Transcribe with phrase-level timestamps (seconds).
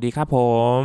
[0.00, 0.38] สวัสดีครับผ
[0.82, 0.84] ม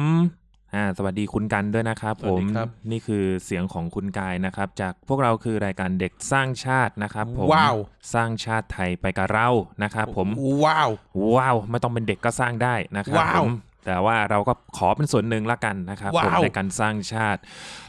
[0.75, 7.75] อ่าสวัสดีคุณกันด้วยนะครับสผวัสมดีครับนี่คือเสียงของคุณกายนะครับ จากพวกเราคือรายการเด็กสร้างชาตินะครับผมว้าว
[8.13, 9.49] สร้างชาติไทยไปกับเรา
[9.83, 10.27] นะครับผม
[10.65, 10.89] ว้าว
[11.35, 13.51] ว้าวไม่ต้องเป็นเด็กก็สร้างได้นะครับว้าวผม
[13.85, 17.41] แต่ว่าเราก็ขอเป็นส่วนหนึ่งละกันนะครับผมว้าวในการสร้างชาติ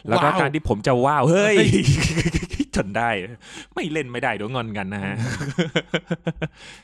[0.09, 1.71] แล้วก็ว้าวการที่ผมจะว้าวเฮ้ยเฮ้ย
[2.77, 3.11] จนได้
[3.75, 5.15] ไม่เล่นไม่ได้เดี๋ยวงอนกันนะฮะ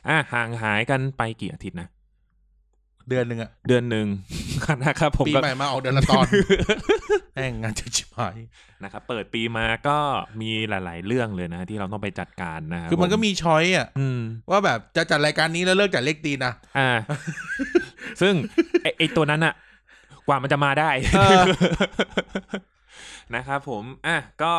[0.08, 1.88] อะห่างหายกันไปกี่อาทิตย์นะ
[3.08, 4.06] เดือนหนึ่งอะเดือนหนึ่ง
[4.84, 6.26] นะครับผมปีก็ใหม่มาออกเดือนละตอน
[7.34, 8.38] แม่งงานจะชิบหาย
[8.84, 9.98] นะครับเปิดปีมาก็
[10.40, 16.90] มีหลาย ๆ เรื่องเลยนะ ที่เราต้องไปจัดการนะครับคือมันก็ผมีช้อยอะอืมว่าแบบจะจัดรายการนี้แล้วเลิกจัดเลขตีนะอ่า
[18.20, 18.34] ซึ่ง
[18.82, 19.54] ไอไอตัวนั้นอะ
[20.28, 21.42] กว่ามันจะมาได้เออ
[23.34, 24.54] นะครับผมอะก็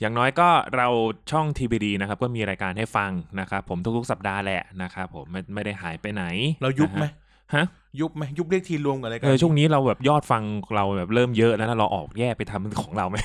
[0.00, 0.88] อย่างน้อยก็เรา
[1.30, 6.24] ช่อง TBD นะครับ ก็มีรายการให้ฟังนะครับผมทุกๆ สัปดาห์แหละนะครับผมไม่ไม่ได้หายไปไหน
[6.62, 7.12] เรายุบไหมนะ
[7.54, 7.66] ฮะฮะ
[8.00, 10.42] ยุบไหมยุบเลขทีรวมกับรายกาเอรอช่วงนี้เราแบบยอดฟัง
[10.76, 13.16] เราแบบเริ่มเยอะแล้วนะเราออกแยกไปทำของเราไหม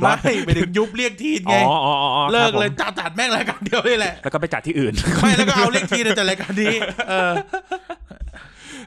[0.00, 0.14] ไม่
[0.46, 6.74] ไปถึงยุบเรียกทีอ๋ไงออ๋ออ๋ออ๋อเลิคกรับผมเลยจัดจัดแม่งรายการเดียวนี่แหละแล้วก็ไปจัดที่อื่นไม่แล้วก็เอาเลขทีในจัดรายการนี้
[7.08, 7.32] เออ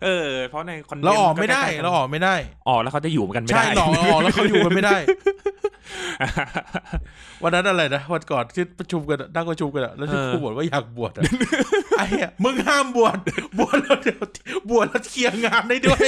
[0.04, 2.36] เออเพราะในคอนเทนต์เราออกไม่ได้ใกล้ๆกันเราออกไม่ได้
[2.70, 4.98] ออกแล้วเขาจะอยู่กันไม่ใช่ได้หลอกเราออกแล้วเขาอยู่กันไม่ได้
[7.44, 11.24] วันนั้นอะไรนะวันก่อนที่ประชุมกันอะนั่งประชุมกันอะแล้วที่เออพูดบอกว่าอยากบวชอะ
[11.98, 13.18] ไอ้เหี้ยมึงห้ามบวช
[13.60, 14.22] บวชแล้วเดี๋ยว
[14.70, 16.06] บวชแล้วเคลียร์งานได้ด้วย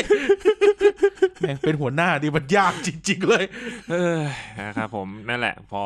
[1.39, 3.43] แม่งเป็นหัวหน้าดีมันยากจริง ๆ เลย
[3.91, 4.19] เออ
[4.59, 5.83] นะครับผมนั่นแหละ พอ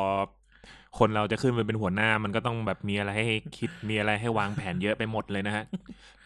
[0.99, 5.64] คนเราจะขึ้นไปเป็นหัวหน้ามันก็ต้องแบบมีอะไรให้คิดมีอะไรให้วางแผนเยอะไปหมดเลยนะฮะ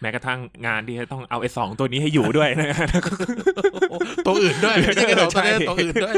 [0.01, 2.87] แม้กระทั่งงานที่จะต้องเอาไอ้สองตัวนี้ให้อยู่ด้วยนะฮะ
[4.25, 6.15] ตัวอื่นด้วยไม่ใช่แค่ตัวใช่นี้ตัวอื่นด้วย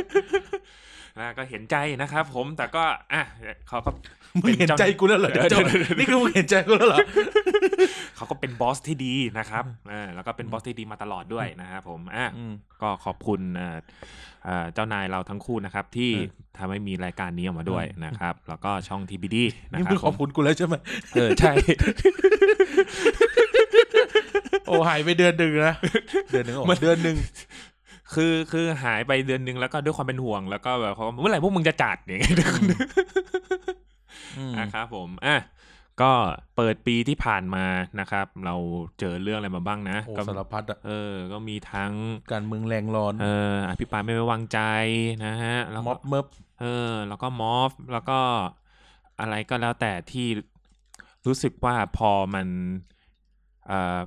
[1.20, 2.84] นะก็เห็นใจนะครับ ผมแต่ก็
[3.14, 3.24] อะ
[3.70, 3.92] เขาก็
[4.44, 7.00] มึงเห็นใจกูแล้วเหรอเดี๋ยวโจเดี๋ยวนี่คือมึงเห็นใจกูแล้วเหรอ
[8.16, 12.28] เขาก็เป็นบอสที่ดีนะครับอ่าแล้วก็เป็นบอสที่ดีมาตลอดด้วยนะครับผมอะ
[12.82, 13.78] ก็ขอบคุณเอ่อ
[14.46, 16.28] เอ่อเจ้านายเราทั้งคู่นะครับที่เออ
[16.58, 19.38] ทำให้มีรายการนี้ออกมาด้วยอืมนะครับ แล้วก็ช่อง TBD
[19.72, 20.76] นะนี่ครัมึบงขอบคุณกูแล้วใช่ไหม
[21.14, 21.52] เออใช่
[24.68, 25.76] โอ้หายไปเดือนหนึ่งนะ
[26.32, 27.18] เดือนหนึ่งเหรอเดือนหนึ่ง
[28.16, 32.36] คือคือหายไปเดือนหนึงแล้วก็ด้วยความเป็นห่วงแล้วก็แบบเขาเมื่อไหร่พวกมึงจะจัดอย่างเงี้ย
[34.38, 35.38] อืมนะครับผมอะ
[36.02, 36.12] ก็
[36.56, 37.66] เปิดปีที่ผ่านมา
[38.00, 38.56] นะครับ เรา
[39.00, 41.94] เจอเรื่องอะไรมาบ้างนะโอ้ก็สารพัดอะเออ ก็มีทั้ง
[42.32, 44.60] การเมืองแรงร้อน เอออภิปรายไม่ไว้วางใจ
[45.26, 46.26] นะฮะแล้วม็ก็อบเมิบ
[46.62, 48.20] เออ แล้วก็มอฟแล้วก็
[49.20, 50.28] อะไรก็แล้วแต่ที่
[51.26, 52.48] รู้สึกว่าพอมัน
[53.68, 54.00] เอ่อ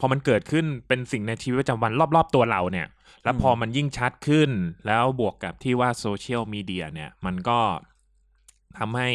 [0.00, 2.86] พอมันเกิดขึ้นเป็นสิ่งในชีวิตประจำวันรอบๆตัวเราเนี่ย
[3.24, 4.50] แล้วพอมันยิ่งชัดขึ้น
[4.86, 7.58] แล้วบวกกับที่ว่าโซเชียลมีเดียเนี่ย มันก็
[8.78, 9.08] ทำให้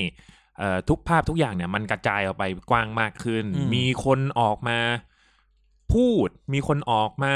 [0.57, 3.45] เอ่อทุกภาพทุกอย่างเนี่ย มันกระจายออกไปกว้างมากขึ้น
[3.75, 4.79] มีคนออกมา
[5.93, 7.33] พูด มีคนออกมา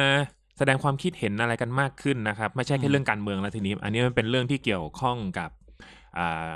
[0.58, 5.50] แสดงความคิดเห็นอะไรกันมากขึ้นนะครับ ไม่ใช่แค่เรื่องการเมืองแล้วทีนี้ อันนี้มันเป็นเรื่องที่เกี่ยวข้องกับ
[6.18, 6.50] อ่า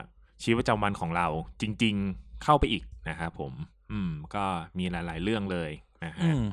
[0.44, 1.28] ชีวิตประจำวันของเรา
[1.62, 3.54] จริง ๆ เข้าไปอีกนะครับผม
[3.92, 4.46] อืม ก็
[4.78, 5.72] มีหลาย ๆ เรื่องเลย
[6.04, 6.44] นะอืฮะม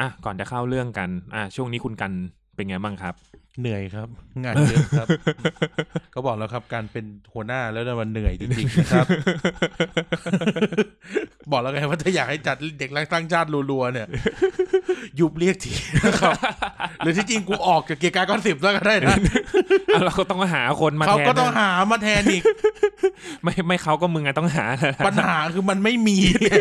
[0.00, 2.12] อะก่อนจะเข้าเรื่องกัน อะช่วงนี้คุณกัน
[2.54, 3.14] เป็นไงบ้างครับ
[3.60, 4.08] เหนื่อยครับ
[4.42, 5.08] งานเยอะครับ
[6.14, 9.06] ก็บอกแล้วครับการเป็นหัวหน้าแล้วเนี่ยมันเหนื่อยจริงๆนะครับ
[11.50, 14.08] บอกแล้วไงว่าถ้าอยากให้จัดเด็กรักสร้างชาติรัวๆเนี่ย
[15.20, 15.72] ยุบเรียกที
[16.04, 16.32] นะครับ
[16.98, 19.16] หรือที่จริงกูออกจากเกียร์กายก้อนสิบแล้วก็ได้นะ
[19.94, 22.42] อะเราก็ต้องหาคนมาเขาแทนก็ต้องนะหามาแทนอีก
[23.42, 24.64] ไม่ไม่เขาก็มึงไงต้องหา
[25.06, 26.54] ปัญหาคือมันไม่มีไง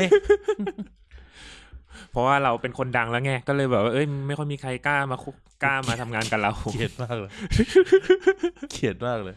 [2.12, 7.32] เพราะว่าเราเป็นคนดังแล้วไงก็เลยแบบว่าเอ้ยไม่ค่อยมีใครกล้ามาคุกกล้ามาทำงานกับเราเกลียดมากเลย
[8.72, 9.36] เกลียดมากเลย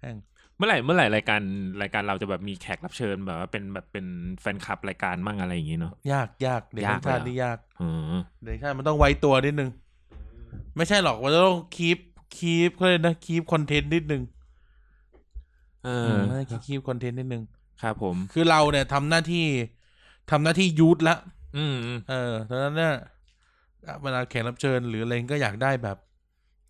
[0.00, 0.16] แห้ง
[0.56, 1.40] เมื่อไหร่เมื่อไหร่รายการ
[1.82, 4.06] รายการเราจะแบบมีแขกรับเชิญแบบว่าเป็นแบบเป็น
[4.40, 7.88] แฟนคลับรายการมั่งอะไรอย่างงี้เนาะ ยากยากเด็กยากชาติเลยเหรอ นี่ยาก อื
[8.18, 9.70] มเด็กชาติมันต้องไว้ตัวนิดนึง
[10.76, 11.98] ไม่ใช่หรอกมันจะต้องคีป
[12.36, 14.22] คีปเขาเลยกนะคีปคอนเทนต์นิดนึง
[15.84, 17.42] เอเอออคีปคอนเทนต์นิดนึง
[17.82, 19.46] ครับผม คือเราเนี่ยทำหน้าที่
[20.30, 21.16] ทำหน้าที่ยูทละ
[21.56, 22.94] อืมอืมเออดังนั้นเนี่ย
[24.02, 25.96] เวลาแขกรับเชิญหรืออะไรก็อยากได้แบบ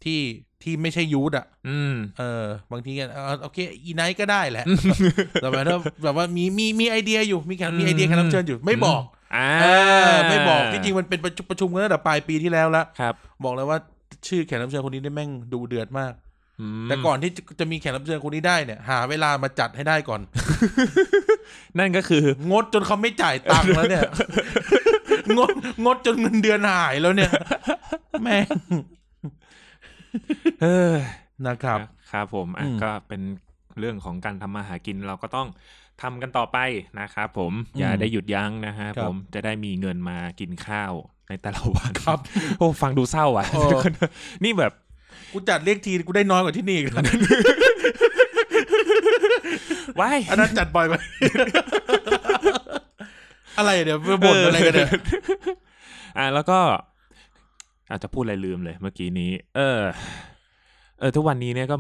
[0.05, 0.21] ที่
[0.63, 4.65] ที่ไม่ใช่ยูทอะ อืม เออ บางทีก็เออโอเค อีไนท์ก็ได้แหละ
[5.43, 9.03] แต่แบบว่าแบบว่ามีมีมีไอเดียอยู่ มีแขกมีไอเดียแขกรับเชิญอยู่ ไม่บอก
[9.37, 9.67] อ่าเอ
[10.17, 13.79] อไม่บอก ที่จริงมันเป็นประชุมประชุมกันตั้งแต่ปลายปีที่แล้วละครับ บอกเลยว่า
[14.27, 16.13] ชื่อแขกรับเชิญคนนี้ได้แม่งดูเดือดมาก
[16.61, 20.21] อืมแต่ก่อนที่จะจะมีแขกรับเชิญคนนี้ได้เนี่ย หาเวลามาจัดให้ได้ก่อน
[21.79, 24.03] นั่นก็คืองดจนเขาไม่จ่ายตังค์แล้วเนี่ย
[25.39, 25.53] งด
[25.85, 27.31] งดจนเงินเดือนหายแล้วเนี่ย
[28.23, 28.57] แม่ง
[30.63, 30.95] เออ
[31.47, 31.79] นะครับ
[32.13, 33.23] ครับผมอะอืมก็เป็น
[33.79, 35.49] เรื่องของการทำมาหากินเราก็ต้อง
[36.03, 36.59] ทำกันต่อไป
[37.01, 40.93] นะครับผมอืมอย่าได้หยุดยั้งนะฮะครับผมจะได้มีเงินมากินข้าว
[41.29, 42.19] ในแต่ละวันครับ
[42.59, 43.81] โอ้ฟังดูเศร้าอะเออ
[44.45, 44.73] นี่แบบ
[45.33, 50.95] กูจัดเลขทีกูได้น้อยกว่าที่นี่อีกนะว้ายอันนั้นจัดบ่อยไป
[53.59, 54.91] อะไรเดี๋ยวไปบ่นอะไรกันเนี่ย
[56.19, 56.59] อะแล้วก็
[57.91, 59.81] อาจจะพูดอะไรลืมเลยเมื่อกี้นี้ เออ
[60.99, 61.77] เออ ทุกวันนี้เนี่ยก็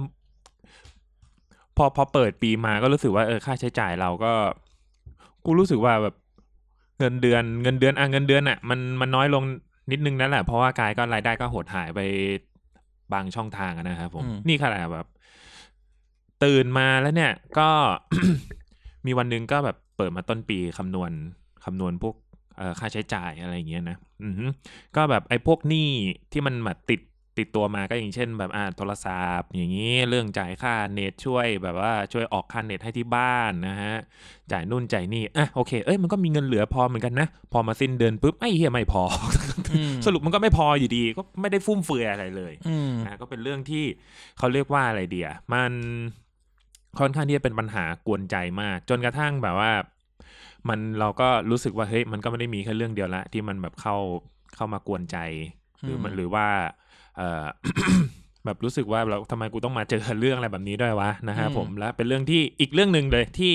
[1.77, 4.33] พอพอเปิดปีมาก็รู้สึกว่าเออค่าใช้จ่ายเราก็
[5.45, 6.15] กูรู้สึกว่าแบบ
[6.99, 9.43] เงินเดือนเงินเดือนอะเงินเดือนอะมันมันน้อยลง
[9.91, 12.01] นิดนึงนั่นแหละเพราะว่ากายก็รายได้ก็หดหายไป
[13.13, 15.07] บางช่องทางอะนะครับผมอืมนี่ขนาดแบบ
[16.45, 17.69] ตื่นมาแล้วเนี่ย ก็
[19.07, 21.11] มีวันหนึงก็แบบเปิดมาต้นปีคำนวณ
[21.65, 22.15] คำนวณพวก
[22.57, 24.47] เอ่อค่าใช้จ่ายอะไรอย่างเงี้ยนะอือฮึ
[24.97, 25.89] ก็แบบไอ้พวกหนี้
[26.33, 27.01] ที่มันแบบติด
[27.39, 33.95] ติดตัวมาก็อย่างเช่น แบบอ่าโทรศัพท์ อย่างนี้เรื่องจ่ายค่าเน็ตช่วยแบบว่าช่วยออกค่าเน็ตให้ที่บ้านนะฮะ
[34.53, 39.03] จ่ายนู่นจ่ายนี่อะโอเคเอ้ยมันก็มีเงินเหลือพอเหมือนกันนะพอมาสิ้นเดือนปุ๊บไอ้เฮียไม่พอ
[39.73, 43.85] อืมสรุปมันก็ไม่พออยู่ดี ก็ไม่ได้ฟุ่มเฟือยอะไรเลยอืมนะก็เป็นเรื่องที่
[44.39, 45.73] เขาเรียกว่าอะไรเดียมัน
[46.99, 49.73] ค่อนข้างที่จะเป็นปัญหากวนใจมาก จนกระทั่งแบบว่า
[50.69, 53.97] มันเราก็รู้สึกว่าเฮ้ยมันก็ไม่ได้มีแค่เรื่องเดียวละที่มันแบบเข้า
[54.55, 55.17] เข้ามากวนใจ
[55.83, 56.47] หรือมันอืมหรือว่า
[57.17, 57.45] เออ
[58.45, 63.55] แบบรู้สึกว่าเราทำไมกูต้องมาเจอเรื่องอะไรแบบนี้ด้วยวะนะครับผมและเป็นเรื่องที่อีกเรื่องหนึ่งเลยที่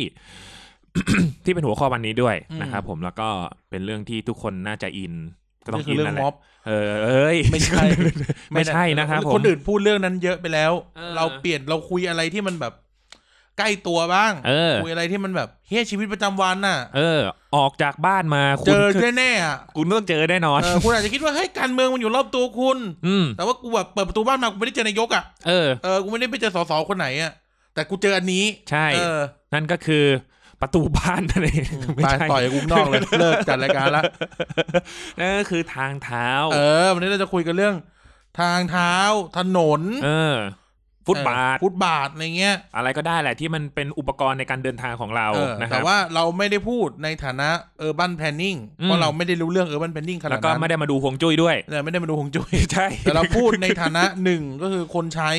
[1.46, 3.30] ที่เป็นหัวข้อวันนี้ด้วยนะครับผมแล้วก็
[3.70, 5.14] เป็นเรื่องที่ทุกคนน่าจะอิน
[5.66, 6.34] ก็ต้องนี่คือิอนเรื่อนั่งนแหละม็อบ
[6.68, 7.84] เออเอ้ยไม่ใช่
[8.54, 12.74] ไม่ใช่นะครับผมคนอื่นพูดเรื่องนั้นเยอะไปแล้วเออเราเปลี่ยนเราคุยอะไรที่มันแบบ
[13.58, 17.20] ใกล้ตัวบ้างเออคุยอะไรที่มันแบบเฮียชีวิตประจำวันน่ะ เออ
[17.56, 22.78] ออกจากบ้านมาคุเจณอคือแน่ๆอะคุณต้องเจอแน่นอนเออคุณอาจจะคิดว่าเฮ้ยการเมืองมันอยู่รอบตัวคุณ
[23.08, 27.32] อืมแต่ว่ากูแบบเปิดประตูบ้านมากูไม่ได้เจอนายกอะเออเออกูไม่ได้ไปเจอสสคนไหนอะ
[27.74, 29.20] แต่กูเจออันนี้ ใช่เออ
[29.54, 30.06] นั่นก็คือ
[30.62, 31.66] ประตูบ้านนั่นเอง
[31.96, 34.04] ไม่ตายใช่ต่อยกูข้างนอกเลยเลิกจัดรายการละ
[35.18, 37.76] นั่นก็คือทางเท้า เออ วันนี้เราจะคุยกันเรื่อง
[38.40, 38.96] ทางเท้า
[39.38, 40.36] ถนน เออ
[41.08, 47.50] ฟุตบาทเออฟุตบาทอะไรเงี้ย อะไรก็ได้แหละที่มันเป็นอุปกรณ์ในการเดินทางของเราเออนะคแต่รับว่าเราไม่ได้พูดในฐานะ
[47.88, 55.32] urban planning อืมเพราะเราไม่ได้รู้เรื่อง urban planning ขนาแล้ดวก็นั้นไม่ได้มาดูฮวงจุ้ยด้วยเออไม่ได้มาดูหงจุ้ยใช่แต่เราพูดในฐานะหนึ่งก็คือคนใช้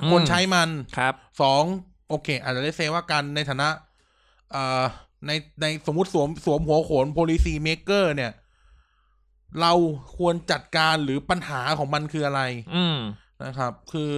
[0.00, 0.68] อืมคนใช้มัน
[0.98, 1.62] ครับสอง
[2.08, 3.68] โอเค อาจจะได้เซว่ากันในฐานะ
[4.52, 4.82] เอ่อ
[5.26, 5.32] ใน
[5.62, 8.32] ในสมมุติสวมสวมหัวโขน policy maker เนี่ย
[9.60, 9.72] เรา
[10.16, 12.42] ควรจัดการหรือปัญหาของมันคืออะไร
[12.74, 12.98] อืม
[13.44, 14.12] นะครับ คือ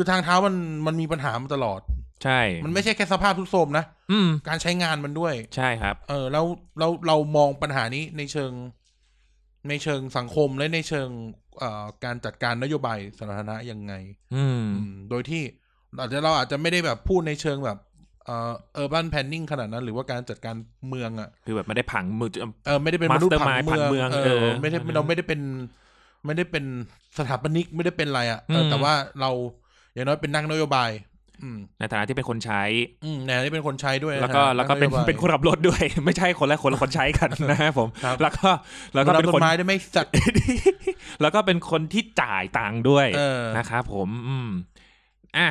[0.00, 0.56] คือทางเท้ามัน
[0.86, 1.80] มันมีปัญหามาตลอด
[2.24, 6.44] ใช่ มันไม่ใช่แค่สภาพทุดโทรมนะ อืม การใช้งานมันด้วย ใช่ครับ เออแล้ว
[6.78, 8.52] เราเรามองปัญหานี้ในเชิง
[9.68, 11.08] ในเชิงสังคมและในเชิง
[11.58, 13.92] เอ่อการจัดการนโยบายสาธารณะยังไง
[14.34, 15.42] อืม อืมโดยที่
[15.98, 17.78] อาจจะเราอาจจะไม่ได้แบบพูดในเชิงแบบ
[18.24, 18.52] เอ่อ
[18.82, 20.56] urban planning ขนาดนั้น หรือว่าการจัดการ
[20.88, 22.30] เมืองอะ คือแบบไม่ได้ผังมือ
[22.66, 25.40] เออไม่ได้เป็นมนุษย์ผัง Mastermind ผังเมืเมือองงเอเอออไม่ได้อืมเราไม่ได้เป็น
[26.26, 26.64] ไม่ได้เป็น
[27.18, 29.30] สถาปนิกไม่ได้เป็นอะไรอะเอออม แต่ว่าเรา
[29.98, 30.90] อย่างน้อยเป็นนักนโยบาย
[31.42, 32.62] อืมในฐานะที่เป็นคนใช้
[33.04, 38.50] อืมในฐานะที่เป็นคนใช้ด้วย แล้วก็ะแล้วก็เป็นกโยบายเป็นคนขับรถด้วย ไม่ใช่คนละคนละคนใช้กันนะครับผมครับแล้วก็
[38.94, 40.12] แล้วก็มึงเป็นรับคต้นนไม้ได้ไหมสัตว์
[41.22, 44.48] แล้วก็เป็นคนที่จ่ายตังค์ด้วยเออนะครับผม อืม
[45.38, 45.48] อะ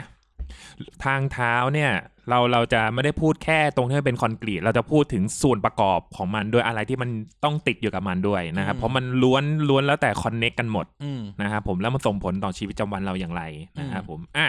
[1.05, 1.91] ทางเท้าเนี่ย
[2.29, 7.09] เราเราจะไม่ได้พูดแค่ตรงที่มันเป็นคอนกรีตเราจะพูดถึงส่วนประกอบของมันด้วยอะไรที่มัน
[7.43, 13.43] ต้องติดอยู่กับมันด้วยนะครับอืมเพราะมันล้วนล้วนแล้วแต่คอนเน็กกันหมดอืมนะครับผมแล้วมันส่งผลต่อชีวิตประจำวันเราอย่างไร
[13.79, 14.47] นะครับอืมผมอะ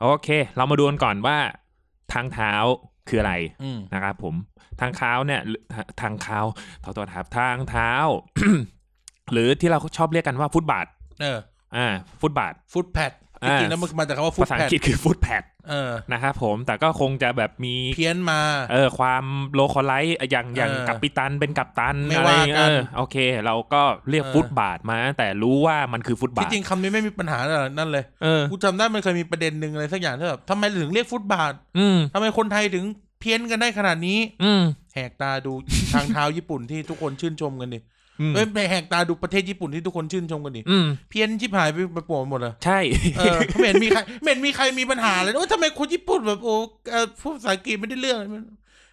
[0.00, 1.36] โอเค เรามาดูกันก่อนว่า
[2.12, 2.52] ทางเท้า
[3.08, 4.34] คืออะไรอืมนะครับผม
[4.80, 5.62] ทางเท้าเนี่ยหรือ
[6.00, 6.38] ทางเท้า
[6.84, 7.92] ขอโทษครับทางเท้า
[9.32, 10.86] หรือที่เราชอบเรียกกันว่าฟุตบาท
[11.20, 11.38] เออ
[11.76, 11.86] อ่า
[12.20, 13.12] ฟุตบาท ฟุตแพด
[13.48, 18.40] จอ่าจริงๆแล้วมันมาจากคำว่าฟุตภาษาอังกฤษคือฟุตแพดเออนะครับผมแต่ก็คงจะแบบมีเพี้ยนมา
[18.72, 19.24] เออ ความ
[19.54, 32.84] localize อย่างอย่างเออกัปตันเป็นกัปตันไม่อะไรว่ากันเออโอเค เราก็เรียกเออฟุตบาทมา แต่รู้ว่ามันคือฟุตบาทที่จริงคำนี้ไม่มีปัญหาอะไรนั่นเลยเออกูจำได้มันเคยมีประเด็นหนึ่งอะไรสักอย่างที่แบบทำไมถึงเรียกฟุตบาทอืมทำไมคนไทยถึง
[33.20, 34.62] เพี้ยนกันได้ขนาดนี้ อืม
[34.94, 35.52] แหกตาดู
[35.94, 37.84] ทางเท้าญี่ปุ่นที่ทุกคนชื่นชมกันดิอืม
[38.34, 42.78] เอ้ยไปแหกตาดูประเทศญี่ปุ่นที่ทุกคนชื่นชมกันดิอืม เพี้ยนชิบหายไปไปปวดหมดเลยใช่
[43.18, 46.54] เออไม่เห็นมีใครไม่เห็นมีใครมีปัญหาเลยว่าทำไมคนญี่ปุ่นแบบโอ้
[46.90, 48.42] เอ่อพูดภาษาอังกฤษไม่ได้เรื่องมัน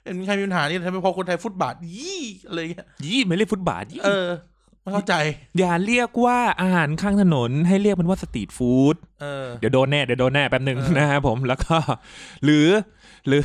[0.04, 4.30] เห็นมีใครมีปัญหานี่ทำไมพอคนไทยฟุตบาทยี่อะไรเงี้ยยี่ไม่เรียกฟุตบาทยี่เออ
[4.82, 5.16] ไม่เข้าใจ
[5.60, 11.78] อย่าเรียกว่าอาหารข้างถนนให้เรียกมันว่าสตรีทฟู้ดเออ เดี๋ยวโดนแน่เดี๋ยวโดนแน่แป๊บหนึ่งเออ นะครับผมแล้วก็
[12.44, 12.68] หรือ
[13.28, 13.42] หรือ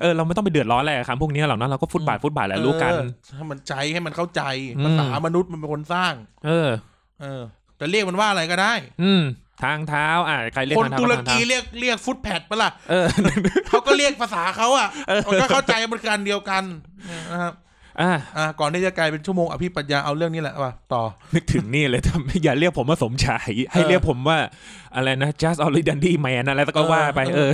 [0.00, 3.04] เออเราไม่ต้องไปเดือดร้อนอะไรกับคำพวกนี้หรอกนะเราก็ฟุตบาทฟุตบาทแหละรู้กันเออ
[3.36, 4.42] ให้มันใจให้มันเข้าใจ
[4.78, 6.12] อืมภาษามนุษย์มันเป็นคนสร้าง
[6.46, 6.68] เออ
[7.22, 7.42] เออ
[7.76, 8.72] แต่เรียกมันว่าอะไรก็ได้
[9.02, 9.22] อืม
[9.64, 13.06] ทางเท้า อ่าใครเรียกคนทางเท้าตุรทางกีเท้าเรียกเรียกฟุตแพดปะล่ะเออ
[13.68, 14.88] เขาก็เรียกภาษาเขาอะ
[15.26, 16.62] มันก็เข้าใจมันคืออันเดียวกัน
[17.32, 21.02] นะครับเอะอะก่อนที่จะกลายเป็นชั่วโมงอภิปรัญญาเอาเรื่องนี้แหละว่าต่อ
[21.34, 24.38] นึกถึงนี่เลยทำอย่าเรียกผมว่าสมชาย ให้เรียกผมว่า
[24.94, 27.50] อะไรนะ just only dandy man อะไรก็ว่าไปเออ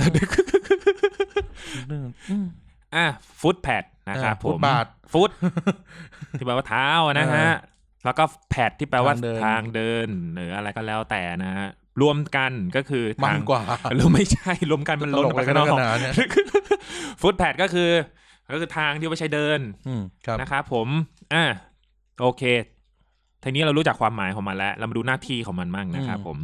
[2.95, 3.05] อะ
[3.41, 5.31] ฟุตแพดนะครับอ่าผฟุมตบาทฟุต
[6.37, 7.49] ที่แปลว่าเท้าอะนะฮะ
[8.05, 11.67] แล้วก็แพดที่แปลว่าทางเดินทางเดินหรืออะไรก็แล้วแต่นะฮะ
[12.01, 13.61] รวมกันก็คือมัทานงกว่า
[13.95, 16.13] หรือไม่ใช่รวมกันมันล้นตออกลไปกข้างนอกขนาดเนี่ย
[17.21, 17.89] ฟุตแพดก็คือ
[18.51, 20.87] ก็คือทางที่ไว้ใช้เดินอืมครับนะครับผม
[21.33, 21.45] อะ
[22.21, 22.43] โอเค
[23.43, 26.37] ทีนี้เรารู้จักความหมายของมันแล้ว เรามาดูหน้าที่ของมันมั่งนะครับผม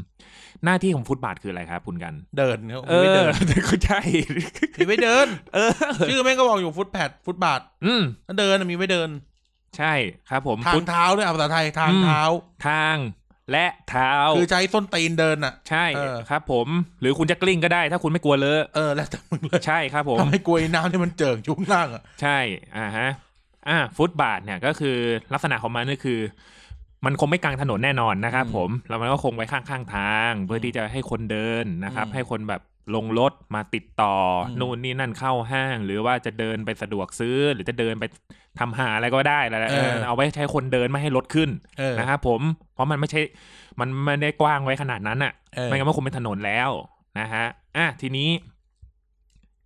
[0.65, 3.27] หน้าที่ของฟุตบาทคืออะไรครับคุณกัน เดินเขาเอไม่อเดิน
[3.67, 3.99] ก็ใช่
[4.77, 5.71] มีไว้เดิน เออ
[6.09, 9.09] ชื่อแม่งก็บอกอยู่ฟุตแพดฟุตบาท อืมถ้าเดินน่ะมีไว้เดิน
[9.77, 9.93] ใช่
[10.29, 12.21] ครับ ผมทาฟุงตเท้าด้วยอะภาษาไทยทางอืมเท้า
[12.67, 12.95] ทาง
[13.51, 16.67] และเท้า คือใช้ส้นตีนเดินอะ ใช่เออครับผม
[17.01, 22.37] หรือคุณจะกลิ้งก็ได้ ถ้าคุณไม่กลัวเลอะเออแล้วแต่มึงเลยใช่ครับผมทำให้กลัวไอ้น้ำที่มันเจิ่งชุ่มล่างอะใช่
[22.77, 23.09] อ่าฮะ
[23.69, 24.97] อ่าฟุตบาทเนี่ยก็คือ
[25.33, 26.19] ลักษณะของมันก็คือ
[27.05, 32.61] มันคงไม่กลางถนนแน่นอนนะครับผมแล้วมันก็คงไว้ข้างๆทาง เพื่อที่จะให้คนเดินนะครับ ให้คนแบบ
[32.95, 34.15] ลงรถมาติดต่อ
[34.57, 38.03] อนู่นนี่นั่นเข้าห้าง หรือว่าจะเดินไปสะดวกซื้อ หรือจะเดินไป
[38.59, 42.41] ทำหาอะไรก็ได้แหละเออเอาไว้ใช้คนเดินไม่ให้รถขึ้นเออนะครับผม
[42.73, 43.21] เพราะมันไม่ใช่
[43.79, 46.69] มันไม่ได้กว้างไว้ขนาดนั้นอะเออไม่งั้นมันคงเป็นถนนแล้ว
[47.19, 47.45] นะฮะ
[47.77, 48.29] อะทีนี้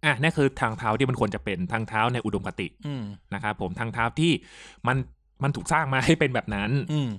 [0.06, 3.04] อะนั่นคือทางเท้าที่มันควรจะเป็นทางเท้าในอุดมคติอืม
[3.34, 4.32] นะครับผมทางเท้าที่
[4.88, 4.98] มัน
[5.44, 7.10] มันถูกสร้างมาให้เป็นแบบนั้น อืม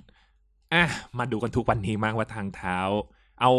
[0.74, 0.84] อะ
[1.18, 2.78] มาดูกันทุกวันนี้มั้งว่าทางเท้า
[3.40, 3.52] เอา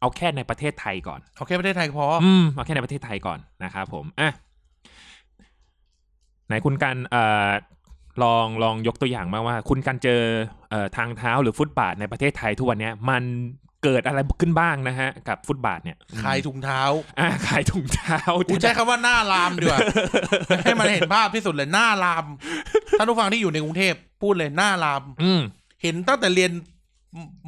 [0.00, 4.30] เอาแค่ในประเทศไทยก่อน เอาแค่ประเทศไทยก็พอ อืม เอาแค่ในประเทศไทยก่อนนะครับผม อะ
[6.50, 7.48] ไหนคุณกันเอ่อ
[8.22, 10.22] ลองลองยกตัวอย่างมาว่า คุณกันเจอ
[10.70, 13.22] เอ่อทางเท้าหรือฟุตบาทในประเทศไทยทุกวันเนี้ยมัน
[13.84, 16.82] เกิดอะไรขึ้นบ้างนะฮะ กับฟุตบาทเนี่ยขายถุงเท้า
[17.18, 19.80] อะขายถุงเท้ากูใช้คำว่าหน้าลามดีกว่า
[20.64, 22.24] ให้มันเห็นภาพที่สุดเลยหน้าลาม
[22.98, 25.40] ท่านผู้ฟังที่อยู่ในกรุงเทพพูดเลยหน้าลาม อืม
[25.82, 26.52] เห็นตั้งแต่เรียน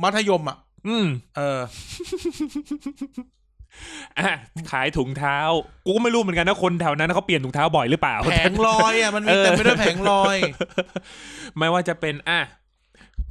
[0.02, 1.06] มัธยมอะ อืม
[1.36, 1.60] เออ
[4.18, 4.32] อะ
[4.70, 5.38] ขายถุงเท้า
[5.84, 10.36] กูก็ไม่รู้เหมือนกันนะคนแถวนั้นเขาเปลี่ยนถุงเท้าบ่อยหรือเปล่า แผงลอยอะมันมีเต็มไปด้วยแผงลอย
[11.58, 12.40] ไม่ว่าจะเป็นอะ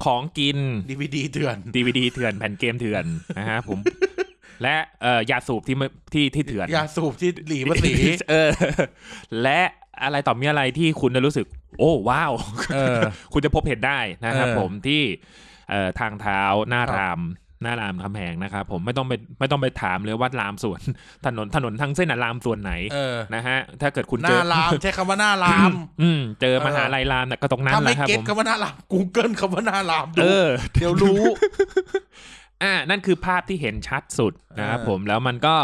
[0.06, 0.58] ของกิน
[0.90, 3.04] ดีวีดีเถื่อนดีวดีเถื่อนแผ่นเกมเถื่อน
[3.40, 3.80] นะฮะผม
[4.64, 7.94] และเอ่อยาสูบที่ไม่ที่ที่เถื่อนยาสูบที่หลีภาษี
[8.30, 8.50] เออ
[9.44, 9.62] และ
[10.04, 11.46] อะไรต่อมีอะไรที่คุณจะรู้สึก
[11.80, 12.32] โอ้ว้าว
[12.74, 13.00] เออ
[13.34, 15.02] คุณจะพบเห็นได้นะครับเออผมที่
[15.70, 17.22] เอ่อทางเท้าหน้าครับราม
[17.64, 20.82] หน้ารามคำแหงนะครับผมไม่ต้องไปไม่ต้องไปถามเลยว่า รามส่วน
[21.26, 31.24] ถนนถนนทั้งเส้นอะรามส่วนไหนเออนะฮะถ้าเกิดคุณหเจน้าอลามใช้คำว่าหน้าลาม อืมเจอเออมหาลัยรามเนี่ยก็ตรงนั้นถ้าแหไม่ละครับเก็ตผมคำว่าหน้าลาม Google คำว่าหน้าลามดูเออเดี๋ยวรู้
[32.64, 35.56] อ่านั่นคือภาพที่เห็นชัดสุดนะครับเออผมแล้วมันก็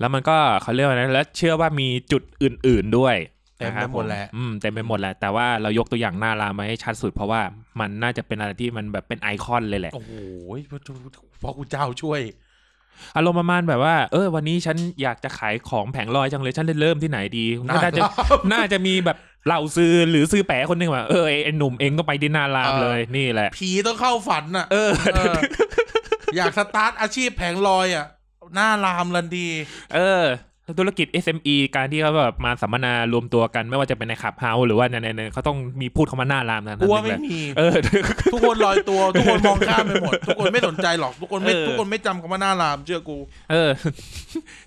[0.00, 3.16] แล้วมันก็เขาเรียกว่าอะไรแล้วเชื่อว่ามีจุดอื่น ๆด้วย
[3.58, 7.40] เต็มนะคไปรับหมดแหละอืมเต็มไปหมดแหละ แต่ว่าเรายกตัวอย่างหน้ารามมาให้ชัดสุด เพราะว่า
[7.80, 10.12] มันน่าจะเป็นอะไรที่มันแบบเป็นไอคอนเลยแหละ โอ้โห
[11.42, 12.20] พระคุณเจ้าช่วย
[13.16, 25.34] อารมณ์ประมาณแบบว่า เออ วันนี้ฉันอยากจะขายของแผงลอยจังเลย ฉันจะเริ่มที่ไหนดีหน้าน่าจะรามน่าจะมีแบบเหล่าซื้อหรือซื้อแปะคนหนึงว่าเออไอ้ไอ้หนุ่มเองก็ไปที่หน้ารามเออเลย นี่แหละ ผีต้องเข้าฝันอะเออเออ
[26.36, 28.06] อยากสตาร์ทอาชีพแผงลอยอะ
[28.54, 29.48] หน้าลามลันดี
[29.94, 30.24] เออ
[30.78, 37.74] ธุรกิจ SME การที่เขาแบบมาสัมมนารวมตัวกันไม่ว่าจะเป็นในขับเฮาหรือว่าในในในเขาต้องมีพูดคำว่าหน้ารามนะกูว่านั่นไม่เองแหละมีเออ
[38.32, 43.18] ทุกคนลอยตัว ทุกคนมองข้ามไปหมด ทุกคนไม่สนใจหรอก ทุกคนไม่เออทุกคนไม่จำคำว่าหน้าลามเชื่อกู
[43.50, 43.70] เออ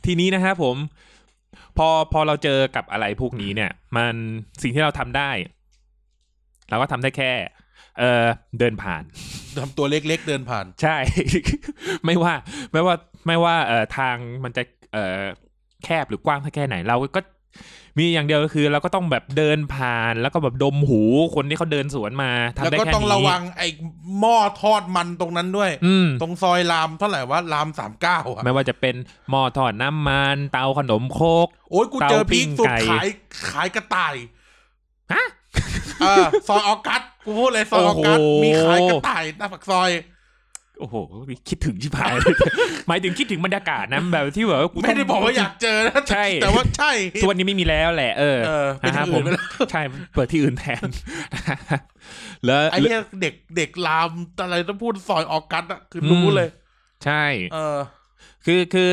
[0.06, 0.76] ทีนี้นะครับผม
[1.78, 4.16] พอพอเราเจอกับอะไรพวกนี้เนี่ย มัน
[4.62, 5.30] สิ่งที่เราทำได้
[6.70, 7.32] เราก็ทำได้แค่
[8.00, 8.26] เออ
[8.60, 9.04] เดินผ่าน
[9.60, 10.98] ทำตัวเล็กๆเดินผ่าน ใช่
[12.06, 12.34] ไม่ว่า
[12.72, 12.96] ไม่ว่า
[13.28, 14.64] ไม่ว่าเอ่อทางมันจะ
[14.94, 15.24] เอ่อ
[15.84, 17.22] แคบหรือกว้างแค่ไหนเราก็
[17.98, 21.02] มีอย่างเดียวก็คือเราก็ต้องแบบเดินผ่านแล้วก็แบบดมหู
[21.36, 23.68] คนที่เขาเดินสวนมาทำแล้วได้ก็แค่ต้องนี้ระวังไอ้
[24.20, 28.96] หม้อทอดมันตรงนั้นด้วย อืม ตรงซอยรามเท่าไหร่ว่ารามสามเก้าอะ ไม่ว่าจะเป็น
[29.30, 33.08] หม้อทอดน้ำมัน เตาขนมโคกโอ้ยกูเจอเตาปิ้พีคงสุดไก่ ขาย
[33.50, 34.16] ขายกระต่าย
[35.14, 35.26] ฮะ
[36.02, 39.90] เออซอยออกัสกูพูดเลยซอยออกัสโอ้โห มีขายกระต่ายหน้าปากซอย
[40.80, 40.96] โอ้โห
[41.50, 42.14] คิดถึงชิบหาย
[42.88, 46.92] หมายถึงคิดถึงบรรยากาศนะแบบที่แบบว่ากูไม่ได้บอกว่าอยากเจอนะใช่แต่ว่าใช่
[47.24, 49.82] ตัวนนี้ไม่มีแล้วแหละ เออเออเป็นนะคที่รับผอื่มนไปแล้วใช่
[50.16, 50.88] เปิดที่อื่นแทน
[52.46, 54.10] แล้วไอ้เนี่ยเด็กเด็กราม
[54.44, 56.50] อะไรต้องพูดซอยออกัสอะคือรู้เลย
[57.06, 57.78] ใช่ เออ
[58.46, 58.90] คือคือ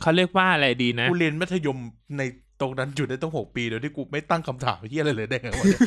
[0.00, 1.78] เขาเรียกว่าอะไรดีนะกูเรียนมัธยม
[2.18, 2.22] ใน
[2.60, 5.80] ตรงนั้นอยู่ได้ต้องหกปีโดยที่กูไม่ตั้งคำถามที่อะไรเลยได้ไงวะเนี่ย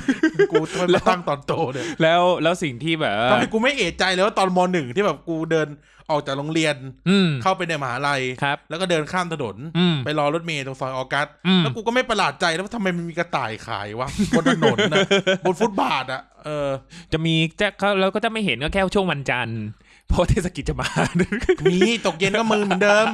[0.52, 5.68] กูทำไมมาตั้งตอนโตเนี่ยแล้วแล้วสิ่งที่แบบว่าทำไมกูไม่เอะใจเลยว่าตอนมหนึ่งที่แบบกูเดิน
[6.10, 6.76] ออกจากโรงเรียน
[7.10, 14.98] อืมเข้าไปในมหาลัยครับแล้วก็เดินข้ามถนนอืมไปรอรถเมล์ตรงซอยออกัสอืมแล้วกูก็ไม่ประหลาดใจแล้วว่าทำไมมันมีกระต่ายขายวะบนถนนนะ
[15.46, 16.70] บนฟุตบาทอะเออ
[17.14, 19.62] จะมีจะเขาเราก็จะไม่เห็นก็แค่ช่วงวันจันทร์
[20.10, 20.90] เพราะเทศกิจจะมา
[21.72, 23.06] มีตกเย็นก็มือเหมือนเดิม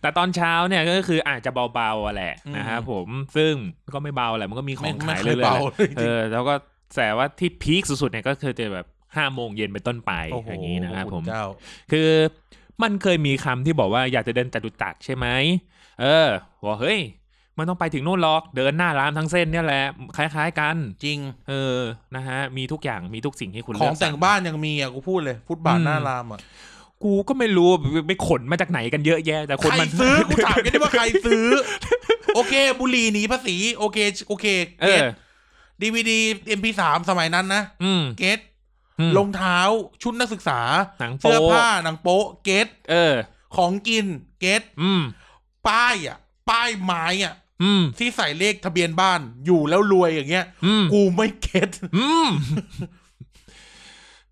[0.00, 3.52] แต่ตอนเช้าเนี่ยก็คืออาจจะเบาๆอะแหละอืมนะครับผมซึ่ง
[3.94, 6.54] ก็ไม่เบาแหละมันก็มีขไม่องไม่ขายเคเรื่ยอยๆเบาแหละเลยจเอริงอแล้วก็
[6.96, 8.86] แต่ว่าที่พีคสุดๆเนี่ยก็คือจะแบบ
[9.16, 11.44] ห้าโมงเย็นเป็นต้นไปโอ้โหอย่างนี้นะครับพะผมเจ้า
[11.92, 12.08] คือ
[12.82, 15.26] มันเคยมีคำที่บอกว่าอยากจะเดินจตุจักรใช่ไหม
[16.00, 16.28] เออ
[16.64, 17.00] บอกเฮ้ย
[17.58, 19.84] มันต้องไปถึงนู่นหรอก เดินหน้าร้านทั้งเส้นเนี่ยแหละ
[20.16, 21.78] คล้ายๆกัน จริง เออ
[22.16, 26.40] นะฮะ มีทุกอย่าง มีทุกสิ่งให้คุณเลือกสรร ของแต่งบ้านยังมีอะ กูพูดเลย ฟุตบาทอืมหน้ารามอะ
[27.04, 31.46] กูก็ไม่รู้ไปไปขนมาจากไหนกันเยอะแยะ แต่คนใครมันซื้อ กูถามกันได้ว่าใครซื้อ
[32.34, 33.98] โอเค บุหรี่หนีภาษี โอเค
[34.28, 34.46] โอเค
[34.82, 38.38] เออ get DVD MP3 สมัยนั้นนะอืม get
[38.98, 39.58] อืมรองเท้า
[40.02, 40.60] ชุดนักศึกษา
[41.00, 43.14] หนังโป๊เสื้อผ้า หนังโป๊ get เออ
[43.56, 44.06] ของกิน
[44.40, 45.02] เกตอืม
[45.68, 46.16] ป้ายอะ
[46.50, 47.45] ป้ายไม้อะอืม
[47.98, 52.28] ที่ใส่เลขทะเบียนบ้านอยู่แล้วรวยอย่างเงี้ยอืมกูไม่เก็ตอืม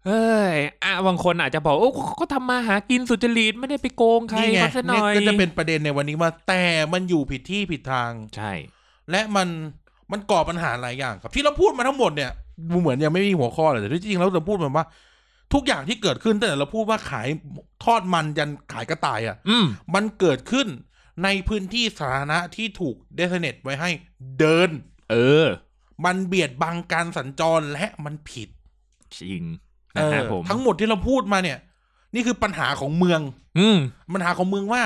[0.07, 1.91] เอ้ยอะบางคนอาจจะบอกโอ้
[2.21, 6.63] ก็ทำมาหากินสุจริตไม่ได้ไปโกงใครนี่ไงเขาซะหเนี่ยน่อยก็จะเป็นประเด็นในวันนี้ว่า แต่
[6.93, 8.53] มันอยู่ผิดที่ผิดทาง ใช่
[9.11, 9.49] และมัน
[10.13, 12.31] มันก่อปัญหาหลายอย่าง ครับ ที่เราพูดมาทั้งหมดเนี่ย
[12.71, 14.87] ดูเหมือนยังไม่มีหัวข้อเลยแต่ที่จริงแล้วเราพูดมาว่า
[15.55, 17.29] ทุกอย่างที่เกิดขึ้นตั้งแต่เราพูดว่าขาย
[17.85, 20.69] ทอดมันยันขายกระต่ายอะอืมมันเกิดขึ้น
[21.23, 23.91] ในพื้นที่สาธารณะที่ถูกเดสเนตไว้ให้
[24.39, 24.71] เดิน
[25.11, 25.47] เออ
[26.05, 28.49] มันเบียดบังการสัญจรและมันผิด
[29.19, 29.43] จริง
[29.95, 31.59] เอนะอฮะผมทั้งหมดที่เราพูดมาเนี่ย
[32.15, 33.21] นี่คือปัญหาของเมือง
[33.59, 33.79] อืม
[34.15, 34.83] ปัญหาของเมืองว่า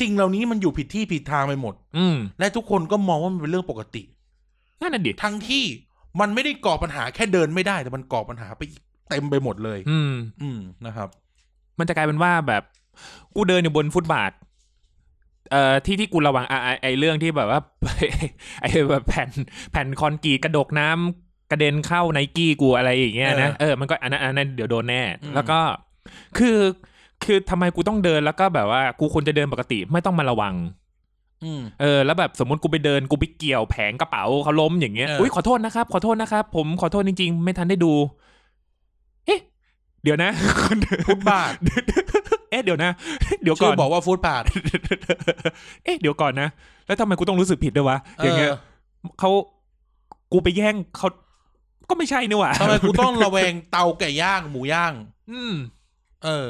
[0.00, 4.02] สิ่งเหล่านี้มันอยู่ผิดที่ผิดทางไปหมด อืมและทุกคนก็มองว่ามันเป็นเรื่องปกติ
[4.80, 5.64] นั่นน่ะดิทั้งที่
[6.20, 11.08] มันไม่ได้ก่อปัญหาแค่เดินไม่ได้ แต่มันก่อปัญหาไปอีกเต็มไปหมดเลย อืม อืมนะครับ
[11.78, 12.62] มันจะกลายเป็นว่าแบบ
[13.34, 14.32] กูเดินอยู่บนฟุตบาท
[15.52, 17.60] เอ่อที่ที่กูระวังอะไอ้ไอเรื่องที่แบบว่า
[18.60, 19.30] ไอแบบแผ่น
[19.72, 25.58] แผ่นคอนกรีตกระดกน้ำกระเด็นเข้าไนกี้กูอะไรอย่างเงี้ยนะเออเออมันก็อันนั้นอันนั้นเดี๋ยวโดนแน่อืมแล้วก็
[26.38, 26.58] คือ
[27.24, 30.54] คือทำไมกูต้องเดินแล้วก็แบบว่ากูควรจะเดินปกติไม่ต้องมาระวัง
[31.44, 37.92] อืมเออแล้วแบบสมมติกูไปเดินกูไปเกี่ยวแผงกระเป๋าเขาล้มอย่างเงี้ยเอออุ๊อุ้ยขอโทษนะครับ ขอโทษนะครับ ผมขอโทษจริง ๆ ไม่ทันได้ดู
[39.26, 39.40] เอ๊ะ
[40.02, 40.30] เดี๋ยวนะ
[41.06, 41.52] ฟุตบาท
[42.52, 42.90] เอ๊ะเดี๋ยวนะ
[43.42, 44.42] เดี๋ยวก่ชื่ออนบอกว่าฟุตบาท
[45.84, 46.48] เอ๊ะเดี๋ยวก่อนนะ
[46.86, 48.58] แล้วทำไมกูต้องรู้สึกผิดด้วยวะอย่างเงี้ยเออ
[49.18, 49.30] เขา
[50.32, 51.08] กูไปแย่งเขา
[51.90, 54.92] ก็ไม่ใช่นี่หว่าทำไมกูต้องระแวงเตาไก่ย่างหมูย่าง
[55.32, 55.54] อืม
[56.24, 56.46] เออ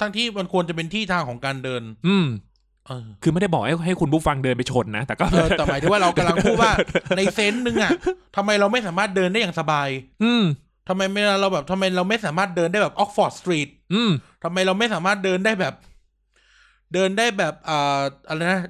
[0.00, 2.26] ทั้งที่มันควรจะเป็นที่ทางของการเดิน อืม
[2.86, 6.72] เออคือไม่ได้บอกให้ให้คุณผู้ฟังเดินไปชนนะ แต่ก็เออแต่หมายถึงว่าเรากำลังพูดว่า
[7.16, 7.92] ใน sense หนึ่งอะ
[8.36, 9.88] ทำไมเราไม่สามารถเดินได้อย่างสบาย
[10.24, 10.44] อืม
[10.90, 14.10] ทำไมไม่เราแบบทำไมเราไม่สามารถเดินได้แบบ Oxford Street อืม
[14.44, 15.74] ทำไมเราไม่สามารถเดินได้แบบ
[16.94, 18.60] เดินได้แบบอ่าอะไรนะ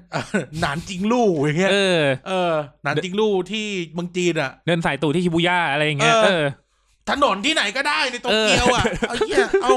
[0.60, 2.52] หนานจิงลู่อย่างเงี้ยเออเออ
[2.82, 6.44] หนานจิงลู่ที่เมืองจีนอะ เดินสายตู่ที่ชิบูย่าอะไรอย่างเงี้ยเออเออ
[7.10, 9.70] ถนนที่ไหนก็ได้ในโตเกียวอะเอาเหี้ยเอา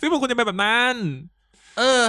[0.00, 0.94] ซึ่งมันควรจะเป็นแบบนั้น
[1.78, 2.02] เออ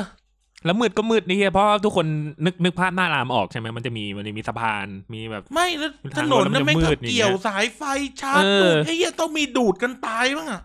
[0.66, 2.06] แล้วมืดก็มืดนี่เฮียเพราะทุกคน
[2.46, 7.82] นึกนึกภาพหน้ารามออกใช่ไหมมันจะมีมันจะมีสะพานมีแบบ ไม่แล้วทางถนนรถมันนั่นจะไม่มืก็ดอย่างเงี้ยเกี่ยวสายไฟ
[8.22, 10.62] ชาร์จเออดูดไอ้เหี้ยต้องมีดูดกันตายบ้างอะ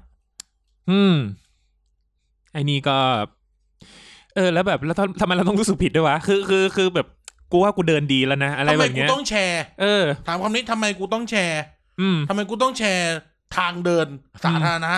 [0.91, 1.17] อืม
[2.53, 2.99] ไอ้นี่ก็
[4.35, 7.07] เออ แล้วแบบแล้วทำทำไมเราต้องรู้สึกผิดด้วยวะคือคือคือแบบ
[7.53, 11.61] กูว่ากูเดินดีแล้วนะอะไรทำไมแบบกูเนี้ยต้องแชร์ เออ ถามคำนี้ทำไมกูต้องแชร์
[12.01, 13.13] อืมทำไมกูต้องแชร์
[13.57, 14.07] ทางเดิน
[14.45, 14.95] สาธารณะ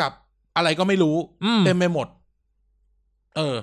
[0.00, 0.12] กับ
[0.56, 2.06] อะไรก็ไม่รู้อืมเต็มไปหมด
[3.36, 3.56] เออ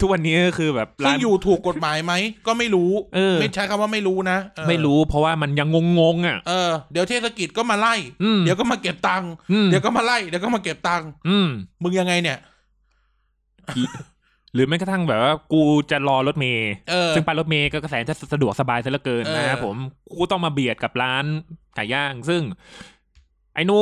[0.00, 2.12] ทุกวันนี้ก็คือแบบซึ่ร้างน อยู่ถูกกฎหมายไหม
[2.46, 11.48] ก็ไม่รู้ เออ ไม่ใช้คำว่าไม่รู้นะเออไม่รู้เพราะว่ามันยังงงงๆอะ เออ เดี๋ยวเทศกิจก็มาไล่ อืมเดี๋ยวก็มาเก็บตังค์ อืมเดี๋ยวก็มาไล่ เดี๋ยวก็มาเก็บตังค์ อืม
[11.82, 12.38] มึงยังไงเนี่ย
[14.54, 19.76] หรือแม้กระทั่งแบบว่ากูจะรอรถเมย์เออ ซึ่งไปรถเมย์ก็กระแสจะสะดวกสบายซะเหลือเกินเออ นะครับผม
[20.18, 21.24] กูต้องมาเบียดกับร้าน
[21.74, 22.42] ไก่ย่าง ซึ่ง
[23.54, 23.78] ไอ้หนู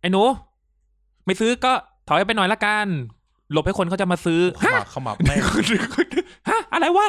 [0.00, 0.22] ไอ้หนู
[1.24, 1.72] ไม่ซื้อก็
[2.08, 2.88] ถอยไปหน่อยละกัน
[3.52, 5.40] หลบให้คนเขาจะมาซื้อขมับขมับแม่ง
[6.48, 7.08] ฮะอะไรวะ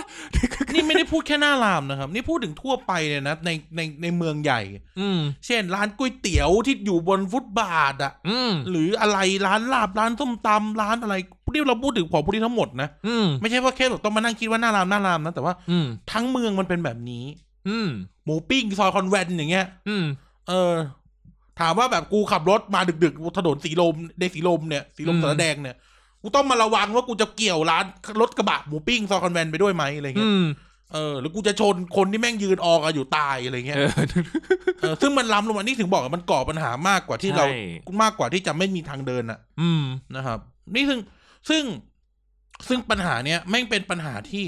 [0.74, 4.62] นี่ไม่ได้พูดแค่หน้ารามนะครับ นี่พูดถึงทั่วไปเลยนะในในในเมืองใหญ่
[5.00, 11.16] อืมเช่น ร้านก๋วยเตี๋ยวที่อยู่บนฟุตบาทอะอืมหรืออะไรร้านลาบร้านส้มตำร้านอะไร
[11.54, 17.26] นี่เราพูดถึงของพวกนี้ทั้งหมดนะอืมไม่ใช่ว่าแค่แบบต้องมานั่งคิดว่าหน้ารามหน้ารามนะแต่ว่า อืมทั้งเมืองมันเป็นแบบนี้
[17.68, 17.90] อืม
[18.26, 20.06] หมูปิ้งซอยคอนแวนต์อย่างเงี้ย อืม
[20.50, 20.74] เออ
[21.60, 25.76] ถามว่าแบบกูขับรถมาดึกๆถนนสีลมในสีลมเนี่ยสีลมอืมศาลาแดงเนี่ย
[26.22, 27.86] กูต้องมาระวังว่ากูจะเกี่ยวร้าน
[28.22, 30.46] รถกระบะหมูปิ้งซอยคอนแวนต์ไปด้วยไหมอะไรเงี้ย อืม
[30.94, 33.92] เออหรือกูจะชนคนที่แม่งยืนออกันอยู่ตายอะไรเงี้ยเออ
[34.82, 37.58] เออซึ่งมันล้ำลงมานี่ถึงบอกว่ามันก่อปัญหามากกว่าที่เราใช่
[38.02, 39.84] มากกว่าที่จะไม่มีทางเดินอะอืม
[40.16, 40.40] นะครับ
[40.76, 41.00] นี่ซึ่ง
[41.50, 41.64] ซึ่ง
[42.68, 44.46] ซึ่งปัญหาเนี้ยแม่งเป็นปัญหาที่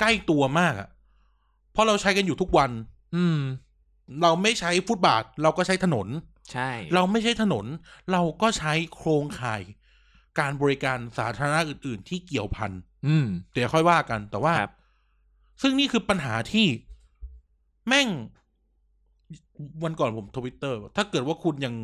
[0.00, 0.88] ใกล้ตัวมากอะ
[1.72, 2.70] เพราะเราใช้กันอยู่ทุกวัน
[3.16, 3.38] อืม
[4.22, 6.08] เราไม่ใช้ฟุตบาท เราก็ใช้ถนน
[6.52, 7.66] ใช่ เราไม่ใช่ถนน
[8.12, 9.62] เราก็ใช้โครงข่าย
[10.38, 12.72] การบริการสาธารณะอื่น ๆ ที่เกี่ยวพัน
[13.06, 14.72] อืม เดี๋ยวค่อยว่ากัน แต่ว่า ครับ
[15.62, 16.66] ซึ่งนี่คือปัญหาที่
[17.88, 18.08] แม่ง
[19.84, 21.74] วันก่อนผมทวิตเตอร์ถ้าเกิดว่าคุณยัง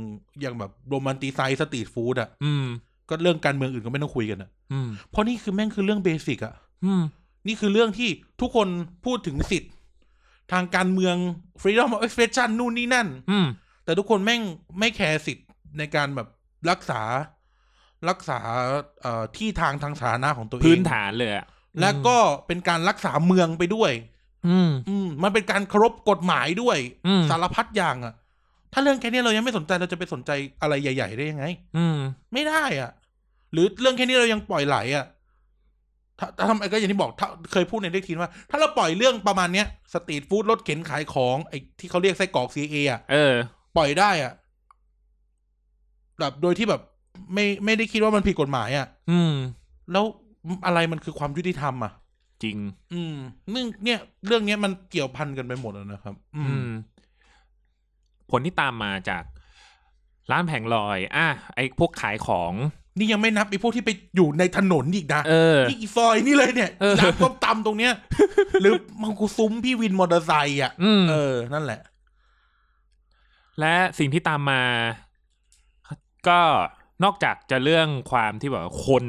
[0.44, 2.66] ยังแบบ romanticize street food อะ อืม
[3.09, 6.54] ก็เรื่องการเมืองอื่นก็ไม่ต้องคุยกันอะ อืม เพราะนี่คือแม่งคือเรื่อง basic อะ
[6.85, 7.02] อืม
[7.46, 8.68] นี่คือเรื่องที่ทุกคน
[9.04, 9.72] พูดถึงสิทธิ์
[10.53, 11.17] ทางการเมือง
[11.63, 13.47] freedom of expression นู่นนี่นั่น อืม
[13.85, 14.43] แต่ทุกคนแม่ง
[14.79, 15.47] ไม่แคร์สิทธิ์
[15.79, 16.29] ในการแบบ
[16.71, 17.03] รักษา
[18.09, 18.39] รักษา
[19.03, 21.47] เอ่อที่ทางทางสาธารณะของตัวเอง พื้นฐานเลยอะ
[21.81, 23.93] และก็เป็นการรักษาเมืองไปด้วย
[24.49, 28.15] อืม อืม มันเป็นการเคารพกฎหมายด้วย อืม สารพัดอย่างอะ
[28.73, 30.31] ถ้าเรื่องแค่นี้เรายังไม่สนใจเราจะไปสนใจ
[30.63, 31.45] อะไรใหญ่ ๆ ได้ยังไง
[31.77, 31.97] อืม
[32.33, 32.91] ไม่ได้อะ
[33.53, 35.07] หรือเรื่องแค่นี้เรายังปล่อยไหลอะ
[36.20, 43.35] ถ้าถ้าทำไมก็อย่างที่บอกถ้าเคยพูดในเด็กทีนว่า ถ้าเราปล่อยเรื่องประมาณเนี้ยสตรีทฟู้ดรถเข็นขายของไอ้ที่เขาเรียกไส้กรอกซีเออะเออ
[43.76, 44.33] ปล่อยได้อะ
[46.20, 46.83] แบบโดยที่แบบ
[47.35, 49.35] ไม่ไม่ได้คิดว่ามันผิดกฎหมายอะ อืม
[49.92, 50.04] แล้ว
[50.66, 51.92] อะไรมันคือความยุติธรรมอะ
[52.42, 52.59] จริง
[52.92, 53.16] อืม
[53.54, 56.70] นึ่งเนี่ย เรื่องเนี้ยมันเกี่ยวพันกันไปหมดอะนะครับ อือืมม
[58.30, 59.24] ผลที่ตามมาจาก
[60.30, 62.52] ร้านแผงลอย อะไอ้พวกขายของ
[62.98, 67.92] นี่ยังไม่นับไอ้พวกที่ไปอยู่ในถนนอีกนะเออนี่อีซอยนี่เลยเนี่ยเออ ร้านต้มตำตรงเนี้ย
[68.61, 68.72] หรือ
[69.03, 71.81] มังคุซุ้มพี่วินมอเตอร์ไซค์อะ อืม เออ นั่นแหละ
[73.61, 74.62] และสิ่งที่ตามมา
[76.29, 76.40] ก็
[77.05, 79.05] นอกจากจะเรื่องความที่แบบว่าคน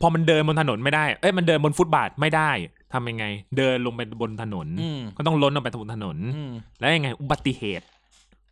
[0.00, 2.50] พอมันเดินบนถนนไม่ได้ เอ้ยมันเดินบนฟุตบาทไม่ได้
[2.92, 3.24] ทำยังไง
[3.56, 7.86] เดินลงไปบนถนน อืม ก็ต้องล้นลงไปบนถนน อืม แล้วยังไง อุบัติเหตุ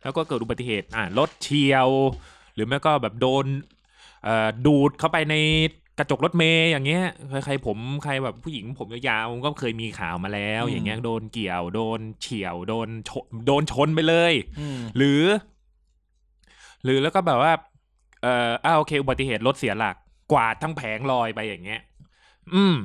[0.01, 1.89] แล้วก็เกิดอุบัติเหตุ อ่ารถเฉียว
[2.53, 3.82] หรือไม่ก็แบบโดนเอ่อ
[4.65, 5.35] ดูดเข้าไปใน
[5.99, 15.23] กระจกรถเมย์อย่างเงี้ยใครใครผมใครแบบผู้หญิงผมยาวๆก็เคยมีข่าวมาแล้ว อย่างเงี้ยโดนเกี่ยวโดนเฉียวโดนชนโดนชนไปเลยอืมหรือ
[16.83, 17.53] หรือแล้วก็แบบว่า
[18.21, 19.95] เอ่ออ้าโอเค อุบัติเหตุรถเสียหลัก
[20.31, 21.81] กวาดทั้งแผงลอยไปอย่างเงี้ย
[22.53, 22.75] อืม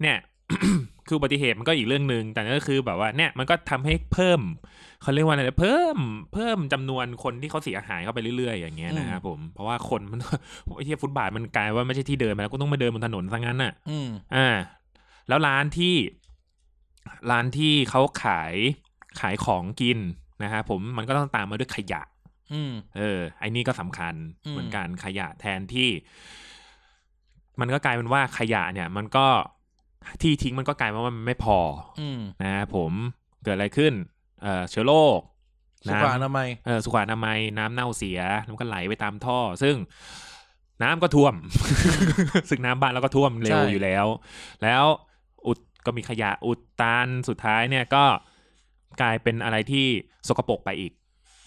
[0.00, 0.18] เนี่ย
[1.06, 4.40] คืออุบัติเหตุมันก็อีกเรื่องหนึ่งแต่ก็คือแบบว่า เนี่ยมันก็ทำให้เพิ่ม
[5.02, 5.98] เขาเรียกว่าอะไรนะเพิ่ม
[6.32, 10.20] เพิ่มจำนวนคนที่เขาเสียหายเข้าไปเรื่อยๆ อย่างเงี้ยนะครับผมเพราะว่าคนมัน
[10.76, 14.48] ไอ้เหี้ยฟุตบาทมันกลายว่าไม่ใช่ที่เดินไปแล้วก็ต้องมาเดินบนถนนซะงั้นน่ะอืมอ่า
[15.28, 15.94] แล้วร้านที่
[17.30, 18.54] ร้านที่เขาขาย
[19.20, 19.98] ขายของกิน
[20.42, 22.02] นะครับผมมันก็ต้องตามมาด้วยขยะ
[22.52, 25.88] อืมเออไอ้นี่ก็สำคัญอืมเหมือนกันขยะแทนที่
[27.60, 29.26] มันก็กลายเป็นว่าขยะเนี่ย มันก็
[30.22, 31.58] ที่ทิ้งมันก็กลายเป็นว่ามันไม่พอ
[32.00, 32.92] อืมนะครับผม
[33.44, 33.92] เกิดอะไรขึ้น
[34.42, 35.20] เอ่อเชื้อโรค
[35.86, 39.76] สุขอนามัยเออสุขอนามัยน้ำเน่าเสียแล้วมันก็ไหลไปตามท่อ ซึ่ง
[40.82, 41.34] น้ำก็ท่วม
[42.48, 44.06] ซึ่งน้ำบ้านเราก็ท่วมเร็วใช่อยู่แล้ว
[44.62, 44.84] แล้ว
[45.46, 48.04] อุดก็มีขยะอุดตันสุดท้ายเนี่ยก็
[49.00, 49.86] กลายเป็นอะไรที่
[50.28, 50.92] สกปรกไปอีก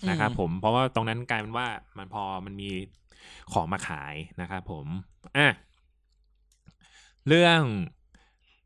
[0.10, 2.70] นะครับผมเพราะว่าตรงนั้นกลายเป็นว่ามันพอมันมี
[3.54, 4.88] ของมาขายนะครับผม
[5.38, 5.48] อะ
[7.28, 7.62] เรื่อง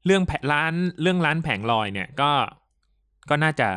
[0.06, 2.32] เรื่องแผร้านเรื่องร้านแผงลอยเนี่ยก็
[3.30, 3.70] ก็น่าจะ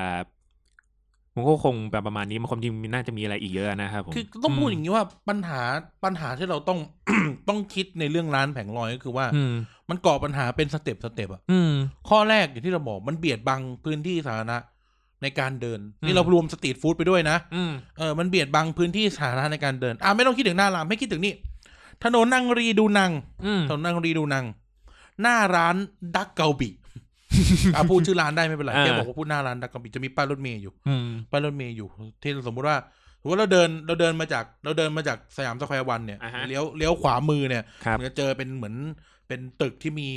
[1.37, 5.63] มันก็คงแบบประมาณนี้มันความจริงน่าจะมีอะไรอีกเยอะนะครับผมคือต้องพูดอย่อย่างนี้ว่าปัญหา
[6.05, 6.79] ปัญหาที่เราต้อง
[7.49, 9.53] ต้องคิดในเรื่องร้านแผงลอยก็คือว่าอืม
[9.91, 11.73] มันก่อปัญหาเป็น step step อะอืม
[12.09, 14.59] ข้อแรกอย่างที่เราบอกมันเบียดบังพื้นที่สาธารณะ
[15.23, 21.35] ในการเดินอืม นี่เรารวม street food ไปด้วยนะอืมเออมันเบียดบังพื้นที่สาธารณะในการเดิน อ่าไม่ต้องคิดถึงหน้ารามให้คิดถึงนี่
[22.05, 23.13] ถนนอังรีดูนังต์
[23.47, 24.45] อืมถนนอังรีดูนังต์
[25.23, 25.77] หน้าร้าน
[26.17, 26.69] ดักกาลบี้
[27.75, 31.89] อะพูดชื่อร้านได้ไม่เป็นไรอ่าแค่บอกว่าพูดหน้าร้านดักกาลบี้จะมีป้ายรถเมล์อยู่อืมป้ายรถเมล์อยู่
[32.23, 32.77] ที่สมมุติว่า
[33.21, 38.75] สมมติว่าเราเดินเราเดินมาจากเราเดินมาจากสยามสแควร์วันเนี่ยอ่าฮะเลี้ยวเลี้ยวขวามือเนี่ยครับมันจะเจอเป็นเหมือน
[39.29, 40.09] เป็นตึกที่มี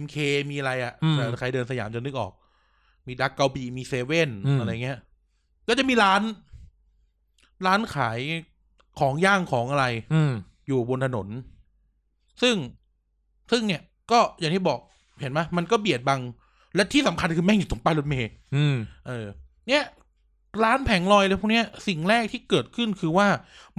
[0.00, 0.16] MK
[0.50, 2.32] มีอะไรอะอืม่ะใครเดินสยามจะนึกออก
[3.06, 4.98] มีดักกาลบี้มีเซเว่นอืมอะไรเงี้ย
[5.68, 6.22] ก็จะมีร้าน
[7.66, 8.18] ร้านขาย
[9.00, 10.32] ของย่างของอะไร อืม
[10.66, 11.28] อยู่บนถนน
[12.42, 12.56] ซึ่ง
[13.50, 14.78] ซึ่งเนี่ย ก็อย่างที่บอก
[15.20, 16.20] เห็นไหมมันก็เบียดบัง
[16.76, 19.26] และที่สำคัญคือแม่งอยู่ตรงป้ายรถเมล์อืมเออ
[19.68, 19.84] เนี่ย
[20.64, 23.28] ร้านแผงลอยเลยพวกเนี้ย สิ่งแรกที่เกิดขึ้นคือว่า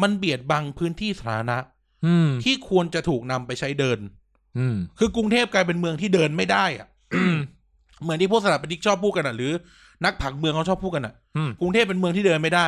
[0.02, 1.58] มันเบียดบังพื้นที่สาธารณะ
[2.06, 4.00] อืมที่ควรจะถูกนำไปใช้เดิน
[4.58, 6.88] อืมคือกรุงเทพกลายเป็นเมืองที่เดินไม่ได้อะ
[8.02, 9.52] เหมือนที่พวกสถาปนิกชอบพูดกันอะหรือ
[10.06, 12.68] นักผังเมืองเขาชอบพูดกันอะอืมกรุงเทพเป็นเมืองที่เดินไม่ได้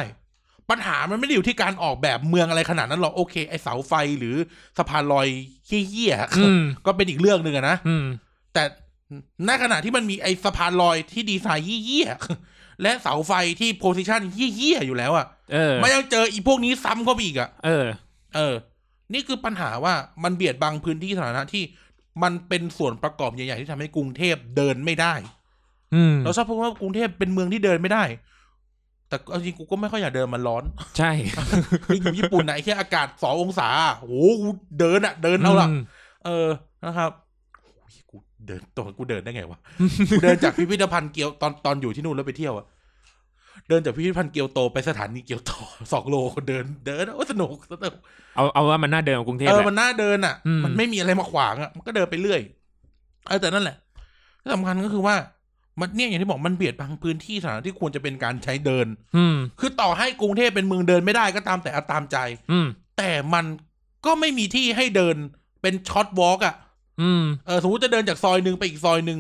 [0.69, 4.35] ปัญหามันไม่ได้อยู่ที่การออกแบบเมืองอะไรขนาดนั้นหรอกโอเคไอเสาไฟหรือ
[4.77, 5.27] สะพานลอย
[5.67, 8.05] เหี้ยอืมๆก็เป็นอีกเรื่องหนึ่งอะนะอืม
[8.53, 8.63] แต่
[9.47, 17.87] ณขณะที่มันมีไอสะพานลอยที่ดีไซน์เหี้ยๆและเสาไฟที่โพซิชันเหี้ยๆอยู่แล้วอะเออมันยังเจออีพวกนี้ซ้ำเข้าไปอีกอะเออ
[18.35, 18.55] เออ
[19.13, 21.63] นี่คือปัญหาว่ามันเบียดบังพื้นที่สาธารณะที่
[22.23, 25.13] มันเป็นส่วนประกอบใหญ่ๆที่ทำให้กรุงเทพเดินไม่ได้
[25.95, 28.03] อืมเราชอบพูดว่ากรุงเทพเป็นเมืองที่เดินไม่ได้
[29.09, 30.63] แต่เอาจริงกูก็ไม่ค่อยอยากเดินมันร้อน
[30.97, 31.11] ใช่
[31.87, 34.49] นี่อยู่ญี่ปุ่นไหนะไอ้แค่อากาศสององศาอะโอ้โหกู
[34.79, 35.75] เดินอะเดินเอาละม
[36.25, 36.47] เออ
[36.85, 37.11] นะครับ
[37.61, 38.15] โอ้ยกู
[38.47, 39.59] เดินตัวกูเดินได้ไงวะ
[40.09, 42.65] กูเดินจากพิพิธภัณฑ์เกียวตอนตอนอยู่ที่นู่นแล้วไปเที่ยวอะ
[43.69, 45.51] เดินจากพิพิธภัณฑ์เกียวโตไปสถานีเกียวโต
[45.93, 46.15] สองโล
[46.47, 47.93] เดิน เดินโอ้สนุกสนุก
[48.35, 52.41] เอาเอาว่ามันน่าเดินกว่ากรุงเทพเออแหละมันน่าเดินอะอืมมันไม่มีอะไรมาขวางอะมันก็เดินไปเรื่อย
[53.27, 53.77] เออแต่นั่นแหละ
[54.41, 55.15] ที่สำคัญก็คือว่า
[55.79, 62.17] มันเนี่ยอย่างที่บอกมันเบียดบังพื้นที่สาธารณะที่ควรจะเป็นการใช้เดิน อืมคือต่อให้กรุงเทพเป็นเมืองเดินไม่ได้ก็ตามแต่เอาตามใจ
[62.51, 63.45] อืมแต่มัน
[64.05, 65.15] ก็ไม่มีที่ให้เดิน
[65.61, 66.55] เป็นช็อตวอล์กอะ
[67.01, 69.19] อืมเออสมมติจะเดินจากซอยหนึ่งไปอีกซอยหนึ่ง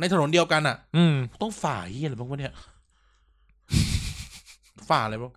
[0.00, 2.54] ในถนนเดียวกันอะ อืม ต้องฝ่าเหียอะไรบ้างวะเนี่ย
[4.88, 5.32] ฝ่าอะไรบ้าง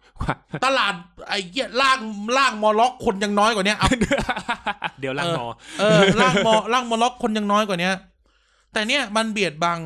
[0.65, 0.93] ตลาด
[1.27, 1.99] ไอ้เหี้ยล่าง
[2.38, 3.89] ล่างมอล็อกคนยังน้อยกว่าเนี้ยเอา
[4.99, 5.45] เดี๋ยวลังมอ
[5.80, 7.93] เออร่างมอร่างมอล็อกคนยังน้อยกว่าเนี้ย
[8.73, 9.80] แต่เนี้ยมันเบียดบัง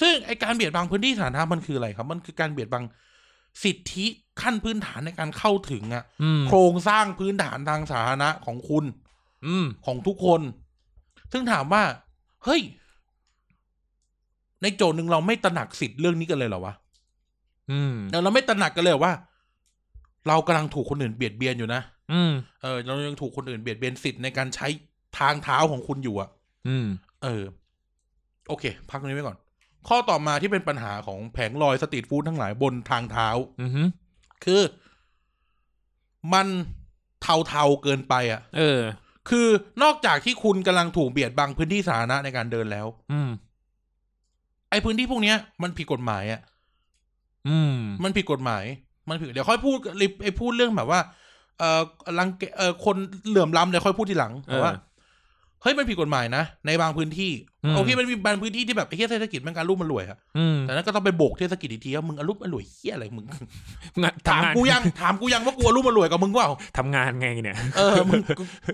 [0.00, 2.84] ซึ่งไอการเบียดบังพื้นที่สาธารณะมันคืออะไรครับ มันคือการเบียดบัง
[3.64, 4.06] สิทธิ
[4.42, 8.84] ขั้นพื้นฐานในการเข้าถึงอะอืมโครงสร้างพื้นฐานทางสาธารณะของคุณ
[9.46, 10.40] อืมของทุกคน
[11.32, 11.82] ซึ่งถามว่า
[12.44, 12.62] เฮ้ย
[14.62, 16.74] ในโจทย์หนึ่งเราไม่ตระหนักสิทธิ์เรื่องนี้กันเลยเหรอวะ
[17.70, 19.12] อืมเราไม่ตระหนักกันเลยเหรอว่า
[20.28, 21.80] เรากำลังถูกคนอื่นเบียดเบียนอยู่นะ
[22.12, 24.66] อืมเออ เรายังถูกคนอื่นเบียดเบียนสิทธิ์ในการใช้
[25.18, 26.28] ทางเท้าของคุณอยู่อะ
[26.68, 26.86] อืม
[27.22, 27.42] เออ
[28.48, 29.38] โอเค พักตรงนี้ไว้ก่อน
[29.88, 33.28] ข้อต่อมาที่เป็นปัญหาของแผงลอยสตรีทฟู้ดทั้งหลายบนทางเท้า
[33.60, 33.70] อืม
[34.44, 34.60] คือ
[36.32, 36.46] มัน
[37.22, 38.80] เทาๆเกินไปอะ่ะ เออ
[39.30, 39.48] คือ
[39.82, 43.30] นอกจากที่คุณกำลังถูกเบียดบังพื้นที่สาธารณะในการเดินแล้ว อืม
[44.70, 46.40] ไอ้พื้นที่พวกเนี้ย มันผิดกฎหมายอะ่ะ
[47.48, 48.64] อืม มันผิดกฎหมาย
[49.08, 49.76] มันผิดเดี๋ยวค่อยพูด
[50.22, 51.00] ไอ้พูดเรื่องแบบว่า
[51.58, 51.82] เออ
[52.18, 52.96] รังแกเออคน
[53.28, 54.72] เหลื่อมล้ำเดี๋ยวค่อยพูดทีหลังแต่ว่า
[55.62, 57.32] เออเฮ้ยมันผิดกฎหมายนะ ในบางพื้นที่
[57.64, 63.26] อืมโอเคมันมีบางพื้นที่ที่แบบไอ้เหี้ยเศรษฐกิจมันการรุ่มมันรวยอะอืมแต่นั้นก็ต้องไปโบกเทศกิจอีกทีว่ามึงอรุมอร่วยเฮียอะไรมึง
[64.02, 68.20] งานถามทำงานกูยังถามกูยังว่ากูอรุมอร่วยกับมึงเปล่าทำงานไงเนี่ยเออมึง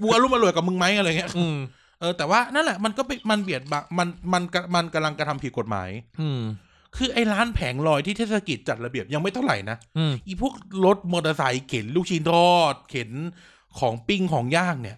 [0.03, 1.57] กูอรุมอร่วยกับมึงไหมอะไรเงี้ยอืม
[2.01, 4.43] เออแต่ว่านั่นแหละมันก็ไปมันเบียดบังมันมัน
[4.75, 5.89] มันกำลังกระทำผิดกฎหมาย
[6.21, 6.43] อืม
[6.97, 13.11] คือไอ้ร้านแผงลอยที่เทศกิจจัดระเบียบยังไม่เท่าไหร่นะอืมอีพวกรถมอเตอร์ไซค์เข็นลูกชิ้นทอดเข็น
[13.79, 14.97] ของปิ้งของย่างเนี่ย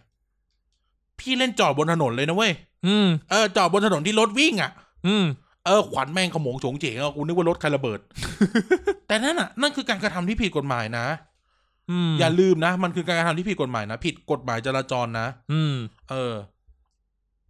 [1.20, 2.52] พี่เล่นจอดบนถนนเลยนะเว้ย
[2.86, 4.70] อืมเออจอดบนถนนที่รถวิ่งอะ
[5.06, 5.24] อืม
[5.66, 8.00] เออขวัญแม่งขโมงโฉงเจ๋งอะกูนึกว่ารถใครระเบิด
[9.08, 11.06] แต่นั่นอะนั่นคือการกระทำที่ผิดกฎหมายนะ
[11.90, 15.74] อืมอย่าลืมนะ มันคือการกระทำที่ผิดกฎหมายนะ ผิดกฎหมายจราจรนะ อืม
[16.10, 16.34] เออ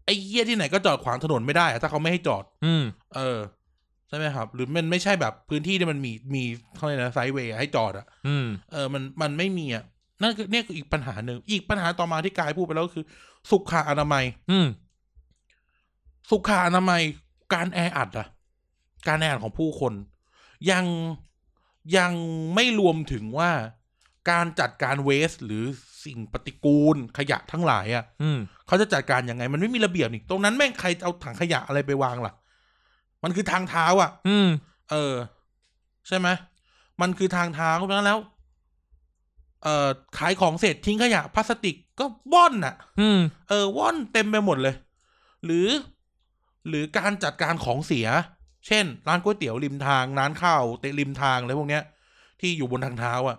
[0.04, 2.84] ไอ้เหี้ยที่ไหนก็จอดขวางถนนไม่ได้อะถ้าเขาไม่ให้จอด อืม
[3.16, 3.38] เออ
[4.08, 6.42] ใช่ไหมครับ หรือมันไม่ใช่แบบพื้นที่ที่มันมีมี
[6.76, 9.84] เขาเรียกนะไซด์เวย์ให้จอดอะอืม เออ มันมันไม่มีอะ
[10.22, 13.04] นั่นคือเนี่ยคืออีกปัญหาหนึ่ง อีกปัญหาต่อมาที่กายพูดไปแล้วก็คือ
[13.50, 14.66] สุขอนามัย อืม
[16.30, 17.02] สุขอนามัย
[17.54, 18.28] การแออัดอะ
[19.08, 19.92] การแออัดของผู้คน
[20.70, 20.84] ยัง
[21.96, 22.12] ยัง
[22.54, 23.50] ไม่รวมถึงว่า
[24.30, 25.64] การจัดการเวสหรือ
[26.04, 32.32] สิ่งปฏิกูลขยะทั้งหลายอะอืมเขาจะจัดการยังไง มันไม่มีระเบียบนี่ตรงนั้นแม่งใครเอาถังขยะอะไรไปวางล่ะ
[33.24, 34.48] มันคือทางเท้าอะอืม
[34.90, 35.14] เออ
[36.08, 36.28] ใช่ไหม
[37.00, 38.18] มันคือทางเท้าเพราะฉะนั้นแล้ว
[39.62, 43.18] เอ่อขายของเสร็จทิ้งขยะพลาสติกก็ว่อนน่ะ อืม
[43.48, 44.74] เออว่อนเต็มไปหมดเลย
[45.44, 45.68] หรือ
[46.68, 48.06] หรือการจัดการของเสีย
[48.66, 51.82] เช่น ร้านก๋วยเตี๋ยวริมทางร้านข้าวเตะริมทางอะไรพวกเนี้ย
[52.40, 53.36] ที่อยู่บนทางเท้าอะ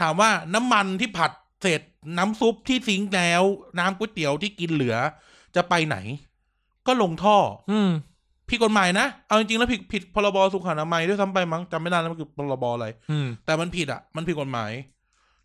[0.00, 1.32] ถามว่าน้ำมันที่ผัด
[1.62, 1.82] เสร็จ
[2.18, 3.42] น้ำซุปที่ซิงค์แล้ว
[3.78, 4.96] น้ำก๋วยเตี๋ยวที่กินเหลือ
[5.56, 5.96] จะไปไหน
[6.86, 7.36] ก็ลงท่อ
[7.70, 7.90] อืม
[8.48, 14.70] ผิดกฎหมายนะ เอาจริงๆแล้วผิดผิดพรบสุขอนามัยด้วยซ้ำไปมั้งจำไม่ได้แล้วมันคือพรบอะไร อืม แต่มันผิดอะ มันผิดกฎหมาย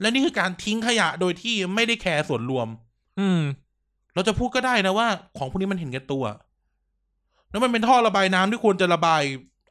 [0.04, 2.68] และนี่คือการทิ้งขยะโดยที่ไม่ได้แคร์ส่วนรวม
[3.20, 3.42] อืม
[4.14, 6.24] เราจะพูดก็ได้นะว่า ของพวกนี้มันเห็นแก่ตัว
[7.52, 9.24] แล้วมันเป็นท่อระบายน้ำที่ควรจะระบาย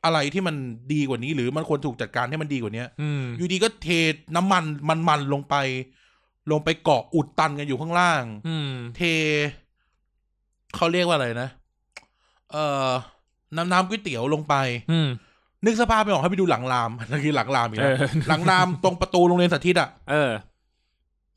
[0.05, 0.57] อะไรที่มัน
[0.93, 3.89] ดีกว่านี้ หรือมันควรถูกจัดการให้มันดีกว่านี้อืมอยู่ดีก็เท
[4.37, 4.65] น้ำมัน
[5.09, 5.55] มันๆลงไป
[6.51, 9.01] ลงไปเกาะอุดตันกันอยู่ข้างล่าง อืม เท
[10.77, 11.49] เขาเรียกว่าอะไรนะ
[12.53, 12.91] เอ่อ
[13.57, 14.55] น้ำน้ำก๋วยเตี๋ยวลงไป
[14.93, 15.09] อืม
[15.65, 20.31] นึกสภาพไม่ออกให้ไปดูหลังรามนั่นคือหลังรามอีกเอแล้วอหลังรามตรงประตูโรงเรียนสาธิตอะเออ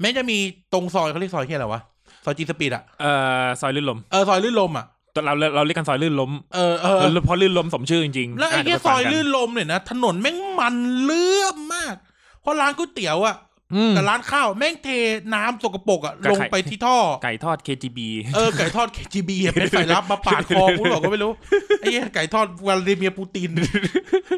[0.01, 0.37] แม้จะมี
[0.73, 1.81] ตรงซอยเขาเรียกซอยที่อะไรวะ
[2.25, 3.05] ซอยจีสปีดอะเอ
[3.43, 11.95] อซอยลื่นลมเออซอยลื่นลมอะแต่เราเราเรียกกันซอยลื่นล้มเออเออเออเพราะลื่นล้มสมชื่อจริงๆแล้วไอ้ะเนี้ยดี๋วซปอยฟังกัลื่นลมเนี่ยนะถนนแม่งมันเลื่อมมาก
[12.41, 13.35] เพราะร้านก๋วยเตี๋ยวอะ
[13.75, 14.87] อืมกับร้านข้าวแม่งเท
[15.33, 17.99] น้ำสกปรกอะกับลงไข่ไปที่ท่อ ไก่ทอด KGB
[18.35, 21.31] เออไก่ทอด KGB อะเป็นสายลับมาปาดคอกูหรอกก็ไม่รู้
[21.79, 23.49] ไอ้เหี้ยไก่ทอดวลาดิเมียร์ปูติน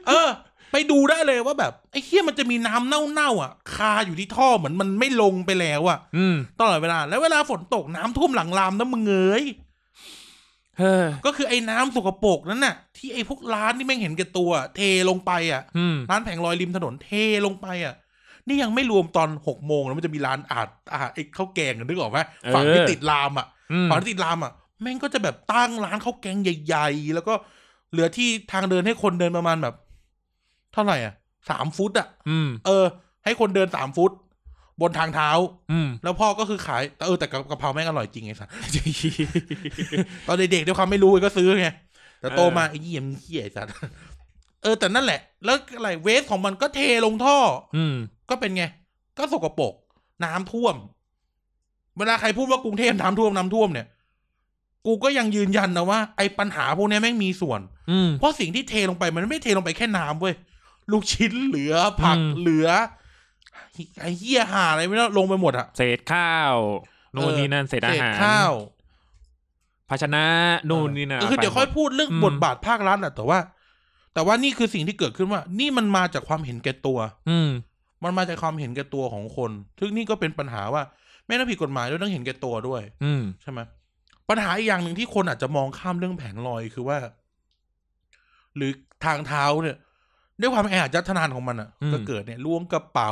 [0.08, 0.30] เออ
[0.72, 9.46] ไปดูได้เลยว่าแบบไอ้เหี้ยมันจะมีน้ำเน่าๆอะ คาอยู่ที่ท่อเหมือนมันไม่ลงไปแล้วอะอืมตลอดเวลา แล้วเวลาฝนตกน้ำท่วมหลังรามนะมึงเอ้ย
[10.80, 17.10] เฮ้อก็คือไอ้น้ำสกปรกนั่นน่ะ ที่ไอ้พวกร้านที่แม่งเห็นแก่ตัว เทลงไปอะอืมร้านแผงลอยริมถนนเท
[17.46, 17.94] ลงไปอะ
[18.48, 22.20] นี่ยังไม่รวมตอนหกโมงแล้วมันจะมีร้านอาดอาไอ้ข้าวแกงอะนึกออกไหม
[22.54, 27.34] ฝั่งที่ติดรามอะอืมฝั่งที่ติดรามอะแม่งก็จะแบบตั้งร้านข้าวแกงใหญ่ ๆ แล้วก็
[27.92, 29.76] เหลือที่ทางเดินให้คนเดินประมาณแบบ
[30.74, 31.14] เท่าไหร่อะ
[31.50, 32.86] สามฟุตอะอืมเออ
[33.26, 34.12] ให้คนเดินสามฟุต
[34.82, 35.30] บนทางเท้า
[35.72, 38.48] อืมแล้วพ่อก็คือขายแต่เออแต่กะกะเพราแม่งอร่อยจริงไงสัส
[40.28, 41.68] ตอนเด็กๆด้วยความไม่รู้ก็ซื้อไง
[42.20, 43.68] แต่โตมาไอ้เหี้ยมงเหี้ยไอ้สัส
[44.64, 47.38] เออแต่นั่นแหละ แล้วอะไรเวสของมันก็เทลงท่อ
[47.78, 47.96] อืม
[48.30, 48.64] ก็เป็นไง
[49.18, 49.74] ก็สกปรก
[50.26, 50.76] น้ำท่วม
[51.98, 53.88] เวลาใครพูดว่ากรุงเทพน้ำท่วมน้ำท่วมเนี่ย
[54.86, 57.62] กูก็ยังยืนยันนะว่าไอ้ปัญหาพวกเนี้ยแม่งมีส่วน
[57.92, 60.34] อืมเพราะสิ่งที่เทลงไปมันไม่เทลงไปแค่น้ำเว้ย
[60.92, 62.68] ลูกชิ้นเหลือผักอืมเหลือ
[64.02, 66.56] ไอ้เหี้ยหาอะไรไม่รู้ลงไปหมดอะเศษข้าว
[67.14, 68.54] นู่นเออนี่นั่นเศษอาเศษหารข้าว
[69.90, 70.26] ภาชนะ
[70.70, 73.40] นู่นนี่นะเออคือเดี๋ยวค่อยพูดเรื่องอืมบทบาทภาครัฐแหละแต่ว่า
[74.14, 77.40] แต่ว่านี่คือสิ่งที่เกิดขึ้นว่า นี่มันมาจากความเห็นแก่ตัว อื
[78.02, 80.84] มมันมาจากความเห็นแก่ตัวของคน ซึ่งนี่ก็เป็นปัญหาว่า
[81.28, 83.60] ไม่ต้องผิดกฎหมายด้วยต้องเห็นแก่ตัวด้วย อืมใช่ไหม
[84.30, 86.98] ปัญหาอีกอย่างหนึ่งที่คนอาจจะมองข้ามเรื่องแผงลอยคือว่า
[88.56, 88.72] หรือ
[89.06, 89.78] ทางเท้าเนี่ย
[90.42, 93.12] ด้วยความแออัดยัดทนานของมันอะอืมก็เกิดเนี่ยล้วงกระเป๋า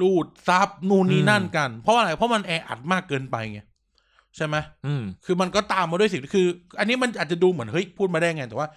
[0.00, 3.60] ลูดซับนู่นนี่อืมนั่นกัน เพราะอะไรเพราะมันแออัดมากเกินไปไง
[4.36, 4.56] ใช่ไหม
[4.86, 6.46] อืมคือมันก็ตามมาด้วยสิ่งคือ
[6.78, 8.68] อันนี้มันอาจจะดูเหมือนเฮ้ยพูดมาได้ไงแต่ว่า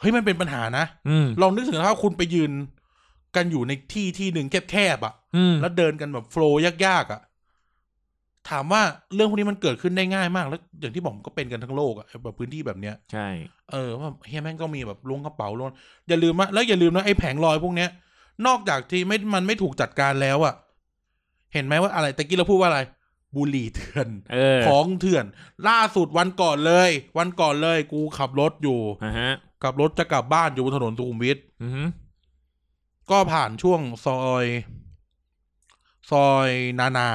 [0.00, 2.52] เฮ้ยมันเป็นปัญหานะอืมลองนึกถึงถ้าคุณไปยืน
[3.38, 7.20] กันอยู่ในที่ที่หนึ่งแคบๆอะอืมแล้วเดินกันแบบโฟล์ยากๆอะ
[8.50, 8.82] ถามว่า
[9.14, 13.28] เรื่องพวกนี้มันเกิดขึ้นได้ง่ายมาก แล้วอย่างที่บอกมันก็เป็นกันทั้งโลกอะแบบพื้นที่แบบเนี้ยใช่
[13.72, 15.70] เออว่าเฮียแม่งก็มีแบบล้วงกระเป๋าล้วง
[16.08, 17.90] อย่าลืมว่าแล้วอย่าลืมนะไอ้แผงลอยพวกเนี้ย
[18.46, 20.54] นอกจากที่ไม่มันไม่ถูกจัดการแล้วอะ
[21.54, 22.80] เห็นไหมว่าอะไรตะกี้เราพูดว่าอะไร
[23.36, 25.24] บุหรี่เถื่อนเออของเถื่อน
[25.68, 29.30] ล่าสุดวันก่อนเลย วันก่อนเลย กูขับรถอยู่อ่าฮะ
[29.62, 31.88] ขับรถจะกลับบ้านอยู่บนถนนสุขุมวิทอืม
[33.10, 34.44] ก็ผ่านช่วงซอย
[36.10, 36.48] ซอย
[36.80, 37.08] นานา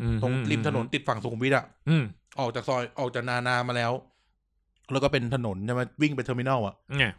[0.00, 2.04] อืมตรงริมถนนติดฝั่งสุขุมวิทอะอืม
[2.38, 3.92] ออกจากซอยออกจากนานามาแล้ว
[4.92, 7.14] แล้วก็เป็นถนนใช่ไหมวิ่งไปเทอร์มินอลอะเนี่ย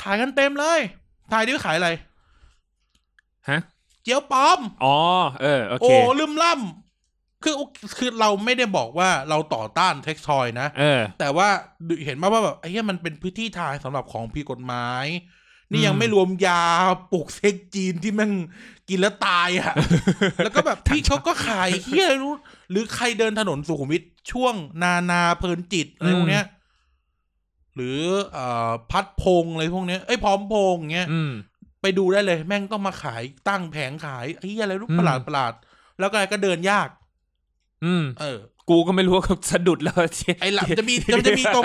[0.00, 0.80] ขายกันเต็มเลย
[1.32, 1.90] ทายดิว่าขายอะไร
[3.48, 3.60] ฮะ
[4.02, 4.96] เจียวปลอม อ๋อ
[5.42, 7.54] เออ โอโอ้เคลืมล่ำคือ
[7.98, 11.48] คือเราไม่ได้บอกว่าเราต่อต้านเท็กซ์ทอยนะ เออ แต่ว่า
[12.04, 15.04] เห็นมาว่าแบบไอ้เหี้ยมันเป็นพื้นที่ทายสำหรับของผิดกฎหมาย
[15.70, 16.62] นี่ยังอืมไม่รวมยา
[17.12, 18.30] ปลูกเซ็กจีนที่แมัน
[18.88, 19.74] กินแล้วตายอะ
[20.44, 22.32] แล้วก็แบบพี่เขาก็ขายเฮียรู้
[22.70, 24.02] หรือใครเดินถนนสุขุมวิท
[24.32, 26.44] ช่วงนานาเพลินจิตอะไรพวกเนี้ย
[27.74, 27.98] หรือ
[28.32, 31.32] เอ่อพัดพงอะไรพวกเนี้ยเอ้ยพร้อมพงเงี้ยอืม
[31.82, 35.52] ไปดูได้เลย แม่งต้องมาขายตั้งแผงขายไอ้เหี้ยอะไรลูกอืมประหลาดประหลาด
[36.00, 36.88] แล้วก็อะไรก็เดินยาก
[37.84, 39.96] อืม เออ กูก็ไม่รู้ว่าเขาสะดุดแล้ว
[40.40, 41.64] ไอ้หลังจะมีมันจะมีตรง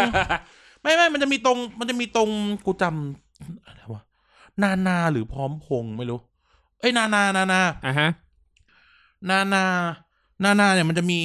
[0.82, 2.30] ไม่ไม่มันจะมีตรง มันจะมีตรง
[2.66, 3.31] กูจำ
[3.66, 4.02] อะไรวะ
[4.64, 6.20] นานาหรือพร้อมพงษ์ไม่รู้
[6.80, 8.10] เอ้ยนานานานาอะฮะ
[9.30, 9.64] นานา
[10.44, 11.20] นานาเนี่ยมันจะมี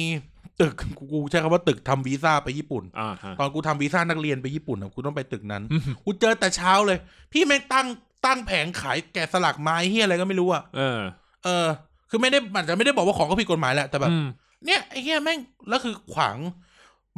[0.61, 6.97] ตึกกูกูใช้คำว่าตึกทำวีซ่าไปญี่ปุ่นอ่าฮะตอนกูทำวีซ่านักเรียนไปญี่ปุ่นอะกูต้องไปตึกนั้นอืมกูเจอแต่เช้าเลย
[7.31, 7.87] พี่แม่งตั้ง
[8.25, 10.99] ตั้งแผงขายแกะสลักไม้เฮียอะไรก็ไม่รู้อะเออ
[11.45, 11.67] เออ
[12.09, 14.25] คือไม่ได้มันจะไม่ได้บอกว่าของก็ผิดกฎหมายแหละแต่แบบอืม
[14.65, 16.37] เนี่ยไอ้เฮียแม่งแล้วคือขวาง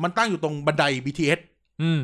[0.04, 1.40] มันตั้งอยู่ตรงบันได BTS
[1.82, 2.00] อืม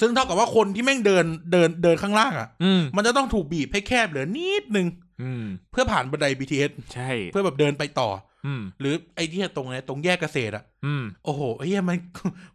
[0.00, 4.86] ซึ่งเท่ากับว่าคนที่แม่งเดินเดินเดินข้างล่างอะ่ะอืมมันจะต้องถูกบีบให้แคบเหลือนิดนึง
[5.22, 8.08] อืมเพื่อผ่านบันได BTS ใช่ เพื่อแบบเดินไปต่อ
[8.46, 11.98] อืมหรือไอ้ที่ตรงเนี้ยตรงแยกเกษตรอะ่ะอืมโอ้โหไอ้เหี้ยมัน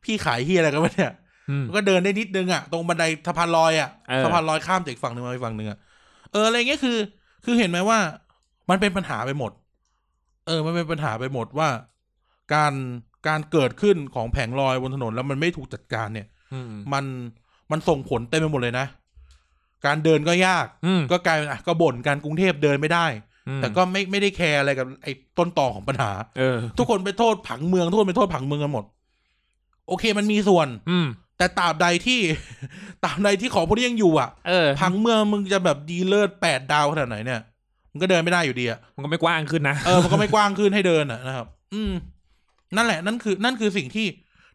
[0.03, 1.11] พี่ขายเฮียอะไรกันวะเนี่ย
[1.49, 5.77] อืมมันก็เดินได้นิดนึงอะ่ะตรงบันไดสะพานลอยอะ่ะเออสะพานลอยข้ามจากอีกฝั่งหนึ่งมาอีกฝั่งหนึ่งอะ่ะ
[6.31, 6.97] เอออะไรเงี้ยคือ
[7.45, 7.99] คือเห็นไหมว่า
[8.69, 9.51] มันเป็นปัญหาไปหมด
[10.47, 11.69] เออ มันเป็นปัญหาไปหมดว่า
[12.53, 12.73] การ
[13.27, 16.32] การเกิดขึ้นของแผงลอยบนถนนแล้วมันไม่ถูกจัดการเนี่ยอื
[16.71, 17.05] มมัน
[17.71, 18.85] มันส่งผลเต็มไปหมดเลยนะ
[19.85, 23.05] การเดินก็ยากอืมก็กลายเป็นอะก็บ่นการกรุงเทพเดินไม่ได้
[23.47, 28.85] อืมแต่ก็ไม่ไม่ได้แคร์อะไรกับไอ้ต้นตอของปัญหาเออ ทุกคนไปโทษผังเมือง ทุกคนไปโทษผังเมืองกันหมด
[29.87, 32.19] โอเคมันมีส่วน อืมแต่ตราบใดที่
[33.03, 37.41] ตราบใดที่ของพวกนี้ยังอยู่อะเออผังเมืองมึงจะแบบดีเลิศแปดดาวขนาดไหนเนี่ย
[37.91, 41.93] มันก็เดินไม่ได้อยู่ดีอะ มันก็ไม่กว้างขึ้นนะ เออ มันก็ไม่กว้างขึ้นให้เดินอะนะครับ อืม
[42.75, 44.05] นั่นแหละ นั่นคือ นั่นคือสิ่งที่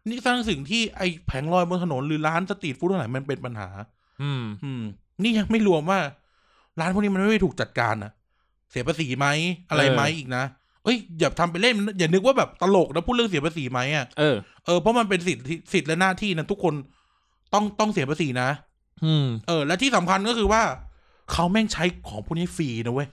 [0.08, 3.68] นี่สร้างสิ่งที่ไอ้แผงลอยบนถนนหรือร้านสตรีทฟู้ดอะไรมันเป็นปัญหา
[4.22, 4.82] อืม อืม
[5.22, 5.98] นี่ยังไม่รวมว่า
[6.80, 8.12] ร้านพวกนี้มันไม่ได้ถูกจัดการนะ
[8.70, 9.26] เสียภาษีไหม
[9.68, 10.44] อะไรไหมอีกนะ
[10.84, 14.36] เอ้ยอย่าทำไปเล่นอย่านึกว่าแบบตลกนะพูดเรื่องเสียภาษีไหมอะเออ
[14.66, 16.74] เออเพราะมันเป็นสิทธิสิทธิและหน้าที่นะทุกคน
[17.54, 18.48] ต้องต้องเสียภาษีนะ
[19.04, 20.62] อืม เออ และที่สำคัญก็คือว่า
[21.32, 23.08] เขาแม่งใช้ของพวกนี้ฟรีนะเว้ย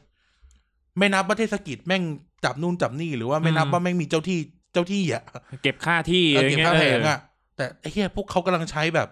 [0.98, 2.04] ไม่นับว่าเทศกิจแม่ง
[2.44, 4.40] จับนู่นจับนี่หรือว่าไม่นับอืมว่าแม่งมีเจ้าที่
[4.76, 5.24] เจ้าที่อะ
[5.64, 7.20] เก็บค่าที่เออะอไรเก็บเงี้ยค่าแผงเอออะ
[7.56, 9.08] แต่ไอ้เหี้ยพวกเขากำลังใช้แบบ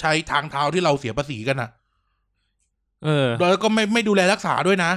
[0.00, 1.70] ใช้ทางเท้าที่เราเสียภาษีกันอะ
[3.04, 4.92] เออ แล้วก็ไม่ไม่ดูแลรักษาด้วยนะ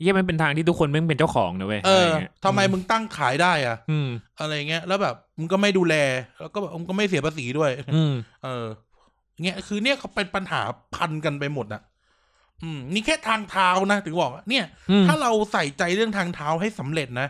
[0.00, 4.08] เยี่ยมันเป็นทางที่ทุกคนแม่งเป็นเจ้าของนะเว้ยเอออะไรงี้ยทำไมมึงตั้งขายได้อะ อืม
[4.40, 5.94] อะไรเงี้ย แล้วแบบมึงก็ไม่ดูแล
[6.40, 8.14] แล้วก็แบบมึงก็ไม่เสียภาษีด้วย อืม
[8.44, 8.66] เออ
[9.44, 10.60] เงี้ย คือเนี่ยเขาเป็นปัญหา
[10.94, 11.82] พันกันไปหมดอะ
[12.62, 17.26] อืม นี่แค่ทางเท้านะ ถึงบอกว่าเนี่ยอืมถ้าเราใส่ใจเรื่องทางเท้าให้สำเร็จนะ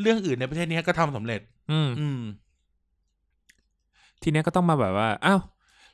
[0.00, 1.40] เรื่องอื่นในประเทศนี้ก็ทำสำเร็จ
[1.70, 2.20] อืมอืม
[4.22, 5.40] ทีเนี้ยก็ต้องมาแบบว่าอ้าว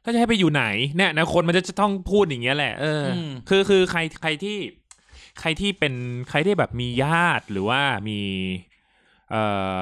[0.02, 0.64] แล้วจะให้ไปอยู่ไหน
[0.96, 4.56] เนี่ยนะคนมันจะจะต้องพูดอย่างเงี้ยแหละเอออมคือคือใครใครที่
[5.40, 5.94] ใครที่เป็น
[6.30, 8.18] ใครที่แบบมีญาติหรือว่ามี
[9.30, 9.34] เอ
[9.76, 9.78] อ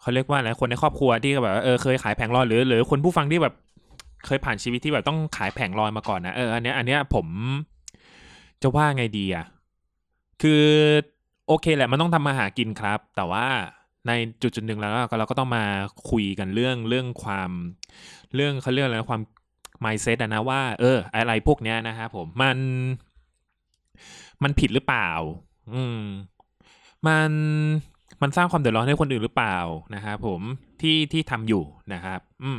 [0.00, 3.54] เขาเรียกว่าอะไรคนในครอบครัวที่แบบว่าเออเคยขายแผงลอยหรือหรือคนผู้ฟังที่แบบ
[4.26, 7.26] เคยผ่านชีวิตที่แบบต้องขายแผงลอยมาก่อนนะเอออันเนี้ยอันเนี้ยผม
[8.62, 9.44] จะว่าไงดีอะ
[10.42, 10.64] คือ
[11.52, 13.46] โอเคแหละมันต้องทำมาหากินครับ แต่ว่า
[14.06, 15.64] ในจุดจุดหนึ่งแล้วก็เราก็ต้องมา
[16.10, 17.50] คุยกันเรื่องเรื่องความ
[18.34, 19.22] เรื่องเขาเรียกอะไรนะความ
[19.84, 22.58] mindset นะว่า เออ อะไรพวกเนี้ยนะฮะผมมัน
[24.42, 25.10] มันผิดหรือเปล่า
[25.74, 26.00] อืม
[27.06, 27.30] มัน
[28.22, 29.58] มันสร้างความเดือดร้อนให้คนอื่นหรือเปล่า
[29.94, 30.40] นะครับผม
[30.80, 32.58] ที่ที่ทำอยู่นะครับ อืม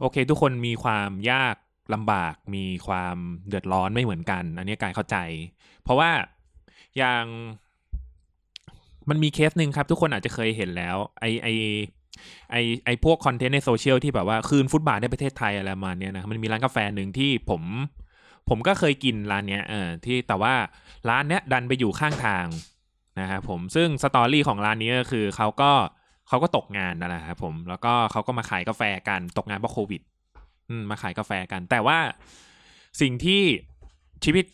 [0.00, 1.54] โอเค ทุกคนมีความยาก
[1.94, 3.16] ลำบาก มีความ
[3.48, 5.16] เดือดร้อนไม่เหมือนกัน อันนี้การเข้าใจ
[5.82, 6.10] เพราะว่า
[6.98, 7.24] อย่าง
[9.08, 11.48] มันมีเคสหนึ่งครับ ทุกคนอาจจะเคยเห็นแล้ว ไอไอ
[12.50, 17.62] ไอไอพวกคอนเทนต์ในโซเชียลที่แบบว่าคืนฟุตบาทในประเทศไทยอะไรมาเนี้ยนะมันมีร้านกาแฟหนึ่งที่ผม
[18.48, 20.54] ผมก็เคยกินร้านเนี้ยเออที่แต่ว่า
[21.08, 22.46] ร้านเนี้ยดันไปอยู่ข้างทาง
[23.20, 25.72] นะครับผมซึ่งสตอรี่ของร้านนี้ก็คือเขาก็
[26.28, 30.00] เขาก็ตกงานนั่นแหละครับผมแล้วก็เขาก็มาขายกาแฟกันตกงานเพราะโควิด
[30.68, 31.98] อืมมาขายกาแฟกัน แต่ว่า
[33.00, 33.42] สิ่งที่
[34.24, 34.44] ชีวิต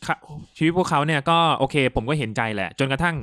[0.57, 3.17] ชีวิตพวกเขาเนี่ยก็โอเค ผมก็เห็นใจแหละ จนกระทั่ง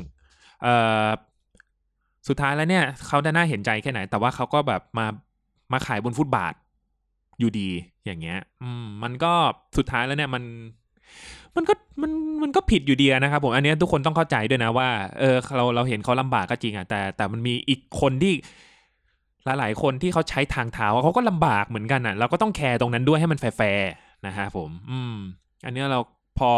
[2.27, 5.05] สุดท้ายแล้วเนี่ยเขาได้น่าเห็นใจแค่ไหน แต่ว่าเขาก็แบบมา
[5.71, 6.53] มาขายบนฟุตบาท
[7.39, 7.69] อยู่ดี
[8.05, 9.33] อย่างเงี้ย อืม มันก็
[9.77, 10.43] สุดท้ายแล้วเนี่ยมัน
[11.55, 12.11] มันก็มัน
[12.43, 14.89] มันก็ผิดอยู่ดีนะครับผมอันเนี้ยทุกคนต้องเข้าใจด้วยนะว่า
[15.19, 18.33] เออเราเราเห็นเขาลำบากก็จริงอะแต่แต่มันมีอีกคนที่
[19.45, 23.91] หลายๆคนที่เขาใช้ทางเท้าเขาก็ลำบากเหมือนกันอะ เราก็ต้องแคร์ตรงนั้นด้วยให้มันแฟร์
[24.27, 25.15] นะฮะผม อืม
[25.65, 25.99] อันเนี้ยเรา
[26.39, 26.51] พอ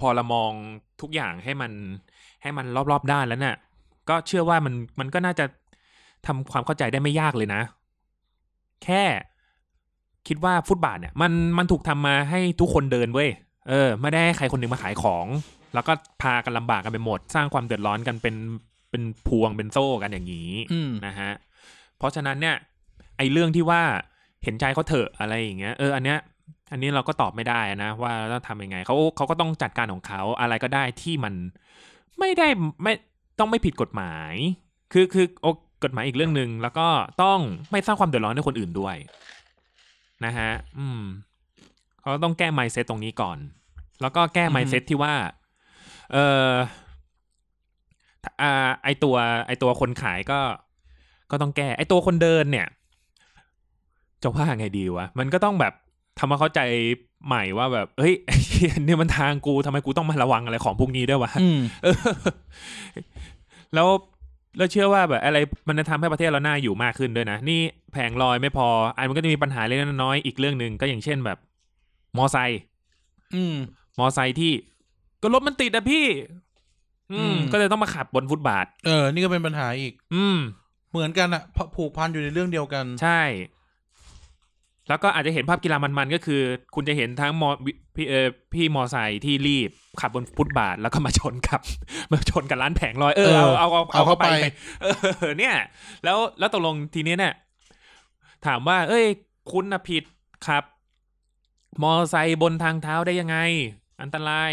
[0.00, 0.52] พอเรามอง
[1.00, 1.72] ทุกอย่างให้มัน
[2.42, 3.56] ให้มันรอบๆด้านแล้วเนี่ย
[4.08, 5.44] ก็เชื่อว่ามันมันก็น่าจะ
[6.26, 7.62] ทำความเข้าใจได้ไม่ยากเลยนะ
[8.84, 9.02] แค่
[10.28, 13.30] คิดว่าฟุตบาทเนี่ย มันมันถูกทำมาให้ทุกคนเดินเว้ย
[13.68, 15.26] เออไม่ได้ให้ใครคนหนึ่งมาขายของ
[15.74, 18.36] แล้วก็พากันลำบากกันไปหมด สร้างความเดือดร้อนกันเป็น
[18.90, 21.32] เป็นพวงเป็นโซ่กันอย่างนี้อืมนะฮะ
[21.98, 22.56] เพราะฉะนั้นเนี่ย
[23.16, 23.82] ไอ้เรื่องที่ว่า
[24.44, 26.18] เห็นใจเขาเถอะอะไรอย่างเงี้ยเอออันเนี้ย
[26.72, 31.34] อันนี้เราก็ตอบไม่ได้นะ ว่าต้องทำยังไงเขาเขาก็ต้องจัดการของเขาอะไรก็ได้ที่มัน
[32.18, 32.46] ไม่ได้
[32.82, 32.92] ไม่
[33.38, 34.32] ต้องไม่ผิดกฎหมาย
[34.92, 35.46] คือคือโอ
[35.84, 36.88] กฎหมายอีกเรื่องหนึ่งแล้วก็
[37.22, 37.38] ต้อง
[37.72, 38.96] ไม่สร้างความเดือดร้อนให้คนอื่นด้วย
[40.24, 41.02] นะฮะ อืม
[42.00, 43.38] เขาต้องแก้ mindset ตรงนี้ก่อน
[44.00, 45.14] แล้วก็แก้อือฮึ mindset ที่ว่า
[46.12, 46.16] เอ
[46.48, 46.52] อ
[48.42, 49.16] อ่า ไอตัว
[49.46, 50.40] ไอตัวคนขายก็
[51.30, 52.68] ก็ต้องแก้ ไอตัวคนเดินเนี่ย
[54.22, 55.74] จะว่าไงดีวะ มันก็ต้องแบบ
[56.18, 56.60] ทำมาเข้าใจ
[57.26, 61.96] ใหม่ว่าแบบ เฮ้ย ไอ้ เหี้ยเนี่ยมันทางกูทำไมกูต้องมาระวังอะไรของพวกนี้ด้วยวะอืมเออ
[63.74, 63.88] แล้ว
[64.56, 65.38] แล้วเชื่อว่าแบบอะไร
[65.68, 67.60] มันจะทำให้ประเทศเราน่าอยู่มากขึ้นด้วยนะ นี่
[67.92, 71.38] แผงลอยไม่พอ อันมันก็จะมีปัญหาเล็กๆน้อยๆอีกเรื่องหนึ่งก็อย่างเช่นแบบ
[72.16, 72.60] มอไซค์
[73.34, 73.54] อืม
[73.98, 74.52] มอไซค์ที่
[75.22, 76.06] ก็รถมันติดอะพี่
[77.12, 80.38] อืมอืมก็เลยต้องมาขับบนฟุตบาท เออ นี่ก็เป็นปัญหาอีก อืม
[80.90, 83.22] เหมือนกันอะพผูกพันอยู่ในเรื่องเดียวกัน ใช่
[84.88, 86.40] แล้วก็อาจจะเห็นภาพกีฬามันๆก็คือ
[86.74, 87.48] คุณจะเห็นทั้งมอ
[87.96, 89.70] พี่เออพี่มอไซค์ที่รีบ
[90.00, 91.60] ขับบนฟุตบาทแล้วก็มาชนกับ
[92.12, 94.28] มาชนกับร้านแผงลอยเออเอาเอาเอาเอาเข้าไป
[94.82, 94.86] เอ
[95.28, 95.54] อเนี่ย
[96.04, 97.34] แล้วแล้วตกลงทีนี้เนี่ย
[98.46, 99.06] ถามว่า เอ้ย
[99.52, 100.04] คุณนะผิด
[100.46, 100.64] ครับ
[101.82, 103.36] มอไซค์บนทางเท้าได้ยังไง
[104.02, 104.52] อันตราย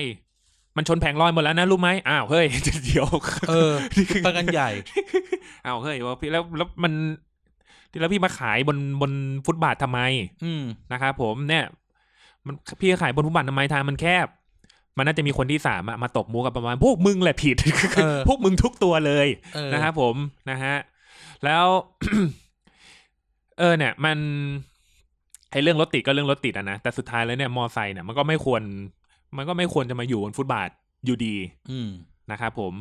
[0.75, 2.45] มันชนแผงลอยหมดแล้วนะรู้ไหมอ้าวเฮ้ย
[2.85, 3.07] เดี๋ยว
[3.49, 3.73] เออ
[4.23, 4.69] ไปกันใหญ่
[5.65, 6.93] อ้าวเฮ้ยว่าพี่แล้วแล้วมัน
[7.99, 9.11] แล้วพี่มาขายบนบน
[9.45, 9.99] ฟุตบาททำไม
[10.45, 11.65] อืมนะครับผมเนี่ย
[12.45, 14.27] มันพี่ขายบนฟุตบาททำไมทางมันแคบ
[14.97, 17.55] มันน่าจะมีคนที่สามอะมาตบมูกับประมาณ พวกมึงแหละผิด
[17.95, 20.15] เออพวกมึงทุกตัวเลยเออนะครับผม
[20.49, 20.75] นะฮะ
[21.45, 21.65] แล้ว
[23.59, 24.17] เออเนี่ย มัน
[25.51, 28.61] ไอเรื่องรถติดก็เรื่องรถติดอะนะแต่สุดท้ายแล้วเนี่ยมอไซค์เนี่ยมันก็ไม่ควร
[29.37, 30.69] มันก็ไม่ควรจะมาอยู่บนฟุตบาท
[31.05, 31.35] อยู่ดี
[31.71, 31.89] อืม
[32.31, 32.73] นะครับผม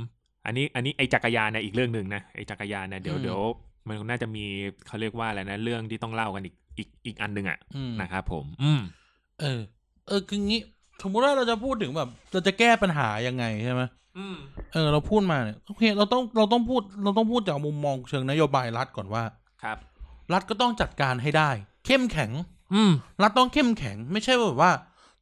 [0.46, 3.40] อันนี้ อันนี้ไอจักรยานเนี่ยอีกเรื่องหนึ่งนะไอจักรยานเนี่ยเดี๋ยวอืมเดี๋ยว
[3.88, 4.44] มันน่าจะมี
[4.86, 8.80] เขาเรียกว่าอะไรนะ เรื่องที่ต้องเล่ากันอีกอีกอีกอันหนึ่งอะอืมนะครับผม อืม
[9.40, 9.60] เออ
[10.06, 10.60] เออคืองี้
[11.02, 13.82] สมมติว่าเราจะพูดถึงแบบ เราจะแก้ปัญหายังไงใช่ไหม
[14.18, 14.36] อืม
[14.72, 19.22] เออ เราพูดมาเนี่ยโอเคเราต้องเราต้องพูด เราต้องพูดจากมุมมองเชิงนโยบายรัฐก่อนว่า
[19.62, 19.78] ครับ
[20.32, 21.50] รัฐก็ต้องจัดการให้ได้
[21.86, 22.30] เข้มแข็ง
[22.74, 24.72] อืม รัฐต้องเข้มแข็ง ไม่ใช่แบบว่า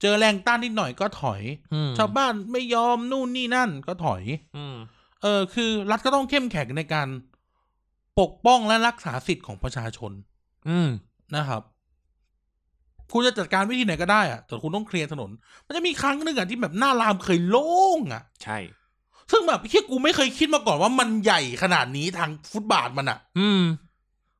[0.00, 1.42] เจอแรงต้านนิดหน่อยก็ถอย
[1.74, 4.22] อืมชาวบ้านไม่ยอมนู่นนี่นั่นก็ถอย
[4.56, 4.76] อืม
[5.22, 7.08] เออ คือ รัฐก็ต้องเข้มแข็งในการ
[8.20, 10.12] ปกป้องและรักษาสิทธิ์ของประชาชน
[10.68, 10.88] อืม
[11.36, 11.62] นะครับ
[13.12, 15.30] คุณจะจัดการวิธีไหนก็ได้อะแต่คุณต้องเคลียร์ถนน
[15.66, 18.58] มันจะมีครั้งหนึ่งอะที่แบบหน้ารามเคยโล่งอะใช่
[19.30, 23.62] ซึ่งแบบเฮียกูไม่เคยคิดมาก่อนว่ามันใหญ่ขนาดนี้ทางฟุตบาทมันอะอืม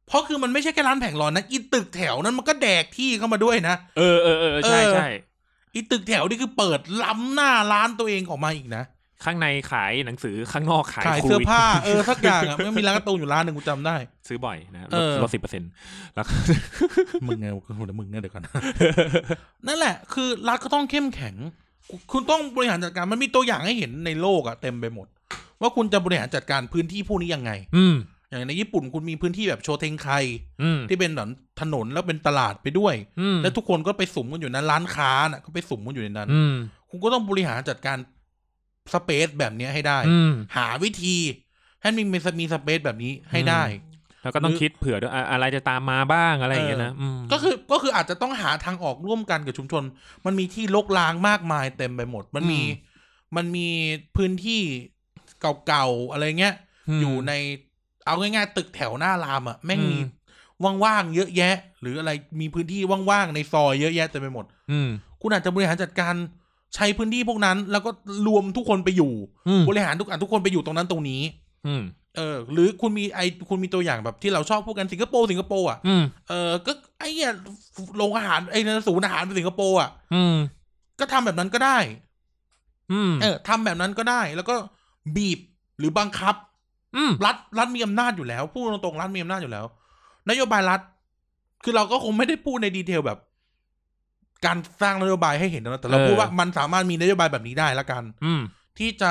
[0.06, 5.08] เพราะคือมันไม่ใช่แค่ร้านแผงลอยนะอีตึกแถวนั้นมันก็แดกที่เข้ามาด้วยนะเออเออเออใช่เออใช่
[5.74, 8.84] อีตึกแถวนี่คือเปิดล้ำหน้าร้านตัวเองออกมาอีกนะ
[9.24, 13.96] ข้างในขายหนังสือข้างนอกขายขายคุเสื้อผ้าเออสักอย่างอะมันมีร้านการ์ตูนอยู่ร้านหนึ่งกูจำได้
[14.28, 15.70] ซื้อบ่อยนะลเอดอลดสิบเปอร์เซ็นต์
[16.14, 16.32] แล้วก็
[17.26, 18.44] มึงไงกูเดี๋ยวมึงเนี่ยเดี๋ยวก่อน
[19.66, 21.34] นั่นแหละ คือรัฐก็ต้องเข้มแข็ง
[22.12, 25.06] คุณต้องบริหารจัดการมันมีตัวอย่างให้เห็นในโลกอะเต็มไปหมด
[25.60, 27.96] ว่าคุณจะบริหารจัดการพื้นที่พวกนี้ยังไง อืม
[28.28, 30.08] อย่างในญี่ปุ่นคุณมีพื้นที่แบบโชเทงไค
[30.62, 31.28] อืมที่เป็นแบบ
[31.60, 36.54] ถนนแล้วเป็นตลาดไปด้วยอืมแล้วทุกคนก็ไปสุ่มกันอยู่นั้นร้านค้าน่ะก็ไปสุ่มกันอยู่ในนั้นอืม
[36.90, 37.96] คุณก็ต้องบริหารจัดการ
[38.92, 41.16] สเปซแบบเนี้ยให้ได้อืมหาวิธี
[41.82, 43.62] ให้มีมีมีสเปซแบบนี้ให้ได้
[44.22, 49.82] แล้วก็ต้องคิดเผื่อด้วยอะอะไรจะตามมาบ้างอะไรอย่างเงี้ยนะมก็คือก็คืออาจจะต้องหาทางออกร่วมกันกับชุมชน
[50.24, 52.90] มันมีที่ลกล้างมากมายเต็มไปหมด มันมีอืม
[53.36, 53.68] มันมี
[54.16, 54.62] พื้นที่
[55.66, 56.54] เก่าๆอะไรเงี้ย
[56.98, 57.32] มอยู่ใน
[58.06, 59.98] เอาง่ายๆตึกแถวหน้ารามอะแม่งอืมมี
[60.84, 62.10] ว่างๆเยอะแยะ หรืออะไร
[62.40, 64.88] มีพื้นที่ว่างๆในซอยเยอะแยะเต็มไปหมด อืม
[65.20, 66.14] คุณอาจจะบริหารจัดการ
[66.74, 67.90] ใช้พื้นที่พวกนั้น แล้วก็
[68.26, 69.12] รวมทุกคนไปอยู่
[69.48, 71.22] อืมบริหารทุกอันทุกคนไปอยู่ตรงนั้นตรงนี้
[71.66, 71.82] อืม
[72.16, 77.32] เออ หรือคุณมีไอคุณมีตัวอย่างแบบที่เราชอบพูดกันสิงคโปร์สิงคโปร์อะอืมเออก็ไอ้เนี่ย
[77.96, 80.36] โรงอาหารไอ้นั่นศูนย์อาหารในสิงคโปร์อะอืม
[81.00, 81.78] ก็ทำแบบนั้นก็ได้
[82.92, 84.54] อืมเออทำแบบนั้นก็ได้ แล้วก็
[85.16, 85.40] บีบ
[85.78, 86.34] หรือบังคับ
[86.96, 89.66] อืมรัฐรัฐมีอำนาจอยู่แล้วพูดตรงๆรัฐมีอำนาจอยู่แล้ว
[90.30, 90.80] นโยบายรัฐ
[91.64, 93.18] คือเราก็คงไม่ได้พูดในดีเทลแบบ
[94.46, 98.40] การสร้างนโยบายให้เห็นนะแต่เราพูดว่ามันสามารถมีนโยบายแบบนี้ได้ละกัน อืม
[98.78, 99.10] ที่จะ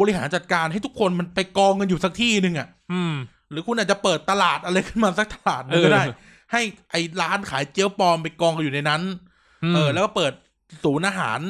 [0.00, 3.14] บริหารจัดการให้ทุกคนมันไปกองกันอยู่สักที่หนึ่งอะอืม
[3.50, 6.14] หรือคุณอาจจะเปิดตลาดอะไรขึ้นมาสักตลาดหนึงก็ได้เออ
[6.52, 9.02] ให้ไอ้ร้านขายเจียวปลอมไปกองกันอยู่ในนั้น
[9.74, 10.32] เออ แล้วก็เปิด
[10.84, 11.40] ศูนย์อาหาร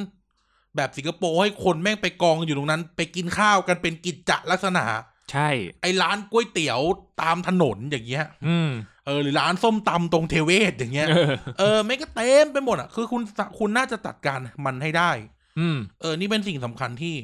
[0.77, 4.85] แบบสิงคโปร์ให้คนแม่งไปกองกันอยู่ตรงนั้น ไปกินข้าวกันเป็นกิจจลักษณะ
[5.33, 5.49] ใช่
[5.83, 6.81] ไอ้ร้านก๋วยเตี๋ยว
[7.23, 8.71] ตามถนนอย่างเงี้ย อืม
[9.09, 13.23] เออหรือร้านส้มตำตรงเทเวศอย่างเงี้ยเออเออไม่งก็เต็มไปหมดอะคือคุณ
[13.59, 15.11] คุณน่าจะจัดการมันให้ได้
[15.59, 17.15] อืมเออ นี่เป็นสิ่งสำคัญที่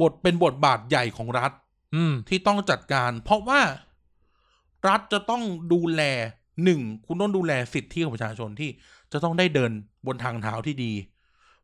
[0.00, 1.52] บทเป็นบทบาทใหญ่ของรัฐ
[1.94, 3.60] อืม ที่ต้องจัดการ เพราะว่า
[4.88, 5.42] รัฐจะต้อง
[5.72, 6.02] ดูแล
[6.64, 8.70] หนึ่งคุณต้องดูแลสิทธิของประชาชนที่
[9.12, 9.70] จะต้องได้เดิน
[10.06, 10.92] บนทางเท้าที่ดี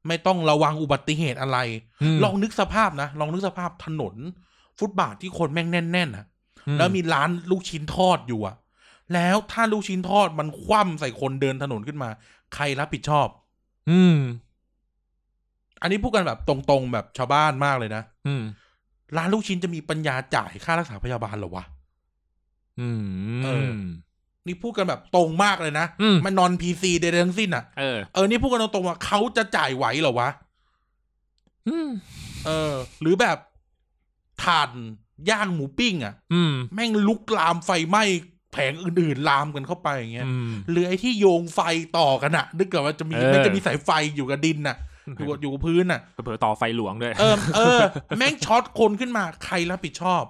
[0.08, 1.58] ไม่ต้องระวังอุบัติเหตุอะไร
[2.16, 4.14] มลองนึกสภาพนะลองนึกสภาพถนน
[4.78, 6.26] ฟุตบาทที่คนแม่งแน่นๆนะ
[6.68, 8.56] อืแล้วมีร้านลูกชิ้นทอดอยู่อะ
[9.14, 12.08] แล้วถ้าลูกชิ้นทอดมันคว่ำใส่คนเดินถนนขึ้นมา
[12.54, 13.28] ใครรับผิดชอบ
[13.90, 14.16] อืม
[15.82, 18.42] อันนี้พูดกันแบบตรงๆแบบชาวบ้านมากเลยนะอืม
[19.16, 21.64] ร้านลูกชิ้นจะมีปัญญาจ่ายค่ารักษาพยาบาลเหรอวะ
[22.80, 23.72] อืม เออ
[24.46, 30.28] นี่พูดกันแบบตรงมากเลยนะอืม มันนอนพีซีใดๆทั้งสิ้นอะเออ เออ นี่พูดกันตรงๆว่าเขาจะจ่ายไหวเหรอวะ
[31.68, 31.88] อืม
[32.46, 33.38] เออ หรือแบบ
[34.44, 34.70] ถ่าน
[35.30, 41.60] ย่างหมูปิ้งอะอืม แม่งลุกลามไฟไหม้แผงอื่นๆ ลามกันเข้าไปอย่างเงี้ยอืมหรือไอ้ที่โยงไฟ
[41.98, 44.76] ต่อกันอะนึกกับว่าจะมีเออไม่จะมีสายไฟอยู่กับดินน่ะ
[45.18, 47.78] อยู่กับอยู่กับพื้นน่ะเผื่อๆต่อไฟหลวงด้วย เออเออ
[48.18, 50.24] แม่งช็อตคนขึ้นมาใครรับผิดชอบ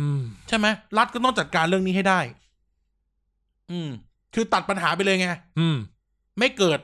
[0.00, 0.66] อืมใช่ไหม
[0.98, 2.20] รัฐก็ต้องจัดการเรื่องนี้ให้ได้
[3.72, 3.90] อืม
[4.34, 5.28] คือตัดปัญหาไปเลยไง
[5.58, 5.76] อืม
[6.38, 6.78] ไม่เกิด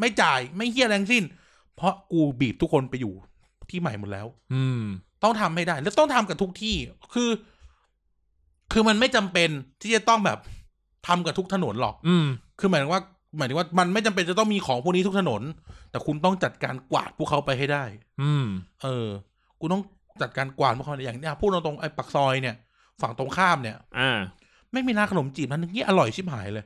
[0.00, 1.24] ไม่จ่าย ไม่เฮี้ยแรงสิ้น
[1.76, 3.14] เพราะกูบีบทุกคนไปอยู่
[3.70, 4.82] ที่ใหม่หมดแล้ว อืม
[5.22, 6.76] ต้องทำให้ได้ แล้วต้องทำกับทุกที่
[7.14, 7.28] คือ
[8.72, 9.48] คือมันไม่จำเป็น
[9.82, 10.38] ที่จะต้องแบบ
[11.06, 12.26] ทำกับทุกถนนหรอก อืม
[12.60, 13.02] คือหมายถึงว่า
[13.36, 15.42] หมายถึงว่ามันไม่จำเป็นจะต้องมีของพวกนี้ทุกถนน
[15.90, 17.84] แต่คุณต้องจัดการกวาดพวกเขาไปให้ได้
[18.22, 18.46] อืม
[18.82, 19.08] เออ
[19.60, 19.82] กูต้อง
[20.22, 22.56] จัดการกวาดพวกเขาอย่างเนี้ยพูดตรงๆไอ้ปักซอยเนี่ย
[23.00, 24.18] ฝั่งตรงข้ามเนี่ย อ่า
[24.72, 26.64] ไม่มีร้านขนมจีบร้านนึงนี่อร่อยชิบหายเลย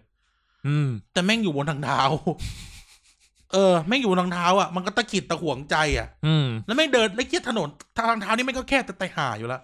[0.67, 2.01] อืม แต่แม่งอยู่บนทางเท้า
[3.53, 9.61] เออ แม่งอยู่บนทางเท้าอะ มันก็ตะขิดตะขวงใจอะ อืม แล้วแม่งเดินแล้วเคียถนนทางเท้านี่แม่งก็แค่แต่ไตห่าอยู่ละ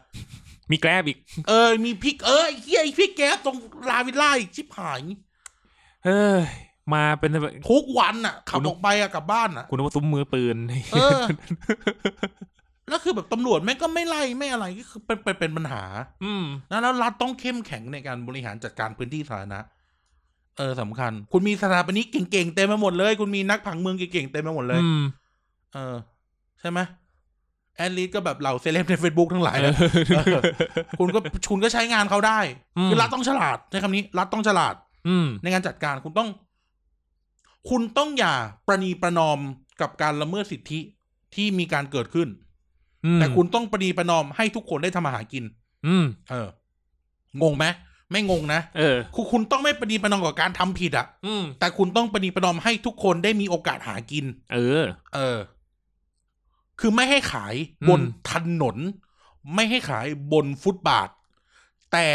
[0.72, 1.18] มีแกร็บอีก
[1.48, 3.56] เออ มีพริกเออไอ้เฮียไอ้พริกแก๊สตรง
[3.90, 5.02] ลาวิลล่าอีกชิบหาย
[6.04, 6.42] เฮ้ย
[6.94, 7.30] มาเป็น
[7.70, 10.56] ทุกวันอะขับคุณออกไปอะกลับบ้านอะคุณนึกว่าซุ้มมือปืน
[10.92, 11.20] เออ
[12.88, 15.82] แล้วคือแบบตำรวจแม่งก็ไม่ไล่ไม่อะไรก็คือเป็นเป็นเป็นปัญหา
[16.24, 19.60] อืมนะแล้วรัฐต้องเข้มแข็งในการบริหารจัดการพื้นที่สาธารณะ
[20.58, 25.02] เออสำคัญ คุณมีสถาปนิกเก่งๆเต็มไปหมดเลย คุณมีนักผังเมืองเก่งๆเต็มไปหมดเลยอืม
[25.74, 25.96] เออ
[26.60, 26.78] ใช่ไหม
[27.76, 29.74] แอนลีดก็แบบเหล่าเซเลบใน Facebook ทั้งหลายเอนะ
[30.38, 30.42] อ
[30.98, 31.18] คุณก็
[31.50, 32.38] คุณก็ใช้งานเขาได้
[32.78, 34.74] อืมคือรัฐต้องฉลาดใช้คำนี้ รัฐต้องฉลาด
[35.08, 36.28] อืมในการจัดการคุณต้อง
[37.70, 38.34] คุณต้องอย่า
[38.66, 39.38] ประนีประนอม
[39.80, 40.80] กับการละเมิดสิทธิ
[41.34, 42.28] ที่มีการเกิดขึ้น
[43.04, 45.44] อืมแต่คุณต้องประนีประนอมให้ทุกคนได้ทำอาหารกิน
[45.86, 46.48] อืม เออ
[47.42, 47.66] งงไหม
[48.10, 55.38] ไม่งงนะเออคุณคุณต้องไม่ประนีประนอมกับการทำผิดอะอืมแต่คุณต้องประนีประนอมให้ทุกคนได้มีโอกาสหากิน เออ เออ
[56.84, 58.76] คือไม่ให้ขายอืมบนถนน
[59.54, 61.08] ไม่ให้ขายบนฟุตบาท
[61.92, 62.06] แต่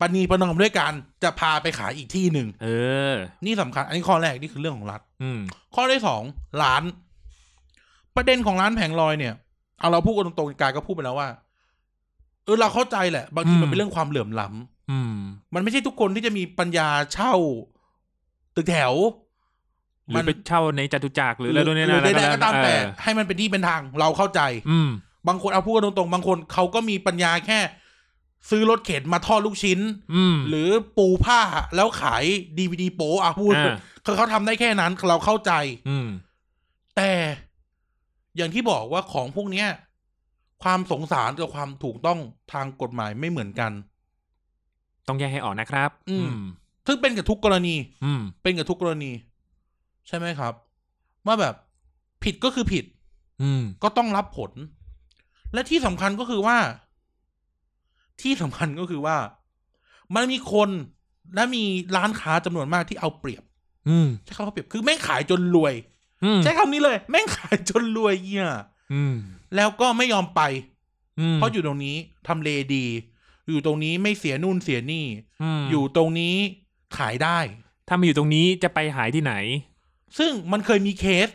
[0.00, 0.92] ปณีประนอมด้วยการ
[1.22, 2.68] จะพาไปขายอีกที่หนึ่งเอ
[3.12, 3.14] อ
[3.44, 5.40] นี่สำคัญ อันนี้ข้อแรกนี่คือเรื่องของรัฐ อืม
[5.74, 6.22] ข้อที่สอง
[6.62, 6.82] ร้าน
[8.16, 9.34] ประเด็นของร้านแผงลอยเนี่ย
[9.78, 11.28] เอาเราพูดกันตรงๆกายก็พูดไปแล้วว่า
[12.44, 15.14] เออเราเข้าใจแหละ บางทีอืมมันเป็นเรื่องความเหลื่อมล้ำอืม
[15.54, 17.34] มันไม่ใช่ทุกคนที่จะมีปัญญาเช่า
[18.56, 18.92] ตึกแถว
[20.08, 24.40] หรือไปเช่าในจตุจักรหรืออะไรตัวนี้หรืนะอใดๆก็ตามแต่เออให้มันเป็นที่เป็นทางเราเข้าใจ
[24.70, 24.90] อืม
[25.28, 27.60] บางคนเอาพูดกันตรงๆ บางคนเขาก็มีปัญญาแค่
[28.50, 29.80] ซื้อรถเข็นมาทอดลูกชิ้น
[30.14, 31.40] อืมหรือปูผ้า
[31.76, 32.24] แล้วขาย
[32.58, 35.52] ดีวดีโปอะพูดอ่าคือเขาทำได้แค่นั้นเราเข้าใจ
[35.88, 36.08] อืม
[36.96, 37.10] แต่
[38.36, 39.68] อย่างที่บอกว่าของพวกเนี้ย
[40.62, 42.18] ความสงสารกับความถูกต้อง
[42.52, 43.72] ทางกฎหมายไม่เหมือนกัน
[45.08, 46.28] ต้องแยกให้ออกนะครับ อืม
[46.86, 49.12] ซึ่งเป็นกับทุกกรณี อืม เป็นกับทุกกรณี
[50.10, 50.54] ใช่ไหมครับ
[51.26, 51.54] ว่าแบบ
[52.24, 52.84] ผิดก็คือผิด
[53.42, 54.52] อืม ก็ต้องรับผล
[55.52, 56.58] และที่สำคัญก็คือว่า
[58.22, 59.16] ที่สำคัญก็คือว่า
[60.14, 60.70] มันมีคน
[61.34, 61.64] และมี
[61.96, 63.42] ร้านค้าจำนวนมากที่เอาเปรียบ
[63.88, 65.74] อืมใช้คำว่าเปรียบคือแม่งขายจนรวย
[66.24, 68.46] อืมใช้คำนี้เลย แม่งขายจนรวยเหี้ย
[68.92, 69.14] อืม
[69.56, 70.40] แล้วก็ไม่ยอมไป
[71.20, 71.96] อืมเพราะอยู่ตรงนี้
[72.28, 72.86] ทำเลดี
[73.48, 75.06] อยู่ตรงนี้ไม่เสียนู่นเสียนี่
[75.60, 76.36] มอยู่ตรงนี้
[76.98, 77.38] ขายได้
[77.88, 79.34] ถ้ามาอยู่ตรงนี้จะไปหายที่ไหน
[80.18, 81.28] ซึ่งมันเคยมีเคส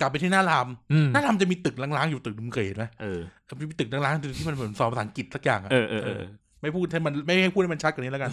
[0.00, 3.20] กลับไปที่หน้ารามอืม หน้ารามจะมีตึกล้างๆอยู่ตึกนึงเคยเห็นไหมเออ
[3.70, 6.22] มีตึกล้างๆที่มันเหมือนสอนภาษาอังกฤษสักอย่างอะ เออเออเออ
[6.62, 8.30] ไม่พูดให้มันไม่ให้พูดให้มันชัดกว่านี้แล้วกัน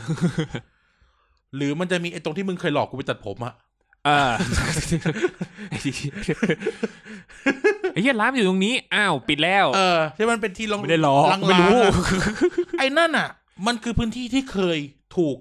[1.55, 3.53] หรือมันจะมีไอ้ตรงที่มึงเคยหลอกกูไปตัดผมอะ
[4.05, 4.31] เออ
[5.69, 11.91] ไอ้เหี้ยร้านอยู่ตรงนี้ อ้าว ปิดแล้ว เออที่มันเป็นที่ลองไม่ได้หลอกลางๆไม่รู้ อะ
[12.79, 13.27] ไอ้นั่นอะ
[13.67, 14.77] มันคือพื้นที่ที่เคย
[15.17, 15.37] ถูก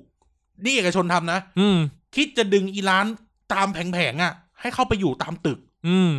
[0.65, 1.79] นี่เอกชนทำนะ อืม
[2.17, 3.07] คิดจะดึงอีร้าน
[3.53, 6.13] ตามแผงๆอะให้เข้าไปอยู่ตามตึก อืม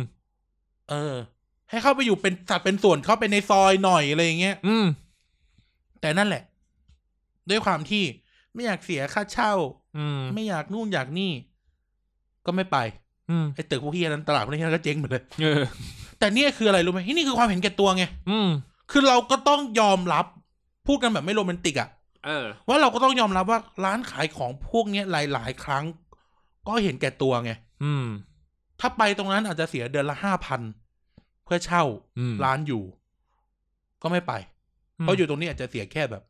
[0.90, 1.14] เออ
[1.70, 4.86] ให้เข้าไปอยู่เป็นสัดเป็นส่วนเข้าไปในซอยหน่อยอะไรอย่างเงี้ยอืม
[6.00, 6.42] แต่นั่นแหละ
[7.50, 8.04] ด้วยความที่
[8.54, 9.52] ไม่อยากเสียค่าเช่า
[9.96, 11.32] อืม ไม่อยากนู่นอยากนี่
[12.46, 12.78] ก็ไม่ไป
[13.30, 15.62] อืมไอ้ตึกพวกเฮียนั้นตลาดพวกนี้ก็เจ๊งหมดเลย เออ
[16.18, 18.48] แต่เนี่ยคืออะไรรู้ไหมนี่คือความเห็นแก่ตัวไง อืม
[18.90, 20.26] คือเราก็ต้องยอมรับ
[20.86, 21.88] พูดกันแบบไม่โรแมนติกอะ
[22.26, 25.84] เออ ว่าเราก็ต้องยอมรับว่าร้านขายของพวกเนี้ยหลาย ๆ ครั้ง
[26.74, 27.52] ก็เห็นแก่ตัวไง
[27.84, 28.06] อืม
[28.80, 30.60] ถ้าไปตรงนั้นอาจจะเสียเดือนละห้าพัน
[31.44, 31.84] เพื่อเช่า
[32.18, 32.82] อืมร้านอยู่
[34.02, 34.32] ก็ไม่ไป
[34.98, 36.22] เพราะอยู่ตรงนี้อาจจะเสียแค่แบบ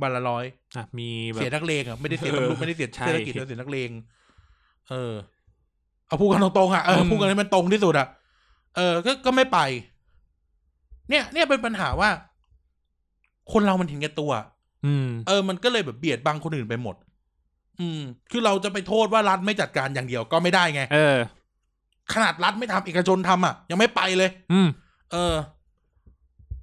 [0.00, 0.44] บันละร้อย
[0.76, 3.90] อะมีแบเสียบนักเลงอะไม่ได้เสียตำรวจไม่ได้เสียใช่เศรษฐกิจแต่เสียนักเลง
[4.90, 5.12] เออ
[6.06, 8.08] เอาพูดกันตรงๆอะเอออืมพูดกันให้มันตรงที่สุดอะ
[8.76, 9.58] เออ ก็ก็ไม่ไป
[11.08, 12.10] เนี่ย เนี่ยเป็นปัญหาว่า
[13.52, 14.30] คนเรามันเห็นแก่ตัว
[14.86, 16.96] อืม เออ มันก็เลยแบบเบียดบังคนอื่นไปหมด
[17.82, 21.18] อืม คือเราจะไปโทษว่ารัฐไม่จัดการอย่างเดียวก็ไม่ได้ไง เออ
[22.12, 24.68] ขนาดรัฐไม่ทำเอกชนทำอะ ยังไม่ไปเลย อืม
[25.12, 25.34] เออ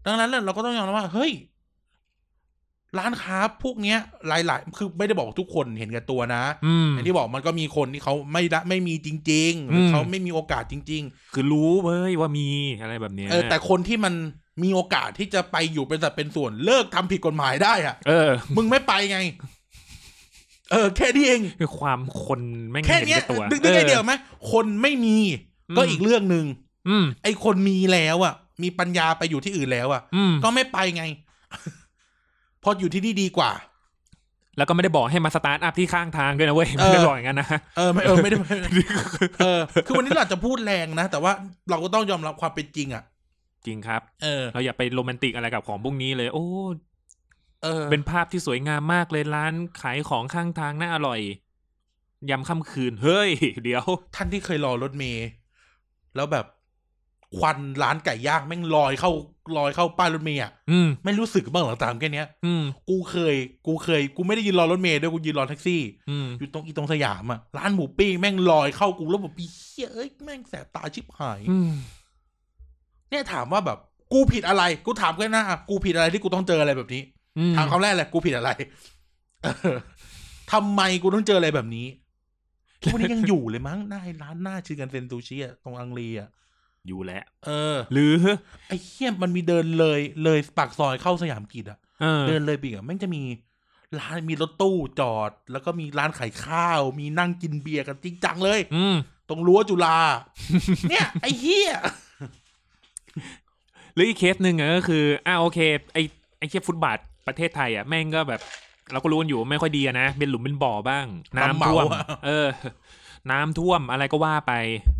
[0.05, 1.31] ดังนั้นเราก็ต้องยอมรับว่า เฮ้ย
[2.97, 3.97] ร้านค้าพวกเนี้ย
[4.27, 11.03] หลาย ๆ คือไม่ได้บอกว่าทุกคนเห็นแก่ตัวนะอืมอย่างที่บอกมันก็มีคนที่เขาไม่ได้ไม่มีจริงๆหรือมเขาไม่มีโอกาสจริง
[11.33, 12.47] คือรู้เว้ยว่ามี
[12.81, 14.13] อะไรแบบเนี้ยๆเออแต่คนที่มัน
[14.63, 19.19] มีโอกาสที่จะไปอยู่เป็นสัดเป็นส่วนเลิกทำผิดกฎหมายได้อะเออ มึงไม่ไปไง
[20.71, 24.13] เออแค่นี้เองคือความคนแม่งแค่เห็นเนี้ยแก่ตัวดึกๆไอเดียวไหม
[24.51, 25.17] คนไม่มี
[25.77, 26.45] ก็อืมอีกเรื่องหนึ่ง
[26.89, 31.03] อืมไอคนมีแล้วอะ มีปัญญาไปอยู่ที่อื่นแล้วอะอืมก็ไม่ไปไง
[32.61, 33.51] เพราะอยู่ที่นี่ดีกว่า
[34.57, 37.47] แล้วก็ไม่ได้บอกให้มาสตาร์ทอัพที่ข้างทางด้วยนะเว้ยเออไม่ได้บอกอย่างนั้นนะ
[37.77, 38.69] เออไม่เออไม่ได้ไม่ได้
[39.41, 41.31] เออ คือวันนี้เราอาจจะพูดแรงนะ แต่ว่า
[41.69, 43.03] เราก็ต้องยอมรับความเป็นจริงอะ
[43.65, 46.45] จริงครับ เออ เราอย่าไปโรแมนติกอะไรกับของพวกนี้เลย โอ้
[47.63, 51.21] เออเป็นภาพที่สวยงามมากเลยร้านขายของข้างทางน่าอร่อย
[52.29, 53.29] ยำค่ำคืน เฮ้ย
[53.63, 53.83] เดี๋ยว
[54.15, 55.27] ท่านที่เคยรอรถเมย์
[56.15, 56.45] แล้วแบบ
[57.37, 59.11] ควันร้านไก่ย่างแม่งลอยเข้า
[59.57, 63.35] ลอยเข้าป้ายรถเมย์อะอืมไม่รู้สึกบ้างเหรอตามแค่เนี้ยอืมกูเคย
[63.67, 71.71] กูเคย กูไม่ได้ยืนรอรถเมย์ด้วยกูยืนรอแท็กซี่อืมอยู่ตรงอีตรงสยามอะร้านหมูปิ้งแม่งลอยเข้ากูแล้วแบบเฮียเอ้ยแม่งแสบตาชิบหายอืม
[73.09, 73.77] เนี่ยถามว่าแบบ
[74.13, 77.18] กูผิดอะไร กูถามแค่หน้าอะกูผิดอะไรที่กูต้องเจออะไรแบบนี้อืม
[77.57, 78.51] ถามคำแรกเลยกูผิดอะไร
[79.43, 79.77] เออ
[80.51, 81.87] ทำไมกูต้องเจออะไรแบบนี้
[82.81, 86.29] ทุกวันนี้ยังอยู่เลยมั้งหน้าไอ้ร้านหน้าชื่อกันเซนซูชิอะตรงอังรีอะ
[86.87, 88.13] อยู่แล้วเออ หรือ
[88.67, 93.21] ไอ้เฮี้ยมันมีเดินเลยเลยปากซอยเข้าสยามกิจอะเออเดินเลยไปอีกอะแม่งจะมี
[93.99, 98.95] ร้านมีรถตู้จอด แล้วก็มีร้านขายข้าว มีนั่งกินเบียร์กันจริงจังเลย อืม
[99.29, 99.97] ตรงรั้วจุฬา
[100.89, 101.71] เนี่ย ไอ้เฮี้ย
[103.93, 105.59] หรืออีกเคสหนึ่งอะก็คืออ่าโอเค
[105.93, 105.97] ไอ
[106.39, 108.41] ไอเคียฟุตบาทประเทศไทยอะแม่งก็แบบ
[108.91, 111.05] เราก็รู้กันอยู่ไม่ค่อยดีอะนะเป็นหลุมเป็นบ่อบ้าง
[111.37, 111.85] น้ำท่วม
[112.25, 112.47] เออ
[113.31, 114.53] น้ำท่วมอะไรก็ว่าไป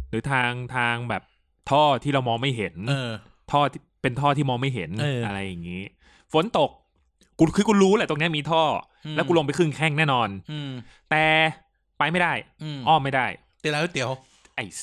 [0.10, 1.24] หรือทางทางแบบ
[1.72, 3.10] ท่อที่เรามองไม่เห็นเออ
[3.52, 5.84] ท่อที่เป็นท่อที่มองไม่เห็นเออออะไรอย่างนี้
[6.34, 6.70] ฝนตก
[7.38, 8.64] กูคือกูรู้แหละตรงเนี้ยมีท่อ
[9.06, 10.72] อมแล้วกูลงไปครึ่งแข้งแน่นอน อืม
[11.12, 11.26] แต่
[11.98, 13.28] ไปไม่ได้อืมอ้อมไม่ได้
[13.60, 14.10] เตี๋ยวแล้วเตี๋ยว
[14.56, 14.82] ไอ้ส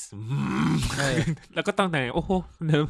[0.99, 1.17] เออ
[1.53, 2.31] แล้วก็ต้องแต่โอ้โห
[2.67, 2.83] เดิน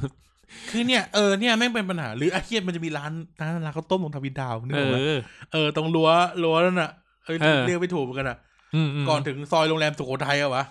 [0.69, 5.17] คือเนี่ยเออเนี่ยแม่งเป็นปัญหาหรือไอ้เฮี้ยมันจะมีร้านร้านร้านข้าวต้มตรงทวินดาวนึกเอออกไหมอ
[5.53, 6.09] เออตรงรั้ว
[6.43, 6.91] รั้วนั่นน่ะ
[7.25, 8.37] เออเออเรียกไม่ถูกเหมือนกันอะ
[8.75, 10.63] อืมมก่อนถึงซอยโรงแรมสุโขทัยอะวะ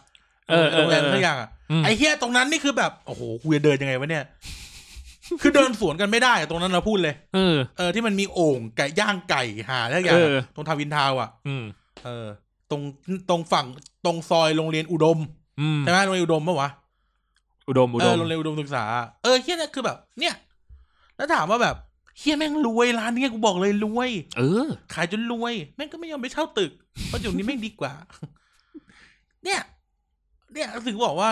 [0.48, 4.24] เออเออโรงแรมเออทุกอย่างอะอืมไอ้เฮียตรงนั้นนี่คือแบบโอ้โหกูจะเดินยังไงวะเนี่ย
[5.42, 11.64] คือเดินสวนกันไม่ได้อะตรงนั้นเราพูดเลยเออเออที่มันมีโอ่งไก่ย่างไก่หาทุกอย่างเอออะตรงทาวินทาวน์อะอืม
[12.04, 12.26] เออ
[12.70, 12.82] ตรง
[13.28, 13.66] ตรงฝั่ง
[14.04, 15.18] ตรงซอยโรงเรียนอุดม
[15.60, 16.70] อืมใช่ไหมโรงเรียนอุดมปะวะ
[17.68, 18.84] อุดมอุเอดอมโรงเรียนอุดมศึกษา
[19.22, 20.34] เออเฮียเนี่ยคือแบบ เนี่ย
[21.16, 21.76] แล้วถามว่าแบบ
[22.18, 26.72] เฮียแม่งรวยร้านเนี้ยกูบอกเลยรวย เออ ขายจนรวย แม่งก็ไม่ยอมไปเช่าตึก
[27.06, 27.92] เพราะอยู่นี้แม่งดีกว่า
[29.44, 29.60] เนี่ย
[30.52, 31.30] เนี่ยถึงบอกว่า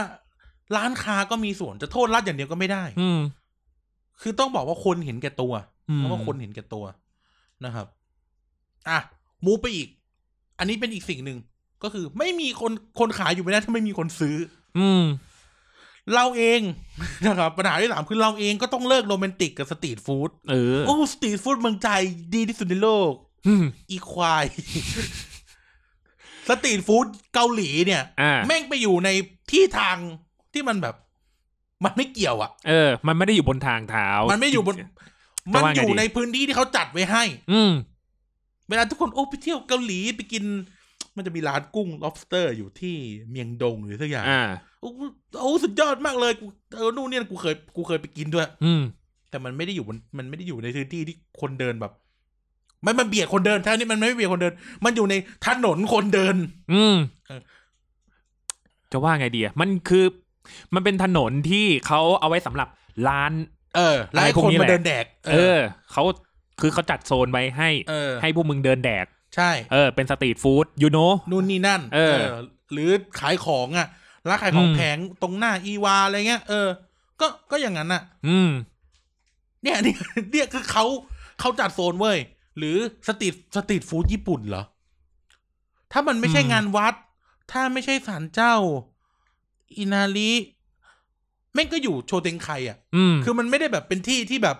[0.77, 3.21] ร้านค้าก็มีส่วนจะโทษรัฐอย่างเดียวก็ไม่ได้ อืม
[4.23, 5.53] คือต้องบอกว่าคนเห็นแก่ตัว
[5.89, 6.85] อืม เพราะว่าคนเห็นแก่ตัว
[7.65, 7.87] นะครับ
[8.89, 8.99] อะ
[9.45, 9.89] มูฟไปอีก
[10.59, 11.39] อันนี้เป็นอีกสิ่งหนึ่ง
[11.83, 14.37] ก็คือ ไม่มีคนคนขายอยู่ไม่ได้ถ้าไม่มีคนซื้อ
[14.79, 15.05] อืม
[16.15, 16.61] เราเอง
[17.25, 22.03] นะครับปัญหาที่สามคือเราเองก็ต้องเลิกโรแมนติกกับสตรีทฟู้ดเออโอ้สตรีทฟู้ดเมืองไทย
[22.35, 23.13] ดีที่สุดในโลก
[23.47, 24.45] อืมอีควาย
[26.49, 29.09] สตรีทฟู้ดเกาหลีเนี่ยอ่าแม่งไปอยู่ใน
[29.51, 29.97] ที่ทาง
[30.53, 30.95] ที่มันแบบ
[31.85, 34.89] มันไม่เกี่ยวอะ่ะ เออ มันไม่ได้อยู่บนทางเท้า มันไม่อยู่บนจะ
[35.53, 37.73] มันว่าไงอยู่ดีในพื้นที่ที่เขาจัดไว้ให้ อืม
[38.69, 40.45] เวลาทุกคนโอ้ไปเที่ยวเกาหลีไปกิน
[41.17, 42.97] มันจะมีร้านกุ้ง lobster อยู่ที่
[43.31, 44.43] เมียงดงหรือสักอย่างอ่า
[44.85, 44.93] โอ้
[45.41, 48.83] โอ้สุดยอดมากเลยกูเออนู่นเนี่ยกูเคยกูเคยไปกินด้วย อืม
[49.31, 51.93] แต่มันไม่ได้อยู่บนมันไม่ได้อยู่ในพื้นที่ที่คนเดินแบบ
[52.85, 54.55] มันมันเบียดคนเดินแท้นี่มันไม่เบียดคนเดิน
[54.85, 55.15] มันอยู่ใน
[55.47, 56.37] ถนนคนเดิน
[56.73, 56.97] อืม
[57.29, 57.43] เออ
[58.93, 60.05] จะว่าไงดีอะมันคือ
[60.75, 62.69] มันเป็นถนนที่เขาเอาไว้สำหรับ
[63.09, 63.33] ร้าน
[63.77, 65.05] เออแล้วให้อะไรพวกคนนี้มาแหละเดินแดก
[65.35, 65.59] เออ
[65.93, 66.03] เขา
[66.61, 70.99] คือเขาจัดโซนไว้ให้เออให้พวกมึงเดินแดก ใช่ เออ เป็นสตรีทฟู้ดยูโน
[71.31, 72.17] นู่นนี่นั่น เออ
[72.73, 73.89] หรือขายของอะ
[74.29, 76.69] ร้านขายของอืมแผงตรงหน้าอีวาอะไรเงี้ย เออ
[77.21, 78.51] ก็ก็อย่างนั้นอะ อืม
[79.63, 79.97] เนี่ยเนี่ย
[80.31, 80.85] เนี่ยคือเขา
[81.41, 82.19] เขาจัดโซนเว้ย
[82.59, 84.65] หรือ street street food ญี่ปุ่นเหรอ
[85.93, 86.95] ถ้ามันไม่ใช่อืมงานวัด
[87.53, 88.55] ถ้าไม่ใช่ศาลเจ้า
[89.77, 90.33] อินาริ
[91.55, 94.57] แม่งก็อยู่商店街อะอืมคือมันไม่ได้แบบเป็นที่ที่แบบ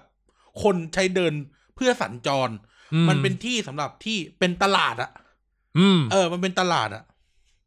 [0.63, 1.33] คนใช้เดิน
[1.75, 2.51] เพื่อสัญจร
[3.09, 5.11] มันเป็นที่สำหรับที่เป็นตลาดอะ
[5.79, 7.03] อืมเออ มันเป็นตลาดอะ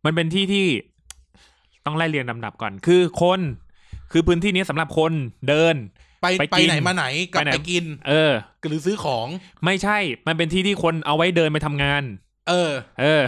[0.06, 0.68] มันเป็นที่ที่
[1.88, 3.40] ต้องไล่เรียงลำดับก่อน คือคน
[4.12, 5.12] คือพื้นที่นี้สำหรับคน
[5.50, 5.76] เดิน
[6.22, 8.34] ไปไปไปกินไหนมาไหนกลับไปไหนไปกิน เออ
[8.70, 9.28] หรือซื้อของ
[9.66, 12.04] ไม่ใช่ มันเป็นที่ที่คนเอาไว้เดินไปทำงาน
[12.50, 12.72] เออ
[13.02, 13.24] เออ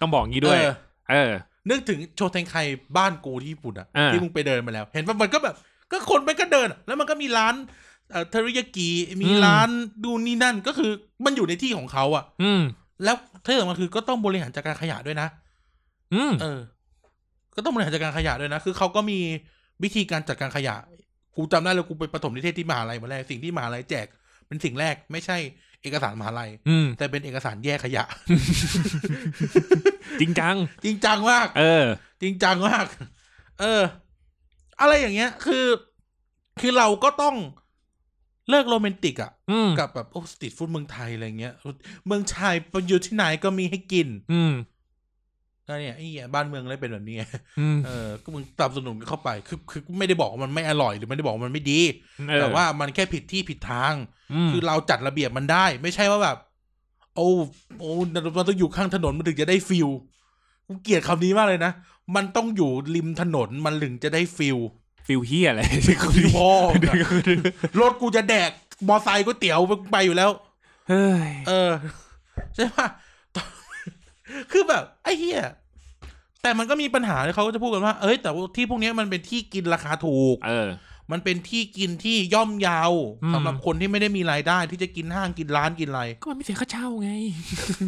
[0.00, 0.72] ต้องบอกงี้ด้วย เออ
[1.10, 1.30] เออ
[1.70, 2.56] นึกถึงโชเทงไค
[2.96, 5.54] บ้านกูที่ญี่ปุ่นอะอ่าที่มึงไปเดินมาแล้ว เห็นปะมันก็แบบ
[5.90, 7.54] ก็คนไปก็เดินอะแล้วมันก็มีร้าน
[8.10, 8.88] เอ่อเทริยากิ
[9.22, 9.68] มีร้าน
[10.04, 10.90] ดูนี่นั่นก็คือ
[11.24, 12.62] มันอยู่ในที่ของเขาอะอืม
[13.04, 15.28] แล้วที่สำคัญคือก็ต้องบริหารจัดการขยะด้วยนะ
[16.14, 16.60] อืมเออ
[17.56, 19.18] ก็ต้องบริหารจัดการขยะด้วยนะ คือเขาก็มี
[19.82, 20.76] วิธีการจัดการขยะ
[21.36, 24.06] กูจำได้เลยกูไปประถมนิเทศที่มหาลัยมาแรกสิ่งที่มหาลัยแจก
[24.46, 25.36] เป็นสิ่งแรกไม่ใช่
[25.82, 28.04] เอกสารมหาลัยอืมแต่เป็นเอกสารแยกขยะ
[30.20, 31.86] จริงจัง จริงจังมาก เออ
[32.22, 32.86] จริงจังมาก
[33.60, 33.82] เออ
[34.80, 35.66] อะไรอย่างเงี้ย คือ
[36.60, 37.36] คือเราก็ต้อง
[38.50, 41.54] เลิกโรแมนติกอะอืมกับแบบโอ้สตรีทฟู้ดเมืองไทยอะไรเงี้ย
[42.06, 44.52] เมืองไทยไปอยู่ที่ไหนก็มีให้กิน อืม
[45.68, 47.22] ก็เนี่ยไอ้เหี้ยบ้านเมืองเลยเป็นแบบนี้ไง
[47.58, 51.80] อืมเออก็มึงสนับสนุนเข้าไปคือคือไม่ได้บอกว่ามันไม่อร่อยหรือไม่ได้บอกว่ามันไม่ดี
[52.28, 53.94] เออแต่ว่ามันแค่ผิดที่ผิดทางอื
[54.46, 56.36] มคือเราจัดระเบียบมันได้ ไม่ใช่ว่าแบบ
[57.16, 57.28] โอ้
[57.80, 57.90] โอ้
[58.36, 59.88] มันต้องอยู่ข้างถนนมันถึงจะได้ feel
[60.66, 61.72] กูเกลียดคำนี้มากเลยนะ
[62.16, 64.58] มันต้องอยู่ริมถนนมันถึงจะได้ feel
[65.06, 65.60] feel เหี้ยอะไร
[66.02, 66.50] คือพ่อ
[67.80, 68.50] รถกูจะแดก
[68.88, 69.58] มอไซค์ก๋วยเตี๋ยว
[69.92, 70.30] ไปอยู่แล้ว
[70.88, 71.70] เฮ้ยเออ
[72.54, 72.86] ใช่ปะ
[74.52, 75.40] คือแบบไอ้เหี้ย
[76.42, 80.68] แต่มันก็มีปัญหาเขาก็จะพูดกันว่า เอ้ยแต่ว่าที่พวกเนี้ยมันเป็นที่กินราคาถูก เออ
[81.12, 87.10] มันเป็นที่กินที่ย่อมเยาวอืมสำหรับคนที่ไม่ได้มีรายได้ที่จะกินห้างกินร้านกินอะไร ก็มันไม่เสียค่าเช่าไง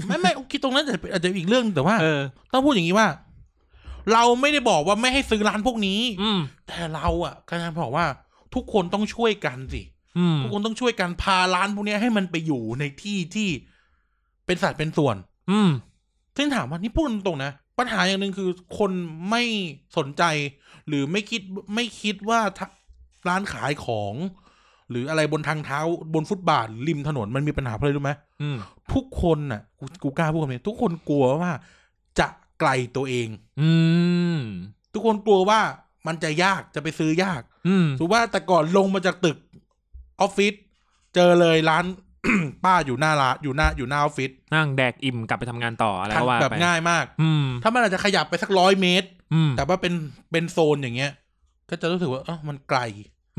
[0.06, 2.20] ไม่ไม่คิดตรงนั้นอาจจะเป็นอาจจะอีกเรื่องแต่ว่าเออ
[2.52, 3.08] ต้องพูดอย่างนี้ว่า
[4.12, 8.06] เราไม่ได้บอกว่าไม่ให้ซื้อร้านพวกนี้ อืมแต่เราอะกำลังบอกว่า
[8.54, 9.82] ทุกคนต้องช่วยกันสิ
[10.18, 13.48] อืมทุกคนต้องช่วยกันพาร้านพวกเนี้ยให้มันไปอยู่ในที่ที่
[14.46, 15.16] เป็นสัดเป็นส่วน
[15.50, 15.70] อืม
[16.36, 18.90] ซึ่งถามว่านี่พูดตรงๆนะ ปัญหาอย่างหนึ่งคือคน
[19.30, 19.42] ไม่
[19.96, 20.22] สนใจ
[20.88, 21.40] หรือไม่คิด
[21.74, 22.68] ไม่คิดว่าถ้า
[23.28, 24.14] ร้านขายของ
[24.90, 25.80] หรืออะไรบนทางเท้า
[26.14, 28.12] บนฟุตบาทริมถนนมันมีปัญหาเพราะอะไรรู้ไหม
[28.42, 28.56] อืม
[28.94, 31.52] ทุกคนน่ะกูกูกล้าพูดคำนี้ทุกคนกลัวว่า
[32.18, 32.28] จะ
[32.60, 33.28] ไกลตัวเอง
[33.60, 33.70] อื
[34.36, 34.38] ม
[34.94, 35.60] ทุกคนกลัวว่า
[36.06, 39.38] มันจะยากจะไปซื้อยาก อืมถือว่าแต่ก่อนลงมาจากตึก
[40.20, 40.54] ออฟฟิศ
[41.14, 41.84] เจอเลยร้าน
[42.64, 49.94] ป้าอยู่หน้าร้านอยู่หน้าอยู่หน้าออฟฟิศนั่งแดกอิ่มกลับไปทำงานต่ออะไรก็ว่าแบบไปง่ายมาก อืมถ้ามันอาจจะขยับไปสักร้อยเมตรอืมแต่ว่าเป็น
[50.32, 51.12] เป็นโซนอย่างเงี้ย
[51.70, 52.80] ก็จะรู้สึกว่าเออมันไกล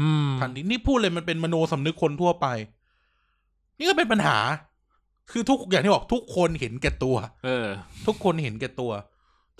[0.01, 2.47] อืมทันทีนี่พูดเลยมันเป็นมโนสำนึกคนทั่วไป
[3.77, 4.37] นี่ก็เป็นปัญหา
[5.31, 7.15] คือทุกอย่างที่บอกทุกคนเห็นแก่ตัว
[7.45, 7.67] เออ
[8.07, 8.91] ทุกคนเห็นแก่ตัว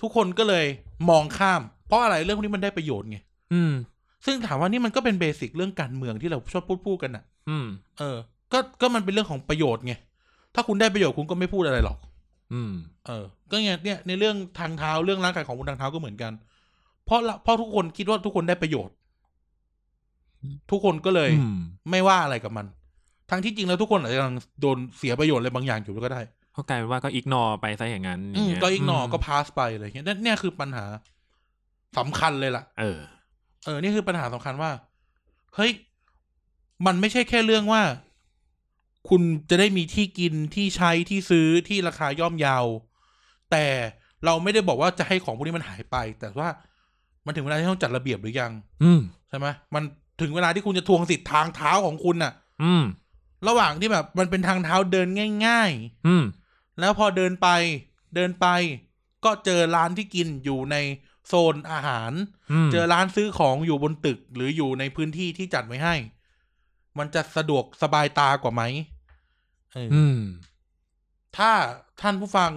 [0.00, 0.64] ทุกคนก็เลย
[1.10, 3.18] มองข้าม เพราะอะไรเรื่องพวกนี้มันได้ประโยชน์ไง
[3.52, 3.72] อืม
[4.26, 7.66] ซึ่งถามว่านี่มันก็เป็นเบสิกเรื่องการเมืองที่เราชอบพูดพูดกันอะ อืม
[7.98, 8.16] เออ
[8.52, 9.94] ก็ก็มันเป็นเรื่องของประโยชน์ไง
[10.54, 11.98] ถ้าคุณได้ประโยชน์คุณก็ไม่พูดอะไรหรอก
[12.52, 12.72] อืม
[13.06, 16.32] เออ ก็เนี่ยเนี่ยในเรื่องทางเท้าเรื่องร่างกายของบนทางเท้าก็เหมือนกัน
[17.04, 18.94] เพราะละเพราะทุกคนคิดว่าทุกคนได้ประโยชน์
[20.70, 21.58] ทุกคนก็เลยอืม
[21.90, 22.66] ไม่ว่าอะไรกับมัน
[23.30, 26.20] ทั้งที่จริงแล้วทุกคนอาจจะกำลังโดนเสียประโยชน์อะไรบางอย่างอยู่ก็ได้
[26.52, 30.84] เขากลายเป็นว่าก็อิกนอไปซะอย่างนั้นอืมย่างเงี้ยก็อีกนอมก็พาสไปอะไรอย่างเงี้ยนั่นเนี่ยคือปัญหา
[31.98, 32.98] สำคัญเลยล่ะ เออ
[33.64, 34.70] เออ นี่คือปัญหาสำคัญว่า
[35.56, 35.72] เฮ้ย
[36.86, 37.82] มันไม่ใช่แค่เรื่องว่า
[39.10, 42.66] คุณจะได้มีที่กินที่ใช้ที่ซื้อที่ราคาย่อมเยาว
[43.50, 43.66] แต่
[44.24, 46.48] เราไม่ได้บอกว่าจะให้ของพวกนี้มันหายไป แต่ว่า
[47.26, 48.52] มันถึงเวลาที่ต้องจัดระเบียบหรือยัง
[48.82, 49.82] อืมใช่ไหมมัน
[50.20, 52.32] ถึงเวลาที่คุณจะทวงสิทธิ์ทางเท้าของคุณน่ะ
[52.62, 52.84] อืม
[53.48, 55.08] ระหว่างที่แบบมันเป็นทางเท้าเดิน
[55.46, 55.70] ง่าย
[56.06, 57.48] อืมๆแล้วพอเดินไป
[58.14, 58.46] เดินไป
[59.24, 60.76] ก็เจอร้านที่กินอยู่ใน
[61.26, 62.12] โซนอาหาร
[62.52, 65.94] อืมเจอร้านซื้อของอยู่บนตึกหรืออยู่ในพื้นที่ที่จัดไว้ให้
[66.98, 68.62] มันจะสะดวกสบายตากว่าไหม
[68.97, 70.18] เออออืม
[71.36, 71.50] ถ้า
[72.00, 72.52] ท่านผู้ฟัง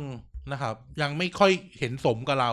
[0.52, 2.52] นะครับ ยังไม่ค่อยเห็นสมกับเรา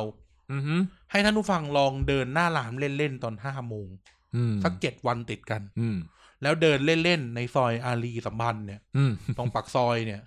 [0.53, 0.63] อืม
[1.11, 3.89] ให้ท่านผู้ฟังลองเดินหน้าร้านเล่น ๆ ตอนห้าโมง
[4.37, 5.97] อืมสักเจ็ดวันติดกัน อืม
[6.43, 10.23] แล้วเดินเล่น ๆ ในซอยอารีสัมพันธ์เนี่ยอืม ตรงปักซอยเนี่ย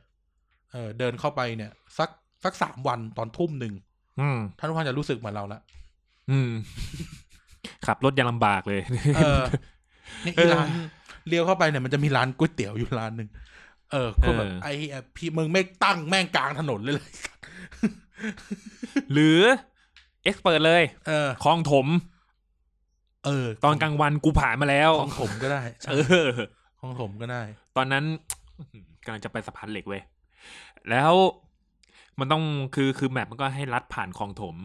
[0.72, 2.10] เออเดินเข้าไปเนี่ย สัก
[2.44, 3.74] สักสามวันตอนทุ่มหนึ่ง
[4.20, 5.60] อืม ท่านผู้ฟังจะรู้สึกเหมือนเราละ
[6.32, 6.52] อืม
[7.86, 8.82] ขับรถยังลำบากเลย
[9.16, 9.42] เออ
[10.24, 10.68] เนี่ยอีร้าน
[11.28, 13.30] เลี้ยวเข้าไปเนี่ยมันจะมีร้านก๋วยเตี๋ยวอยู่ร้านหนึ่ง
[13.92, 17.12] เออก็แบบเออไอ้เหี้ยพี่มึงไม่ตั้งแม่งกลางถนนเลยเลย
[19.14, 19.39] หรือ
[20.24, 21.88] เอ็กซ์เปิดเลย เออคลองถม
[23.26, 26.30] เออ ตอนกลางวันกูผ่านมาแล้วของผมก็ได้ใช่เออ
[26.82, 27.42] ของผมก็ได้
[27.78, 28.04] ตอนนั้น
[29.06, 30.02] กำลังจะไปสะพานเหล็กเว้ย
[30.89, 31.14] แล้ว
[32.20, 32.44] มันต้อง
[32.76, 34.56] คือคือแมปมันก็ให้ลัดผ่านคลองถม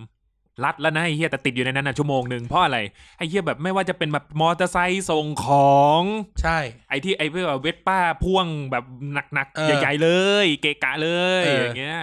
[0.64, 2.78] ลัดแล้วนะไอ้เฮียแต่ติดอยู่ในนั้นนะชั่วโมงหนึ่งเพราะอะไร
[3.18, 5.46] ไอ้เฮียแบบไม่ว่าจะเป็นแบบมอเตอร์ไซค์ส่งข
[5.78, 6.02] อง
[6.40, 10.10] ใช่ ไอ้ที่ไอ้เพื่อเวสป้าพ่วงแบบหนักเออๆใหญ่ๆเล
[10.44, 11.10] ย เกะกะเล
[11.42, 12.00] ยเออออย่างเงี้ย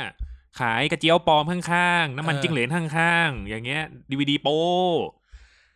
[0.60, 4.48] ขายกระเจียวปลอมข้างๆน้ำมันเออ จิ้งเหลนข้างๆอย่างเงี้ยดีวดีโป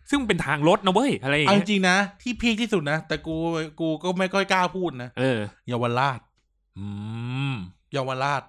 [0.10, 3.36] ซึ่งเป็นทางรถนะเว้ยอะไรอย่างเอาจเงี้ยริงๆนะ ที่พีคที่สุดนะ แต่กู
[3.80, 6.20] กูก็ไม่ค่อยกล้าพูดนะเออ เยาวราช
[6.78, 6.88] อื
[7.54, 7.56] ม
[7.94, 8.44] เยาวราช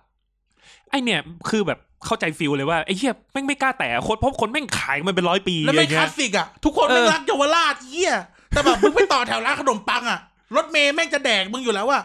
[0.91, 1.21] ไอเนี่ย
[1.51, 8.13] คือแบบ เข้าใจฟิลเลยว่าไอ้เหี้ยแม่งไม่กล้าแตะคนเพราะคนแม่งขายมันเป็นร้อยปีแล้วอไม่ย่างคเงี้ลายสสิกอะทุกคนเออไม่รักเยาวราชเยี่ย
[8.51, 10.19] แต่แบบมึงไม่ต่อแถวร้านขนมปังอะ
[10.57, 12.03] รถเมย์แม่งจะแดกมึงอยู่แล้วอะ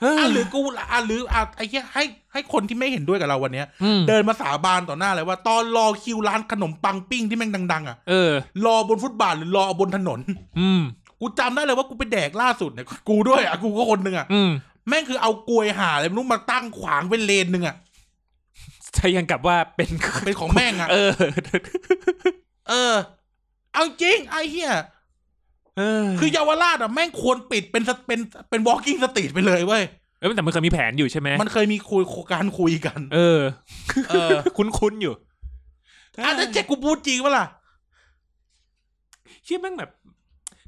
[0.00, 0.60] เฮ้ยอะหรือกู
[0.92, 8.32] อะหรืออะไอ้เหี้ยให้ให้คนที่ไม่เห็นด้วยกับเราวันเนี้ยอืมเดินมาสาบานต่อหน้าเลยว่า ตอนรอคิวร้านขนมปังปิ้งที่แม่งดัง ๆ อะเออ
[8.64, 10.20] รอบนฟุตบาทหรือรอบนถนน
[10.60, 10.82] อืม
[11.20, 14.50] กูจำได้เลยว่ากูไปแดกล่าสุดเนี่ยกูด้วยอะกูก็คนหนึ่งอะอืม
[14.88, 17.76] แม่งคือเอากลวยหาอะไรไม่รู้มาตั้งขวางเป็นเลนหนึ่งอะ
[18.94, 19.90] ใช่ยังกับว่าเป็น
[20.24, 21.12] เป็นของแม่งอะ เออ
[22.68, 22.94] เออ
[23.72, 24.72] เอาจริง ไอ้เหี้ย
[25.78, 28.20] เออคือเยาวราชอะแม่งควรปิดเป็นสเป็น
[28.50, 29.82] เป็น walking street ไปเลยเว้ย
[30.20, 33.40] เออแต่มันเคยมีแผนอยู่ใช่ไหมมันเคยมีคุยการคุยกัน เออ
[34.10, 35.14] เออ คุ้นๆอยู่
[36.26, 37.46] อันนั้นเจ๊กูพูดจริงปะล่ะ
[39.44, 39.90] เชี่ยแม่งแบบ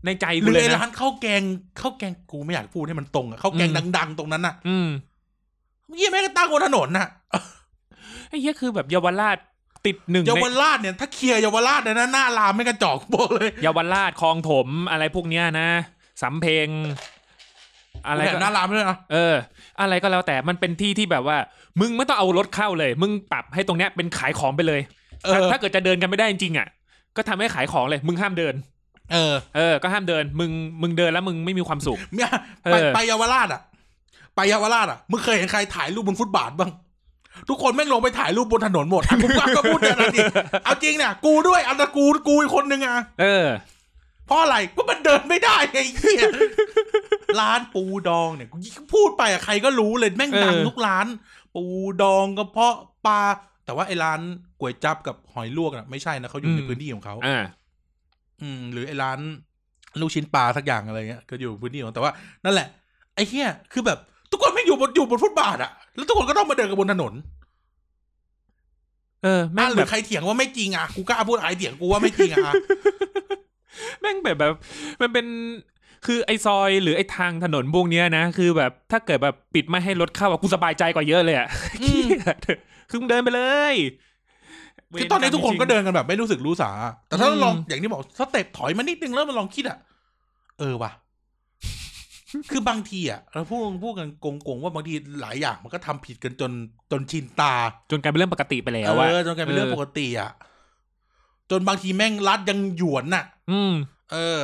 [0.05, 1.43] ในใจหกูรือเลยไอ้นะร้านข้าวแกง
[1.81, 4.89] ข้าวแกงกูไม่อยากพูดให้มันตรงอะข้าวแกงอืมดัง ๆ ตรงนั้นน่ะ อืม
[5.97, 9.37] เยี่ยแม่งก็ตั้งบนถนนน่ะไอ้เหี้ยคือแบบเยาวราช
[9.87, 15.68] ติดหนึ่งเยาในวราชเนี่ยถ้าเคลียร์เยาวราชเนี่ยนะหน้ารามไม่กระจอกบอกเลยเยาวราชคลองถมอะไรพวกเนี้ยนะ
[16.22, 16.68] สำเพ็ง
[18.07, 19.34] อะไรแถก็มหน้ารามด้วยนะเออ
[19.80, 21.39] อะไรก็แล้วแต่มันเป็นที่ที่แบบว่า
[21.80, 24.80] มึงไม่ต้องเอารถเข้าเลย มึงปรับให้ตรงเนี้ยเป็นขายของไปเลย
[25.24, 26.66] เออถ้าเกิดจะเดินกันไม่ได้จริงๆอะ
[27.16, 28.55] ก็ทำให้ขายของเลย มึงห้ามเดิน
[29.12, 30.51] เออ เออ ก็ห้ามเดิน มึง
[30.82, 32.30] มึงเดินแล้วมึงไม่มีความสุขเนี่ย
[32.64, 33.61] เอไปอไปเยาวราชอะ
[34.34, 36.70] ไปเยาวราชอะ มึงเคยเห็นใครถ่ายรูปบนฟุตบาทบ้าง
[37.49, 40.26] ทุกคนแม่งลงไปถ่ายรูปบนถนนหมดอะมึงว่าก็พูดเนี่ยนะจริง
[40.64, 43.47] เอาจริงเนี่ยกูด้วยอันนั้นกูกูอีกคนนึงอะเออ
[44.26, 46.22] เพราะอะไรก็มันเดินไม่ได้ไอ้เหี้ย
[47.41, 48.57] ร้านปูดองเนี่ยกู
[48.95, 51.07] พูดไปอะใครก็รู้เลยแม่งดังเออทุกร้าน
[51.55, 51.64] ปู
[52.03, 52.76] ดองกระเพาะ
[53.07, 53.20] ปลา
[53.64, 54.20] แต่ว่าไอ้ร้าน
[54.61, 57.45] ก๋วยจับกับหอยลวกน่ะไม่ใช่นะเขาอยู่ในพื้นที่ของเขาอ่า
[58.43, 59.18] อืม หรือไอ้ร้าน
[60.01, 62.12] ลูกชิ้นปลาสักอย่างอะไรเงี้ยก็อยู่พื้นที่ของแต่ว่า
[62.45, 62.68] นั่นแหละ
[63.14, 63.99] ไอ้เหี้ยคือแบบ
[64.37, 67.12] ทุกคนไม่งอยู่บนอยู่บนฟุตบาทอะแล้วทุกคนก็ต้องมาเดินกันบนถนน
[69.22, 72.55] เออแม่อะงหแบรือบ ใครเถียงว่าไม่จริงอะกูกล้าพูดใครเถียงกูว่าไม่จริงอะ
[74.01, 74.55] แม่งแบบแบบ
[75.01, 75.26] มันเป็น
[76.07, 81.49] คือไอซอยหรือไอทางถนนพวกเนี้ยนะ คือแบบถ้าเกิดแบบปิดไม่ให้รถเข้าอะกูสบายใจกว่าเยอะเลยอะ
[81.82, 82.07] อืม
[82.91, 83.74] คือมึงเดินไปเลย
[84.99, 86.70] คือตอนนี้ทุกคนก็เดินกันแบบไม่รู้สึกรู้สา
[87.09, 89.78] แต่ถ้าอืมลองอย่างที่บอกสเต็ปถอยมานิดนึงแล้วมาลองคิดอะ
[90.59, 90.91] เออว่ะ
[92.51, 96.53] คือบางทีอะเราพูดพูดกันโกงๆว่าบางทีหลายอย่างมันก็ทำผิดกันจน
[96.91, 97.55] จนชินตา
[97.91, 100.30] จนกลายเป็นเรื่องปกติไปแล้วเอว่าอจนกลายเป็นเรื่องปกติอะ
[101.51, 103.72] จนบางทีแม่งรัดยังหยวนน่ะ อืม
[104.12, 104.41] เออ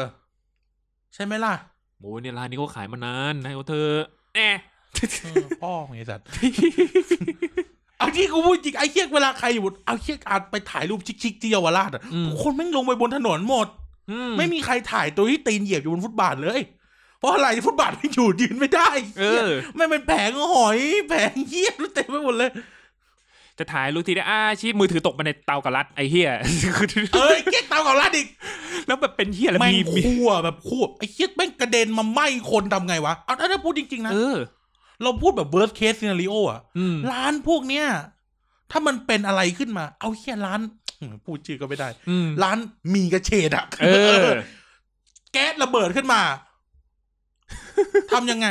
[1.15, 1.55] ใช่ไหมล่ะ
[2.01, 4.51] โอ้ยเนี่ยร้านนี้เขาขายมานานให้เขาเธอะแน่
[5.23, 6.27] เออพ่อไงสัตว์
[7.99, 13.67] เอาที่กูพูดจริงไอ้เคียเวลาใครอยู่บนเอาเคียอาจไปถ่ายรูปชิคๆที่เยาวราชอะอืมทุกคนแม่งลงไปบนถนนหมด
[14.11, 16.61] อืไม่มีใครถ่ายตัวที่ตีนเหยียบอยู่บนฟุตบาทเลย
[17.23, 22.51] เพราะอะไรฟุตบาทไม่อยู่ยืนไม่ได้เออไม่เป็นแผงหอย แผงเหี้ยเต็มไปหมดเลย
[23.59, 26.31] จะถ่ายรูปทีได้อาชีพมือถือตกมาในเตากระลัดไอ้เหี้ย
[27.17, 28.29] เอ้ยเก๊กเตากับลาดอีก
[28.87, 34.37] แล้วแบบเป็นเหี้ยแล้วแม่งมีมีคั่วแบบคั่วไอ้เหี้ยแม่งกระเด็นมาไหม้คนทำไงวะเอาถ้าพูดจริงๆนะเออ
[35.03, 37.87] เราพูดแบบ worst case scenario อะอืมร้านพวกเนี้ย
[38.71, 40.61] ถ้ามันเป็นอะไรขึ้นมา เอาเหี้ยร้าน
[41.25, 42.59] พูดชื่อก็ไม่ได้อืมร้าน
[42.91, 43.89] หมีกระเฉดอะเอ
[44.25, 44.27] อ
[45.33, 46.21] แก๊สระเบิดขึ้นมา
[48.13, 48.49] ทำยังไง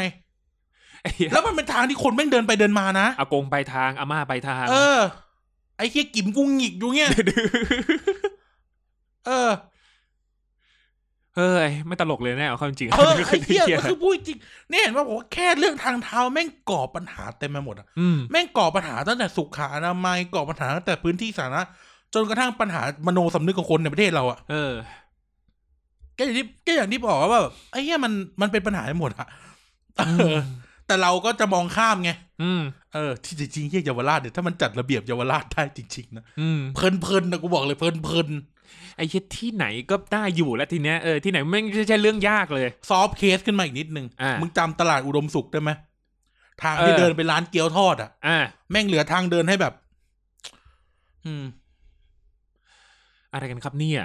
[1.02, 5.00] ไอ้เหี้ยแล้วมันเป็นทางที่คนแม่งเดินไปเดินมานะอากงไปทางอาม่าไปทาง เออ
[5.78, 7.10] ไอ้เหี้ยกิ๋มกูหงิกอยู่เงี้ย
[9.28, 9.52] เออ
[11.36, 14.38] เฮ้ยไม่ตลกเลยแน่เอาเข้าจริงๆเออไอ้เหี้ยหี้ก็คือพูดจริง
[14.72, 21.64] เนี่ยเห็นว่าผมว่าแค่เรื่องทางเท้าแม่งก่อปัญหาเต็มไปหมดอะอืมแม่งก่อปัญหาตั้งแต่สุขอนามัยก่อปัญหาตั้งแต่พื้นที่สาธารณะ
[22.14, 24.72] จนกระทั่งปัญหามโนสำนึกของคนในประเทศเราอะเออ
[26.22, 29.28] ก็อย่างที่ก็อย่างที่บอกว่าแบบไอ้เหี้ยมันมันเป็นปัญหาไปหมดอะ
[29.98, 30.36] เออือม
[30.88, 32.12] แต่เราก็จะมองข้ามไง
[32.42, 32.62] อืม
[32.94, 45.72] เออ ที่จริงๆเหี้ยเยาวราชเนี่ยถ้ามันจัดระเบียบเยาวราชได้จริงๆนะอืมเพลินๆนะกูบอกเลยเพลินๆไอ้เหี้ยที่ไหนก็ได้อยู่แล้วทีเนี้ยเออที่ไหนไม่ใช่เรื่องยากเลย ซอฟต์เคสขึ้นมาอีกนิดนึงอ่ามึมึงจำตลาดอุดมสุขได้ไหม
[46.64, 48.38] ทางที่เออเดินไปร้านเกี๊ยวทอดอะอ่า
[48.72, 49.74] แม่งเหลือทางเดินให้แบบ
[51.26, 51.44] อืม
[53.34, 54.02] อะไรกันครับเนี่ย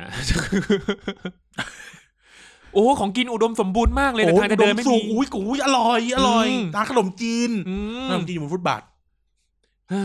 [2.77, 7.77] โอ้ของกินอุดมสมบูรณ์มากเลยแต่ทางจะเดินไม่อุมีสุขอุ้ยอุ้ยอร่อยอร่อยอืมร้านขนมจีนอื
[8.09, 8.83] ขนมมจีนอยู่บนฟุตบาท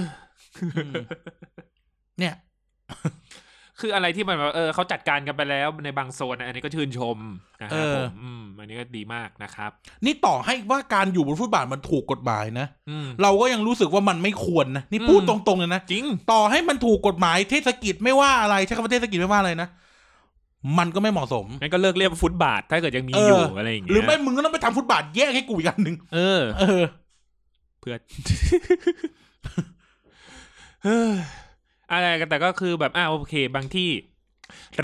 [0.03, 0.05] ม
[2.19, 2.35] เนี่ย
[3.79, 7.17] คืออะไรที่มันแบบเออเขาจัดการกันไปแล้วในบางโซนอันนี้ก็ชื่นชม
[7.61, 9.71] นะครับเออผมอืมอันนี้ก็ดีมากนะครับ
[10.05, 19.69] นี่ต่อให้ว่าการอยู่บนฟุตบาทมันถูกกฎหมายนะอืมเราก็ยังรู้สึกว่ามันไม่ควรนะนี่พูดอืมตรงๆเลยนะจริง ต่อให้มันถูกกฎหมายเทศกิจไม่ว่าอะไรใช้คำว่าเทศกิจไม่ว่าอะไรนะ
[20.77, 26.83] มันก็ไม่เหมาะสมงั้นก็เลิกเรียกว่าฟุตบาท ถ้าเกิดยังมีเออออยู่อะไรอย่างเงี้ยหรือไม่มึงก็ต้องไปทำฟุตบาทแยกให้กูอีกอันหนึ่งเออ เออ
[27.79, 27.95] เพื่อ
[30.83, 31.11] เฮ้ย
[31.91, 33.89] อะไรกันแต่ก็คือแบบอ่าโอเค บางที่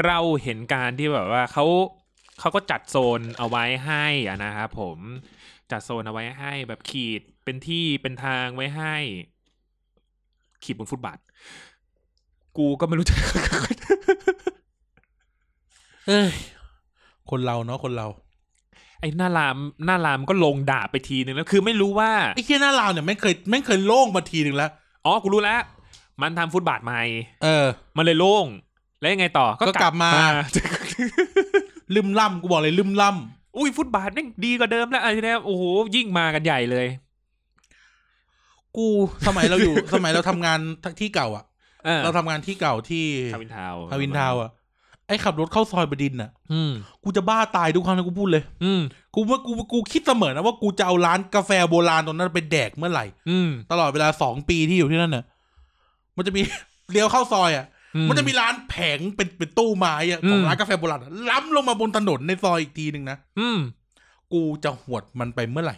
[0.06, 1.66] เราเห็นการที่แบบว่าเขา
[2.40, 4.98] เขาก็จัดโซนเอาไว้ให้อะนะครับผม
[5.72, 8.96] จัดโซนเอาไว้ให้แบบขีดเป็นที่เป็นทางไว้ให้
[10.64, 11.20] ขีดบนฟุตบาท
[12.58, 13.16] กูก็ไม่รู้จะ
[16.08, 16.32] เอ้ย
[17.30, 18.08] คนเราเนาะคนเรา
[19.02, 24.72] ไอ้หน้ารามหน้ารามก็ลงด่าไปทีนึงแล้วคือไม่รู้ว่าไอ้เคียหน้าลาวเนี่ยไม่เคยไม่เคยโล่งมาทีหนึ่งแล้ว
[25.06, 25.62] อ๋อกูรู้แล้ว
[26.22, 27.02] มันทำฟุตบาทใหม่
[27.44, 27.66] เออ
[27.98, 28.46] มันเลยโล่ง
[29.00, 30.12] แล้วยังไงต่อก็กลับมา
[31.96, 33.12] ลืมล่ำกูบอกเลยลืมล่
[33.58, 35.64] อุ้ยฟุตบาทนี่ดีกว่าเดิมแล้วอะไรเนี่ยโอ้โห
[35.96, 38.88] ยิ่งมากันใหญ่เลยำกู
[39.28, 40.60] สมัยเราอยู่ สมัยเราทำงาน
[41.02, 41.46] ที่เก่าอะ
[41.86, 44.52] เออเราทำงานที่เก่าที่ทาวินทาวน์ ทาวินทาวน์อะ
[45.08, 46.72] ไอ้ขับรถเข้าซอยบดินทร์อะ อืม
[47.04, 48.82] กูจะบ้าตายทุกครั้งที่กูพูดเลย อืม
[49.16, 55.26] กูว่ากูกูคิดเสมอนะว่ากูจะเอาร้านกาแฟโบราณตรงนั้นไปแดกเมื่อไหร่ อืม ตลอดเวลาสองปีที่อยู่ที่นั่นน่ะ
[56.18, 56.42] มันจะมี
[56.92, 63.60] เลี้ยวเข้าซอยอะ อืม มันจะมีร้านแผงเป็นเป็นตู้ไม้อะของอืม ร้านกาแฟโบราณอะล้ำลงมาบนถนนในซอยอีกทีหนึ่งนะ อืม
[64.34, 65.78] กูจะหวดมันไปเมื่อไหร่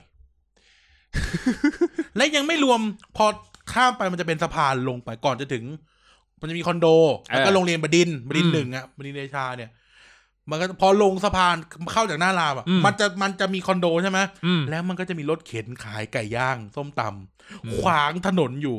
[2.16, 2.80] และยังไม่รวม
[3.18, 3.26] พอ
[3.74, 5.64] ข้ามไปมันจะเป็นสะพานลงไปก่อนจะถึง
[6.40, 6.88] มันจะมีคอนโด
[7.30, 9.70] แล้วก็เออโรงเรียนบดินทร์บดินทอืร์มหนึ่งอะบดินทร์เดชาเนี่ย
[10.50, 11.56] มันก็พอลงสะพาน
[11.94, 18.78] เข้าจากหน้ารามอะอืมมันจะมันจะมีคอนโดใช่ไหมอืมแล้วมันก็จะมีรถเข็นขายไก่ย่าง ส้มตำอืมขวางถนนอยู่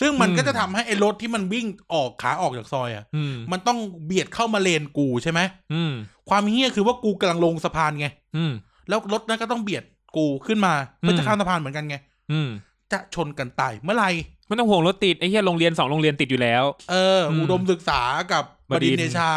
[0.00, 5.40] ซึ่งมันอืมก็จะทำให้ไอ้รถที่มันวิ่งออกขาออกจากซอยอะอืมมันต้องเบียดเข้ามาเลนกูใช่ไหม
[5.74, 5.92] อืม
[6.28, 8.52] ความเฮี้ยคือว่ากูกำลังลงสะพานไงอืม
[8.88, 9.84] แล้วรถนั้นก็ต้องเบียด
[10.16, 11.96] กูขึ้นมาเพื่อมจะข้ามสะพานเหมือนกันไง
[12.32, 12.48] อืม
[12.92, 14.10] จะชนกันตายเมื่อไหร่
[14.52, 18.00] ไม่ต้องห่วงรถติดไอ้เหี้ยโรงเรียนสองโรงเรียนติดอยู่แล้ว เอออืมอุดมศึกษา
[18.32, 19.30] กับบดิดินนทร์ทร์เดชา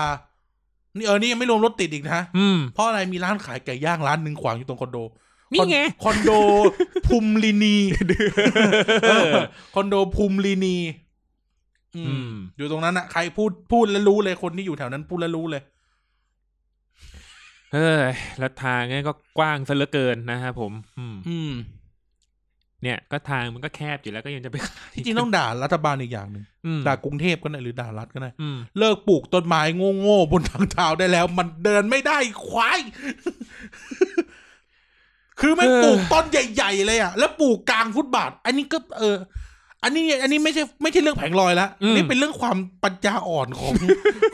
[0.97, 4.97] นี่เออนี่ยังไม่รวมรถติดอีกนะอืม เพราะอะไรมีร้านขายไก่ย่างร้านหนึ่งขวางอยู่ตรงคอนโด
[5.53, 6.31] นี่ไง คอนโด
[7.07, 7.75] ภูมิลินี
[9.07, 9.33] เออ
[9.75, 10.77] คอนโดภูมิลินี
[11.95, 15.61] อือืม ม อยู่ตรงนั้นอะใครพูดพูดแล้วรู้เลยคนที่อยู่แถวนั้นพูดแล้วรู้เลย
[17.73, 18.05] เฮ้ย
[18.39, 21.51] แล้วทางเนี่ยก็กว้างซะเหลือเกินนะครับผม อืม อืม
[22.85, 29.61] เนี่ยก็ทางมันก็แคบอยู่แล้วก็ยังจะไปขาย จริงๆต้องด่ารัฐบาลอีกอย่างหนึ่งอืม ด่ากรุงเทพก็ได้หรือด่ารัฐก็ได้ อืมเลิกปลูกต้นไม้
[30.01, 32.17] โง่ๆบนทางเท้าได้แล้ว มันเดินไม่ได้
[32.47, 32.79] ควาย
[35.39, 39.15] คือไม่งเออปลูกต้นใหญ่ ๆ เลยอะ แล้วปลูกกลางฟุตบาท อันนี้ก็เออ
[39.83, 43.73] อันนี้อันนี้ไม่ใช่ไม่ใช่เรื่องแผงลอยแล้วอันนี้เป็นเรื่องความปัญญาอ่อนของ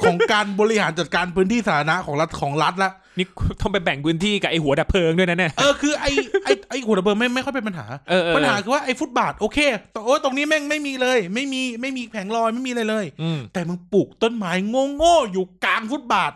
[0.04, 3.26] ของการบริหารจัดการพื้นที่สาธารณะของรัฐของรัฐละนี่
[3.62, 6.06] ต้องไปแบ่งพื้นที่กับไอ้หัวดับเพลิงด้วยนะเนี่ย เออคือไอ
[6.46, 9.58] ไอไอหัวระเบิดไม่ไม่ค่อยเป็นปัญหา เออเออ ปัญหาคือว่าไอฟุตบาทโอเค
[9.92, 14.52] แต่โอ้ยตรงนี้แม่งไม่มีเลย ไม่มีไม่มีแผงลอยไม่มีอะไรเลย อืมแต่มึงปลูกต้นไม้
[14.98, 16.34] โง่ๆอยู่กลางฟุตบาท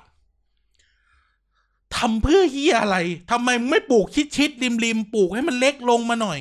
[1.96, 2.98] ทำเพื่อเฮียอะไร
[3.32, 4.06] ทำไมมึงไม่ปลูก
[4.38, 6.40] ชิดๆริมๆปลูกให้มันเล็กลงมาหน่อย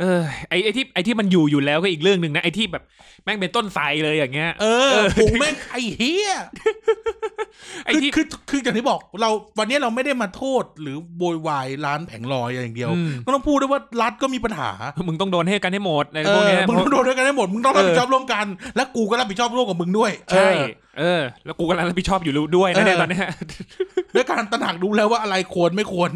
[0.00, 2.82] เออไอ้ไอ้ที่ไอ้ที่มันอยู่อยู่แล้วก็อีกเรื่องหนึ่งนะไอ้ที่แบบ
[3.24, 6.32] แม่งเป็นต้นไทรเลยอย่างเงี้ยเออเออปลูกแม่งไอ้เฮีย
[7.84, 14.70] ไอ้คือที่คือคืออย่างที่บอก เราวันนี้เราไม่ได้มาโทษหรือโวยวายร้านแผงลอยอย่างเดียวอืมก็ต้องพูดด้วยว่ารัฐก็มีปัญหา
[15.08, 20.66] มึงต้องโดนให้กันให้หมดในเอพวกอเนี้ยมึงต้องโดนด้วยกันให้หมดมึงต้องรับผิดชอบเออร่วมกัน และกูก็รับผิดชอบร่วมกับมึงด้วยใช่เออ
[20.98, 23.26] เออแล้วกูกำลังรับผิดชอบอยู่ด้วยนะเนี่ยเออตอนเนี้ย
[24.14, 26.10] ด้วยการตระหนักรู้แล้วว่าอะไรควรไม่ควร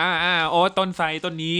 [0.00, 1.58] อ่าอ่าโอ้ต้นไทรต้นนี้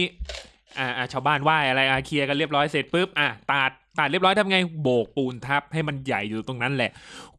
[0.79, 6.91] อ่าอ่าชาวบ้านไหว้อะไรอะเคลียร์กันเรียบร้อยเสร็จปุ๊บอะตัดตัดเรียบร้อยทำไงโบกปูนทับให้มันใหญ่อยู่ตรงนั้นแหละ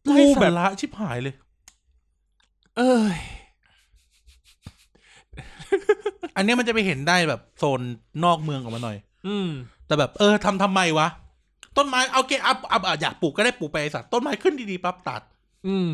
[0.04, 1.34] ไร้กูสาแบบระชิบหายเลย
[2.76, 3.16] เอ้ย
[6.36, 7.80] อันเนี้ยมันจะไปเห็นได้แบบโซน
[8.24, 8.96] นอกเมืองออกมาหน่อย
[9.26, 9.48] อืม
[9.86, 11.08] แต่แบบเออทำทำไมวะ
[11.76, 15.22] ต้นไม้เอาเกอัพอัพอะอยากปลูกก็ได้ปลูกไปไอ้สัตว์ต้นไม้ขึ้นดีๆปั๊บตัด
[15.66, 15.88] อืม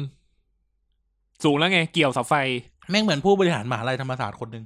[1.44, 2.34] สูงแล้วไง เกี่ยวเสาไฟ
[2.90, 4.64] แม่งเหมือนผู้บริหารมหาลัยธรรมศาสตร์คนหนึ่ง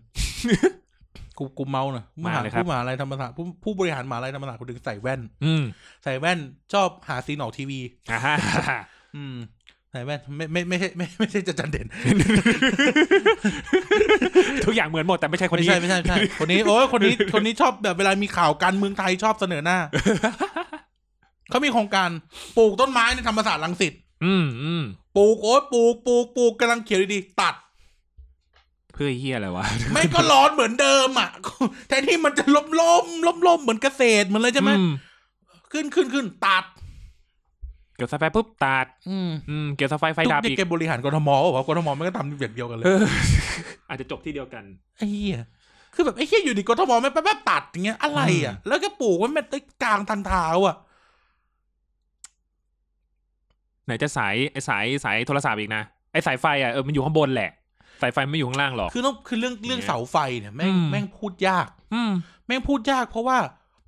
[1.38, 5.62] กูกูเมาเนอะมาเลยครับผู้มหาลัยธรรมศาสตร์ผู้ผู้บริหารมหาลัยธรรมศาสตร์คนหนึ่งใส่แว่น อืม
[6.04, 6.38] ใส่แว่น
[6.72, 7.80] ชอบหาซีนออกทีวี
[8.12, 8.36] อ่าฮะ
[9.16, 9.34] อืม
[9.90, 11.86] ใส่แว่นไม่ไม่ไม่ใช่ไม่ไม่ใช่จะจันเด่น
[14.66, 19.78] ทุกอย่างเหมือนหมดแต่ไม่ใช่คนไม่นี้ใช่ไม่ใช่ไม่ใช่คนนี้โอ้ยคนนี้คนนี้ชอบแบบเวลามีข่าวการเมืองไทยชอบเสนอหน้า
[21.50, 22.10] เขามีโครงการ
[22.56, 23.92] ปลูกต้นไม้ในธรรมศาสตร์รังสิต
[24.24, 24.84] อืมอืม
[25.16, 27.54] ปลูกโอ้ยปลูกปลูกปลูกกำลังเขียวดีๆตัด
[28.94, 31.30] เพื่อเฮียอะไรวะ ไม่ก็ร้อนเหมือนเดิมอะ
[31.88, 34.82] แทนที่มันจะล้มล้มล้มล้มเหมือนเกษตรเหมือนเลยใช่ไหมอื
[35.72, 36.64] ขึ้นขึ้นขึ้นตัด
[37.96, 43.04] เกี่ยวเสาไฟปุ๊บตัด อืมอืมเกี่ยวเสาไฟไฟทุกดับเด็กอีกแกบริหารกทมวะกทมไม่ก็ทำแบบเดียวกันเลยเออ
[43.88, 44.64] อาจจะจบที่เดียวกัน
[44.98, 45.44] ไอ้เหี้ย
[45.94, 49.46] คือแบบไอ้เหี้ยอยู่ดีกทมไม่แป๊บๆตัดอย่างเงี้ยอะไรอะ แล้วก็ปลูกไว้แม่ง
[49.82, 50.76] กลางทันเท้าอะ
[53.86, 57.50] ไหนจะสายไอ้สายสายโทรศัพท์อีกนะไอ้สายไฟอะเออมันอยู่ข้างบนแหละ
[58.02, 62.12] สายไฟไม่อยู่ข้างล่างหรอก คือต้องคือเรื่องเรื่องเนี่ยเสาไฟเนี่ยแม่งอืม แม่งพูดยาก อืม
[62.46, 63.38] แม่งพูดยากเพราะว่า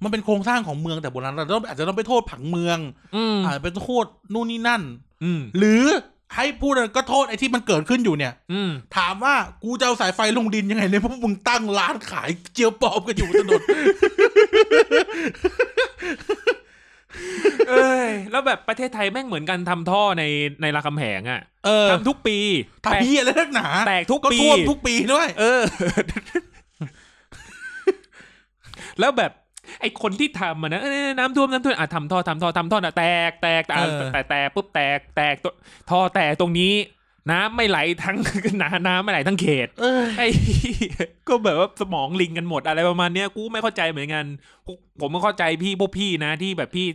[0.03, 2.79] มันเป็นโครงสร้างของเมืองแต่โบราณเราต้องอาจจะต้องไปโทษผังเมือง
[3.17, 4.05] อืมอาจจะไปโทษ
[4.35, 4.83] นู่นนี่นั่น
[5.25, 5.85] อืมหรือ
[6.35, 9.35] ให้พูดก็โทษไอ้ที่มันเกิดขึ้นอยู่เนี่ย อืม ถามว่า
[9.65, 13.63] กูจะเอาสายไฟลงดินยังไงเนี่ยเพราะมึงตั้งร้านขายเจียวปอบกันอยู่บนถนน
[17.69, 20.23] เอ้ยแล้วแบบประเทศไทยแม่งเหมือนกันทำท่อใน
[20.63, 22.39] ในรามคำแหงอะเออทำทุกปี
[22.85, 25.63] ทำเหี้ยอะไรนักหนา แตกทุกก็ปีท่วมทุกปีด้วย เออ
[29.01, 29.33] แล้วแบบ
[29.81, 35.53] ไอ้คนที่ทำมันนะเอ้ยน้ำท่วมน้ำท่วมอะทำท่อทำท่อทำท่อนะแตกแตกแต่เออแต่แต่ปุ๊บแตกแตกตัว
[35.91, 36.73] ท่อแตกตรงนี้
[37.31, 38.17] น้ำไม่ไหลทั้ง
[38.63, 40.29] น้ำน้ำไม่ไหลทั้งเขตเออไอ้
[41.29, 44.25] ก็แบบว่าสมองลิงกันหมดอะไรประมาณเนี้ยกูไม่เข้าใจเหมือนกัน
[44.67, 46.87] พวกผมก็เข้าใจพี่พวกพี่นะที่แบบพี่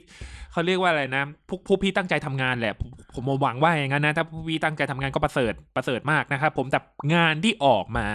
[0.51, 6.79] เขาเรียกว่าอะไรนะพวกพวกพี่ตั้งใจทำงานแหละผมผมหวังว่าอย่างนั้นนะถ้าพวกพี่ตั้งใจทำงานก็ประเสริฐประเสริฐมากนะครับผมแต่
[7.15, 8.07] งานที่ออกมา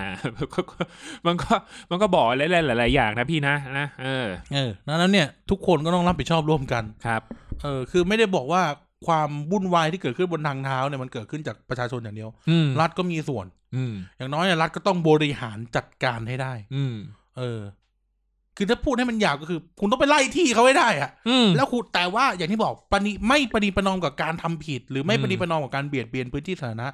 [0.52, 0.76] ก็ก็
[1.26, 1.52] มันก็
[1.90, 7.22] มันก็บอกหลายๆหลายๆอย่างนะพี่นะนะเออเออนั้นเนี่ย ทุกคนก็ต้องรับผิดชอบร่วมกันครับ
[7.62, 8.62] เออคือไม่ได้บอกว่า
[9.06, 13.46] ความวุ่นวายที่เกิดขึ้นบนทางเท้าเนี่ยมันเกิดขึ้นจากประชาชนอย่างเดียวอืมรัฐก็มีส่วน
[13.76, 16.94] อืมอย่างน้อยเนี่ยรัฐก็ต้องบริหารจัดการให้ได้ อืม
[17.38, 17.60] เออ
[18.56, 26.88] คือถ้าพูดให้มันหยาบก็คือ คุณต้องไปไล่ที่เขาให้ได้อะอืมแล้วคุณแต่ว่าอย่างที่บอกปณิไม่ปณิประนอมกับการทำผิด หรือไม่อืมปณิประนอมกับการเบียดเบียนพื้นที่สาธารณะ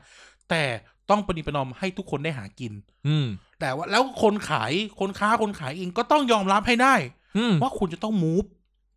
[0.50, 0.62] แต่
[1.10, 2.72] ต้องปณิประนอมให้ทุกคนได้หากิน
[3.08, 3.26] อืม
[3.60, 6.94] แต่ว่าแล้วคนขายคนค้าคนขายเองก็ต้องยอมรับให้ได้
[7.38, 8.48] อืมว่าคุณจะต้องมูฟเ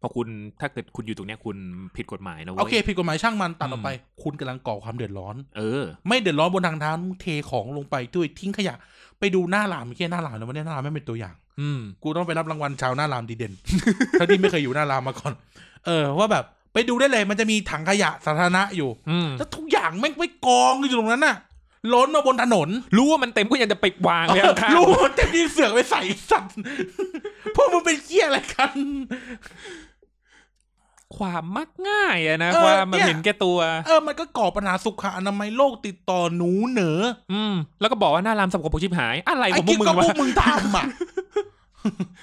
[0.02, 0.28] พราะคุณ
[0.62, 1.58] ถ้าเกิดคุณอยู่ตรงเนี้ยคุณ
[1.96, 3.90] ผิดกฎหมายนะเว้ย โอเคผิดกฎหมายช่างมันตัดอืมออกไป
[4.24, 8.76] คุณกำลังก่อความเดือดร้อน เออ ไม่เดือดร้อนบนทางเท้ามึงเทของลงไปด้วยทิ้งขยะ
[9.20, 13.54] ไปดูหน้าหลามไม่ใช่หน้าหลามนะวันนี้หน้าหลามไม่เป็นตัวอย่าง อืม กูต้องไปรับรางวัลชาวหน้ารามดีเด่น
[14.20, 15.34] ถ้าที่ไม่เคยอยู่หน้ารามมาก่อน
[15.86, 21.36] เออว่าแบบไปดูได้เลยมันจะมีถังขยะสาธารณะอยู่อืมแล้วทุกอย่างแม่งไม่กองอยู่ตรงนั้นน่ะ
[21.94, 26.56] ล้นมาบนถนน รู้ว่ามันเต็มก็ยังจะไปวางไว้ข้างๆรู้ว่าเต็มที่เสือกไปใส่สัตว์
[27.56, 28.72] พวกมึงเป็นเกี้ยอะไรกัน
[31.18, 37.00] ความมักง่ายอะนะเออความมันเนี่ยเห็นแก่ตัว เออมันก็ก่อปัญหาสุขอนามัยโรคติดต่อหนูเหนอ
[37.34, 40.86] อืม แล้วก็บอกว่าหน้ารามสกปรกชิบหาย อะไรขไอ้องพวกิ๊กกมึงก็พวะวกมึงทำอะ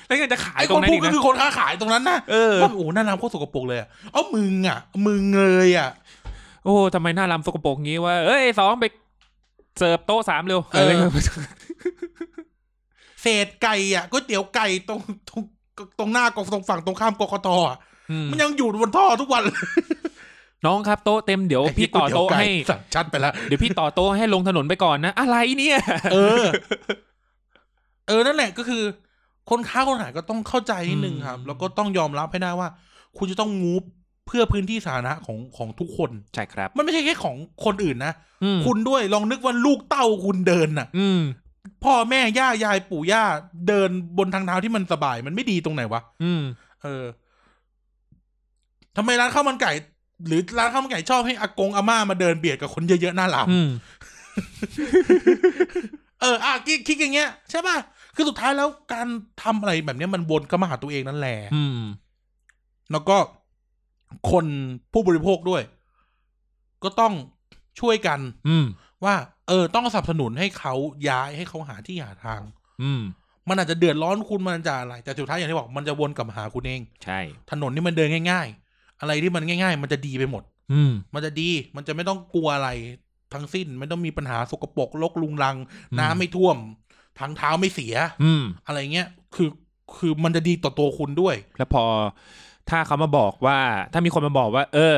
[0.06, 5.89] แล้วยังจะขายไอ้ตรคงนนั้นพูดอีกก็นะคือคนค้าขายตรงนั้นนะเออว่าโอ้หน้าน้ำโคตรสกปรกเลยอะเอ้ามึงอะ มึงเลยอะ
[6.64, 8.86] โอ้ทำไมหน้ารามสกปรกงี้ว่าเอ้ยสองไป
[9.78, 11.12] เสิร์ฟโต๊ะสามเร็วเอออะไรเงี้ย
[13.23, 15.43] เศษไก่อะก๋วยเตี๋ยวไก่ตรงตรง
[15.99, 17.77] ตรงหน้ากองตรงฝั่งตรงข้ามกกตอะ
[18.11, 19.57] อืมมันยังอยู่บนท่อทุกวันเลย
[20.66, 25.78] น้องครับโต๊ะเต็มเดี๋ยวพี่ต่อโต๊ะให้สัตว์ชัดไปแล้วเดี๋ยวพี่ต่อโต๊ะให้ลงถนนไปก่อนนะ อะไรเนี่ย
[26.12, 26.44] เออ
[28.09, 28.82] เออนั่นแหละก็คือ
[29.51, 32.69] คนค้าคนขายก็ต้องเข้าใจนิดนึงครับอืมแล้วก็ต้องยอมรับให้ได้ว่า
[33.19, 38.12] คุณจะต้องมูฟเพื่อพื้นที่สาธารณะของของทุกคน ใช่ครับ มันไม่ใช่แค่ของคนอื่นนะ
[38.44, 41.20] อืม คุณด้วยลองนึกว่าลูกเต้าคุณเดินน่ะ อืม
[41.84, 43.24] พ่อแม่ย่ายายปู่ย่า
[43.68, 46.42] เดินบนทางเท้าที่มันสบาย มันไม่ดีตรงไหนวะ อืม
[46.82, 47.04] เออ
[48.96, 49.72] ทำไมร้านข้าวมันไก่
[50.26, 53.68] หรือร้านข้าวมันไก่ชอบให้อากงอาม่ามาเดินเบียดกับคนเยอะๆหน้าหลามอืม
[56.20, 57.76] เอออะคิดคิดอย่างเงี้ยใช่ป่ะ
[58.14, 59.06] คือสุดท้ายแล้วการ
[59.42, 61.78] ทำอะไรแบบเนี้ยมันวนก็มาหาตัวเองนั่นแหละ อืม
[62.92, 63.16] แล้วก็
[64.30, 64.47] คน
[64.93, 65.62] ผู้บริโภคด้วย
[66.84, 67.12] ก็ต้อง
[67.80, 68.66] ช่วยกัน อืม
[69.05, 69.14] ว่า
[69.48, 70.74] เออ ต้องสนับสนุนให้เขา
[71.09, 72.40] ย้ายให้เขาหาที่หาทาง
[72.82, 73.02] อืม
[73.48, 77.20] มันอาจจะเดือดร้อนคุณมันจะอะไร แต่สุดท้ายอย่างที่บอกมันจะวนกลับมาหาคุณเอง ใช่
[77.51, 82.70] ถนนนี่มันเดินง่าย ๆ อะไรที่มันง่าย ๆ มันจะดีไปหมด อืม มันจะดี มันจะไม่ต้องกลัวอะไร
[83.34, 85.56] ทั้งสิ้น ไม่ต้องมีปัญหาสกปรกรกลุงรัง
[85.93, 86.56] อืมน้ำไม่ท่วม
[87.18, 87.94] ทางเท้าไม่เสีย
[88.24, 89.48] อืม อะไรเงี้ย คือ
[89.97, 91.84] คือมันจะดีต่อตัวคุณด้วย แล้วพอ
[92.70, 93.59] ถ้าเขามาบอกว่า
[93.93, 94.97] ถ้ามีคนมาบอกว่า เออ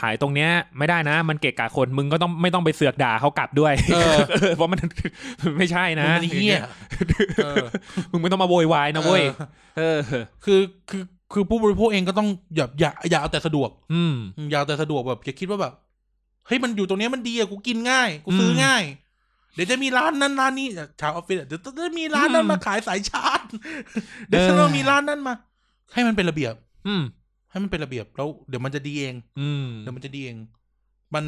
[0.00, 4.16] ขายตรงเนี้ยไม่ได้นะ มันเกะกะคนมึงก็ต้องไม่ต้องไปเสือกด่าเขากลับด้วยเออ
[4.56, 4.80] เพราะมัน
[5.58, 6.58] ไม่ใช่มึนะงมันเฮี้ย
[7.44, 7.64] เออ
[8.10, 9.22] มึงไม่ต้องมาโวยวายนะเว้ย
[9.78, 10.60] เออเออ คือ
[10.90, 11.02] คือ
[11.32, 15.72] คือผู้บริโภคเองก็ต้องอย่าอย่าอย่าเอาแต่สะดวก อืมอืมอย่าเอาแต่สะดวกแบบอย่าคิดว่าแบบ
[16.46, 18.82] เฮ้ยมันอยู่ตรงเนี้ยมันดีอะกูกินง่าย กูซื้ออมง่าย
[19.54, 20.66] เดี๋ยวจะมีร้านนั้นร้านนี้
[21.00, 23.40] ชาวออฟฟิศอะเดี๋ยวจะมีร้านนั้นอืมมาขายสายชาร์จ
[24.28, 25.34] เดี๋ยวเออจะต้องมีร้านนั้นมา
[25.92, 26.54] ให้มันเป็นระเบียบ
[26.88, 27.02] อืม
[27.50, 30.36] ให้มันเป็นระเบียบแล้วเดี๋ยวมันจะดีเอง อืม เดี๋ยวมันจะดีเอง
[31.14, 31.24] มัน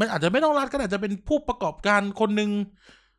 [0.00, 2.50] มันอาจจะไม่ต้องรัฐก็อาจจะเป็นผู้ประกอบการคนหนึ่ง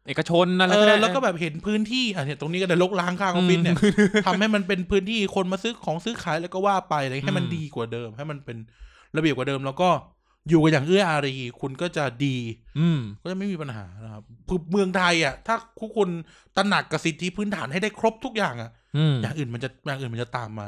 [0.07, 3.77] เอกชนอะไรเอก็อได้แล้วก็แบบเห็นพื้นที่อะเนี่ยตรงนี้ก็ได้ลกล้างข้างออฟฟิศเนี่ย
[4.25, 8.57] ทำให้มันเป็นพื้นที่คนมาซื้อของซื้อขายแล้วก็ว่าไปอะไรให้มันดีกว่าเดิม ให้มันเป็น
[9.15, 9.89] ระเบียบกว่าเดิม แล้วก็
[10.49, 12.37] อยู่กันอย่างเอื้ออารีคุณก็จะดี
[12.79, 16.09] อืมก็จะไม่มีปัญหานะครับคือเมืองไทยอะ ถ้าทุกคน
[16.57, 20.67] ตระหนักกับสิทธิพื้นฐานให้ได้ครบทุกอย่างอะอืมอย่างอื่นมันจะอย่างอื่นมันจะตามมา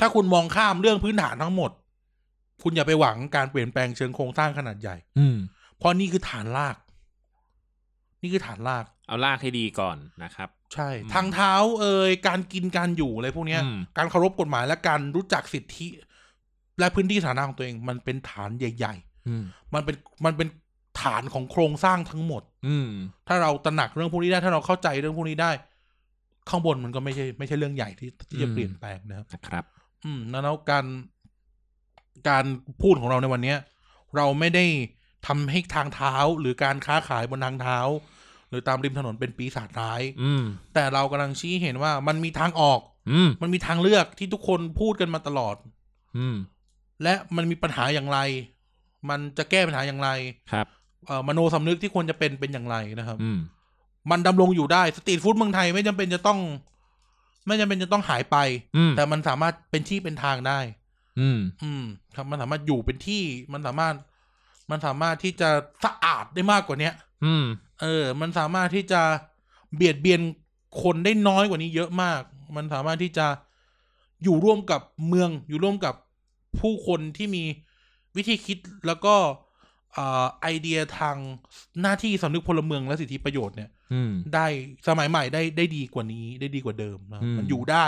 [0.00, 1.70] ถ้าคุณมองข้ามเรื่องพื้นฐานทั้งหมด
[2.62, 5.36] คุณอย่าไปหวังการเปลี่ยนแปลงเชิงโครงสร้างขนาดใหญ่ อืม
[5.78, 6.76] เพราะนี่คือฐานราก
[8.22, 15.88] นี่คือฐานราก เอาลากให้ดีก่อนนะครับ ใช่ อืมทางเท้าเอ่ยการกินการอยู่อะไรพวกเนี้ย อืม การเคารพกฎหมายและการรู้จักสิทธิ
[16.78, 18.94] และพื้นที่สาธารณะของตัวเอง มันเป็นฐานใหญ่
[19.28, 20.48] อืม ๆ มันเป็นมันเป็น
[21.02, 22.88] ฐานของโครงสร้างทั้งหมด อืม
[23.28, 25.50] ถ้าเราตระหนักเรื่องพวกนี้ได้ ถ้าเราเข้าใจเรื่องพวกนี้ได้
[26.48, 29.64] ข้างบนมันก็ไม่ใช่ไม่ใช่เรื่องใหญ่ที่ที่จะอืม เปลี่ยนแปลงนะครับ นะครับ
[30.04, 30.84] อืมแล้วการ
[32.28, 32.44] การ
[32.82, 33.58] พูดของเราในวันเนี้ย
[34.16, 34.66] เราไม่ได้
[35.26, 37.78] ทำให้ทางเท้าหรือการค้าขายบนทางเท้า
[38.48, 40.42] หรือตามริมถนนเป็นปีศาจร้าย อืม
[40.74, 42.80] แต่เรากำลังชี้เห็นว่ามันมีทางออก
[43.10, 45.56] อืม มันมีทางเลือกที่ทุกคนพูดกันมาตลอด
[46.18, 46.36] อืม
[47.02, 48.18] และมันมีปัญหาอย่างไร
[49.08, 50.08] มันจะแก้ปัญหาอย่างไร
[50.52, 50.66] ครับ
[51.06, 53.38] เอ่อมโนสำนึกที่ควรจะเป็นเป็นอย่างไรนะครับ อืม
[54.10, 56.38] มันดำรงอยู่ได้สตรีทฟู้ดเมืองไทยไม่จำเป็นจะต้อง
[57.46, 58.36] ไม่จำเป็นจะต้องหายไป
[58.76, 60.58] อืมแต่มันสามารถเป็นที่เป็นทางได้
[61.20, 63.94] อืม อืม ครับมันสามารถอยู่เป็นที่มันสามารถ
[64.70, 65.50] มันสามารถที่จะ
[65.84, 66.94] สะอาดได้มากกว่าเนี้ย
[67.24, 67.44] อืม
[67.82, 69.02] เออ มันสามารถที่จะ
[69.74, 70.20] เบียดเบียน
[70.82, 72.20] คนได้น้อยกว่านี้เยอะมาก
[72.56, 73.26] มันสามารถที่จะ
[74.22, 75.94] อยู่ร่วมกับเมือง อยู่ร่วมกับ
[76.60, 77.44] ผู้คนที่มี
[78.16, 79.14] วิธีคิดแล้วก็
[79.92, 81.16] เอ่อไอเดียทาง
[81.82, 83.81] หน้าที่สำนึกพลเมืองและสิทธิประโยชน์เนี่ยอืม
[84.34, 84.46] ได้
[84.88, 87.86] สมัยใหม่ได้ได้ดีกว่านี้ ได้ดีกว่าเดิมนะอืมมันอยู่ได้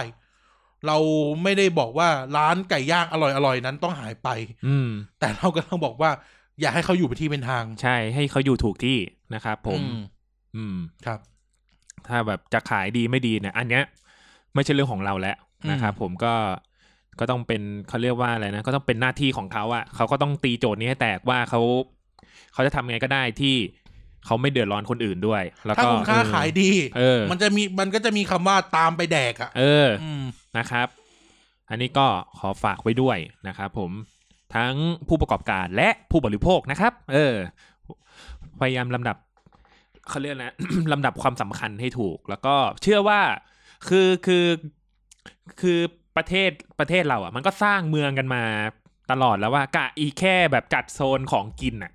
[0.86, 0.98] เรา
[1.43, 4.28] ไม่ได้บอกว่าร้านไก่ย่างอร่อยอร่อยนั้นต้องหายไป
[4.66, 4.89] อืม
[5.20, 6.10] แต่เราก็ต้องบอกว่า
[6.60, 8.98] อยากให้เขาอยู่เป็นที่เป็นทาง ใช่ ให้เขาอยู่ถูกที่
[9.35, 9.85] นะครับผมอื
[10.56, 10.76] อืม
[11.06, 11.20] ครับ
[12.09, 13.85] ถ้าแบบจะขายดีไม่ดีเนี่ย อันเนี้ย
[14.55, 15.36] ไม่ใช่เรื่องของเราแล้ว
[15.70, 16.35] นะครับอืมผมก็
[17.20, 21.60] ก็ต้องเป็นเขาเรียกว่าอะไรนะ ก็ต้องเป็นหน้าที่ของเขาอะเขาก็ต้องตีโจทย์นี้ให้แตกว่าเขา
[22.52, 23.56] เขาจะทำไงก็ได้ที่
[24.26, 30.24] เขาไม่เดือดร้อนคนอื่นด้วย แล้วถ้าก็คุณค้าเออขายดีเออมันจะมีมันก็จะมีคำว่าตามไปแดกอะ เอออืม
[30.59, 30.88] นะครับ
[31.70, 32.06] อันนี้ก็
[32.38, 33.18] ขอฝากไว้ด้วย
[33.48, 33.90] นะครับผม
[34.55, 34.74] ทั้ง
[35.09, 37.34] ผู้ประกอบการและผู้บริโภคนะครับ เออ
[38.60, 39.16] พยายามลำดับ
[40.09, 40.55] เขาเรียกนะ
[40.92, 43.20] ลำดับความสำคัญให้ถูก แล้วก็เชื่อว่า
[43.88, 44.46] คือคือ
[45.60, 45.78] คือ
[46.16, 48.42] ประเทศประเทศเราอะ มันก็สร้างเมืองกันมา
[49.10, 51.92] ตลอดแล้วว่ากะอีแค่แบบจัดโซนของกินอะ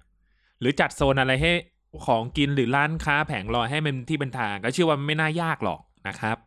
[0.60, 1.52] หรือจัดโซนอะไรให้
[2.06, 6.38] ของกินหรือร้านค้าแผงลอยให้มันที่เป็นทาง ก็เชื่อว่าไม่น่ายากหรอกนะครับ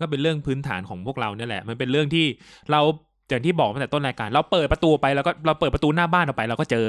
[0.00, 2.26] ก็เป็นเรื่องพื้นฐานของพวกเราเนี่ยแหละ มันเป็นเรื่องที่
[2.70, 2.80] เรา
[3.28, 6.88] อย่างที่บอกมาแต่ต้นรายการ เราเปิดประตูไปแล้วก็เราเปิดประตูหน้าบ้านออกไปเราก็เจอ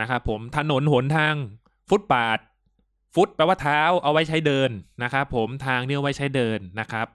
[0.00, 1.34] นะครับผมถนนหนทาง
[1.90, 2.38] ฟุตบาท
[3.14, 4.70] ฟุตแปลว่าเท้าเอาไว้ใช้เดิน
[5.02, 7.06] นะครับผมทางเนี่ยเอาไว้ใช้เดินนะครับ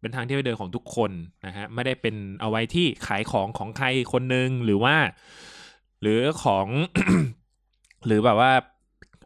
[0.00, 1.10] เป็นทางที่ไว้เดินของทุกคน
[1.46, 4.96] นะฮะไม่ได้เป็นเอาไว้ที่ขายของของใครคนหนึ่งหรือว่า
[6.02, 6.66] หรือของ
[8.06, 8.52] หรือแบบว่า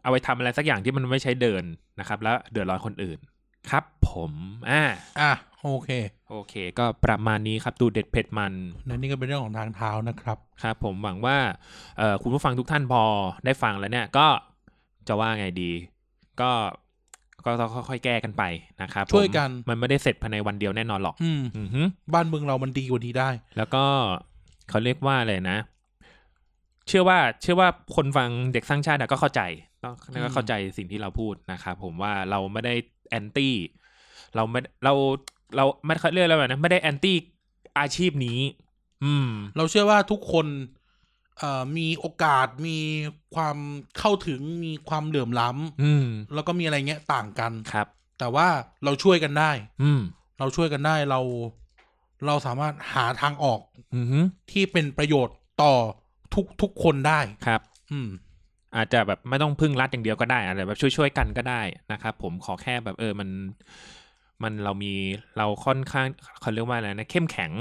[0.03, 1.63] เอาไว้ทำอะไรสักอย่างที่มันไม่ใช้เดิน
[1.99, 3.19] นะครับ แล้วเดือดร้อนคนอื่น
[3.69, 4.31] ครับผม
[4.69, 4.83] อ่า
[5.19, 5.31] อะ
[5.61, 5.89] โอเค
[6.29, 8.53] โอเค ก็ประมาณนี้ครับดูเด็ดเผ็ดมัน
[8.87, 11.37] นั่นนี่ก็เป็นเรื่องของทางเท้านะครับครับผมหวังว่า
[11.97, 13.03] เอ่อคุณผู้ฟังทุกท่านพอ
[13.45, 14.27] ได้ฟังแล้วเนี่ยก็
[15.07, 15.71] จะว่าไงดี
[16.41, 16.51] ก็
[17.45, 18.43] ก็ต้องค่อยๆแก้กันไป
[18.81, 21.81] นะครับผมช่วยกันมันไม่ได้เสร็จภายในวันเดียวแน่นอนหรอก อืมอือฮึ
[22.13, 23.83] บ้านเมืองเรามันดีกว่านี้ได้ แล้วก็
[24.69, 25.57] เขาเรียกว่าอะไรนะ
[26.87, 29.72] เชื่อว่า เชื่อว่าคนฟังเด็กสร้างชาติอะก็เข้าใจต้อง
[30.15, 32.75] ก็เข้าใจสิ่งที่เราพูดนะครับผมว่าเราไม่ได้
[33.09, 33.55] แอนตี้
[34.35, 34.93] เราไม่เรา
[35.55, 37.17] เราไม่เขาเรียกอะไรแบบนะไม่ได้แอนตี้
[37.79, 38.39] อาชีพนี้
[39.03, 40.47] อืม เราเชื่อว่าทุกคน
[41.39, 42.79] เอ่อมีโอกาสมี
[43.35, 43.57] ความ
[43.99, 47.87] เข้าถึงมีความเหลื่อมล้ำอืม แล้วก็มีอะไรเงี้ยต่างกัน ครับ
[48.19, 48.47] แต่ว่า
[48.83, 49.51] เราช่วยกันได้
[49.83, 50.01] อืม
[50.39, 51.19] เราช่วยกันได้เรา
[52.25, 53.59] เราสามารถหาทางออก
[53.95, 54.19] อือฮึ
[54.51, 55.73] ที่เป็นประโยชน์ต่อ
[56.33, 57.61] ทุกทุกคนได้ ครับ
[57.91, 58.09] อืม
[58.75, 63.29] อาจจะแบบไม่ต้องพึ่งรัฐอย่างเดียวก็ได้อะไรแบบช่วยๆกันก็ได้นะครับผมขอแค่แบบเออมัน
[64.43, 64.93] มันเรามี
[65.37, 66.07] เราค่อนข้าง
[66.41, 67.51] เขาเรียกว่าอะไรนะเข้มแข็ง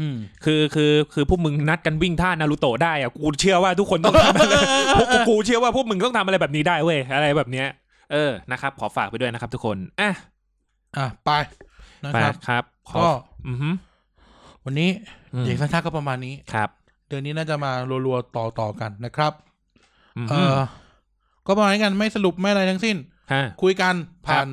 [0.00, 4.54] อืมคือคือคือพวกมึงนัดกันวิ่งท่านารูโตะได้อะกูเชื่อว่าทุกคนต้องทำอะไร
[4.98, 7.66] พวกกูกูเชื่อว่าพวกมึงต้องทำอะไรแบบนี้ได้เว้ยอะไรแบบเนี้ย
[8.12, 10.10] เออนะครับ ขอฝากไปด้วยนะครับ ทุกคนอะ
[10.96, 11.30] อะไป
[12.04, 13.08] นะไปครับครับขอก็
[13.48, 13.70] อือฮึ
[14.64, 14.90] วันนี้
[15.34, 16.68] อืมเด็กสั้นๆก็ประมาณนี้ครับ
[17.08, 17.72] เดือนนี้น่าจะมา
[18.06, 19.47] รัวๆต่อต่อๆกันนะครับอือ
[20.30, 20.58] เอฮึอ
[21.46, 22.96] ก็ประมาณนี้กันไม่สรุปไม่อะไรทั้งสิ้น
[23.32, 23.94] ฮะคุยกัน
[24.26, 24.48] ผ่าน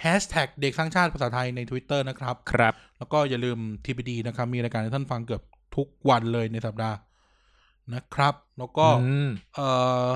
[0.00, 5.42] แฮชแท็กเด็กสร้างชาติภาษาไทยใน Twitter นะครับ ครับ แล้วก็อย่าลืม TPD นะครับ มีรายการให้ท่านฟังเกือบ
[5.76, 6.96] ทุกวันเลยในสัปดาห์
[7.94, 9.68] นะครับ แล้วก็อืมเอ่
[10.06, 10.10] อ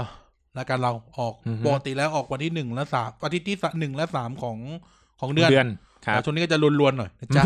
[0.59, 4.57] รายการเราออกอือฮึปกติแล้วออกวันที่หนึ่งและสามอาทิตย์ที่หนึ่งและสามของ
[5.21, 5.69] ของเดือนเดือน
[6.07, 7.45] ครับแต่ช่วงนี้ก็จะลวนๆหน่อยนะจ๊ะ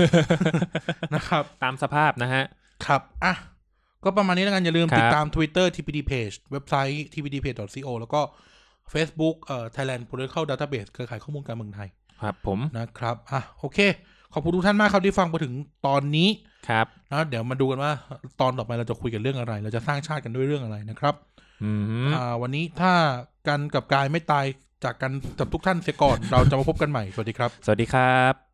[1.15, 2.45] นะครับ ตามสภาพนะฮะ
[2.87, 3.35] ครับอะ
[4.05, 8.21] ก็ประมาณนี้แล้วกันอย่าลืมครับติดตาม Twitter TPD Page เว็บไซต์ tpdpage.co แล้วก็
[8.93, 11.89] Facebook เอ่อ Thailand Political Database เครือข่ายข้อมูลการเมืองไทย
[12.23, 13.79] ครับผมนะครับอะโอเค
[14.33, 15.55] ขอบคุณทุกท่านมากครับที่ฟังมาถึง
[15.87, 16.29] ตอนนี้
[16.69, 17.93] ครับนะเดี๋ยวมาดูกันว่า
[18.41, 21.15] ตอนต่อไปเราจะคุยกันเรื่องอะไร เราจะสร้างชาติกันด้วยเรื่องอะไรนะครับ
[21.63, 21.71] อื
[22.07, 22.93] มอ่าวันนี้ถ้า
[23.49, 24.45] กันกับกายไม่ตาย
[24.85, 28.48] จากกันกับทุกท่านเสียก่อน เราจะมาพบกันใหม่ สวัสดีครับ สวัสดีครับ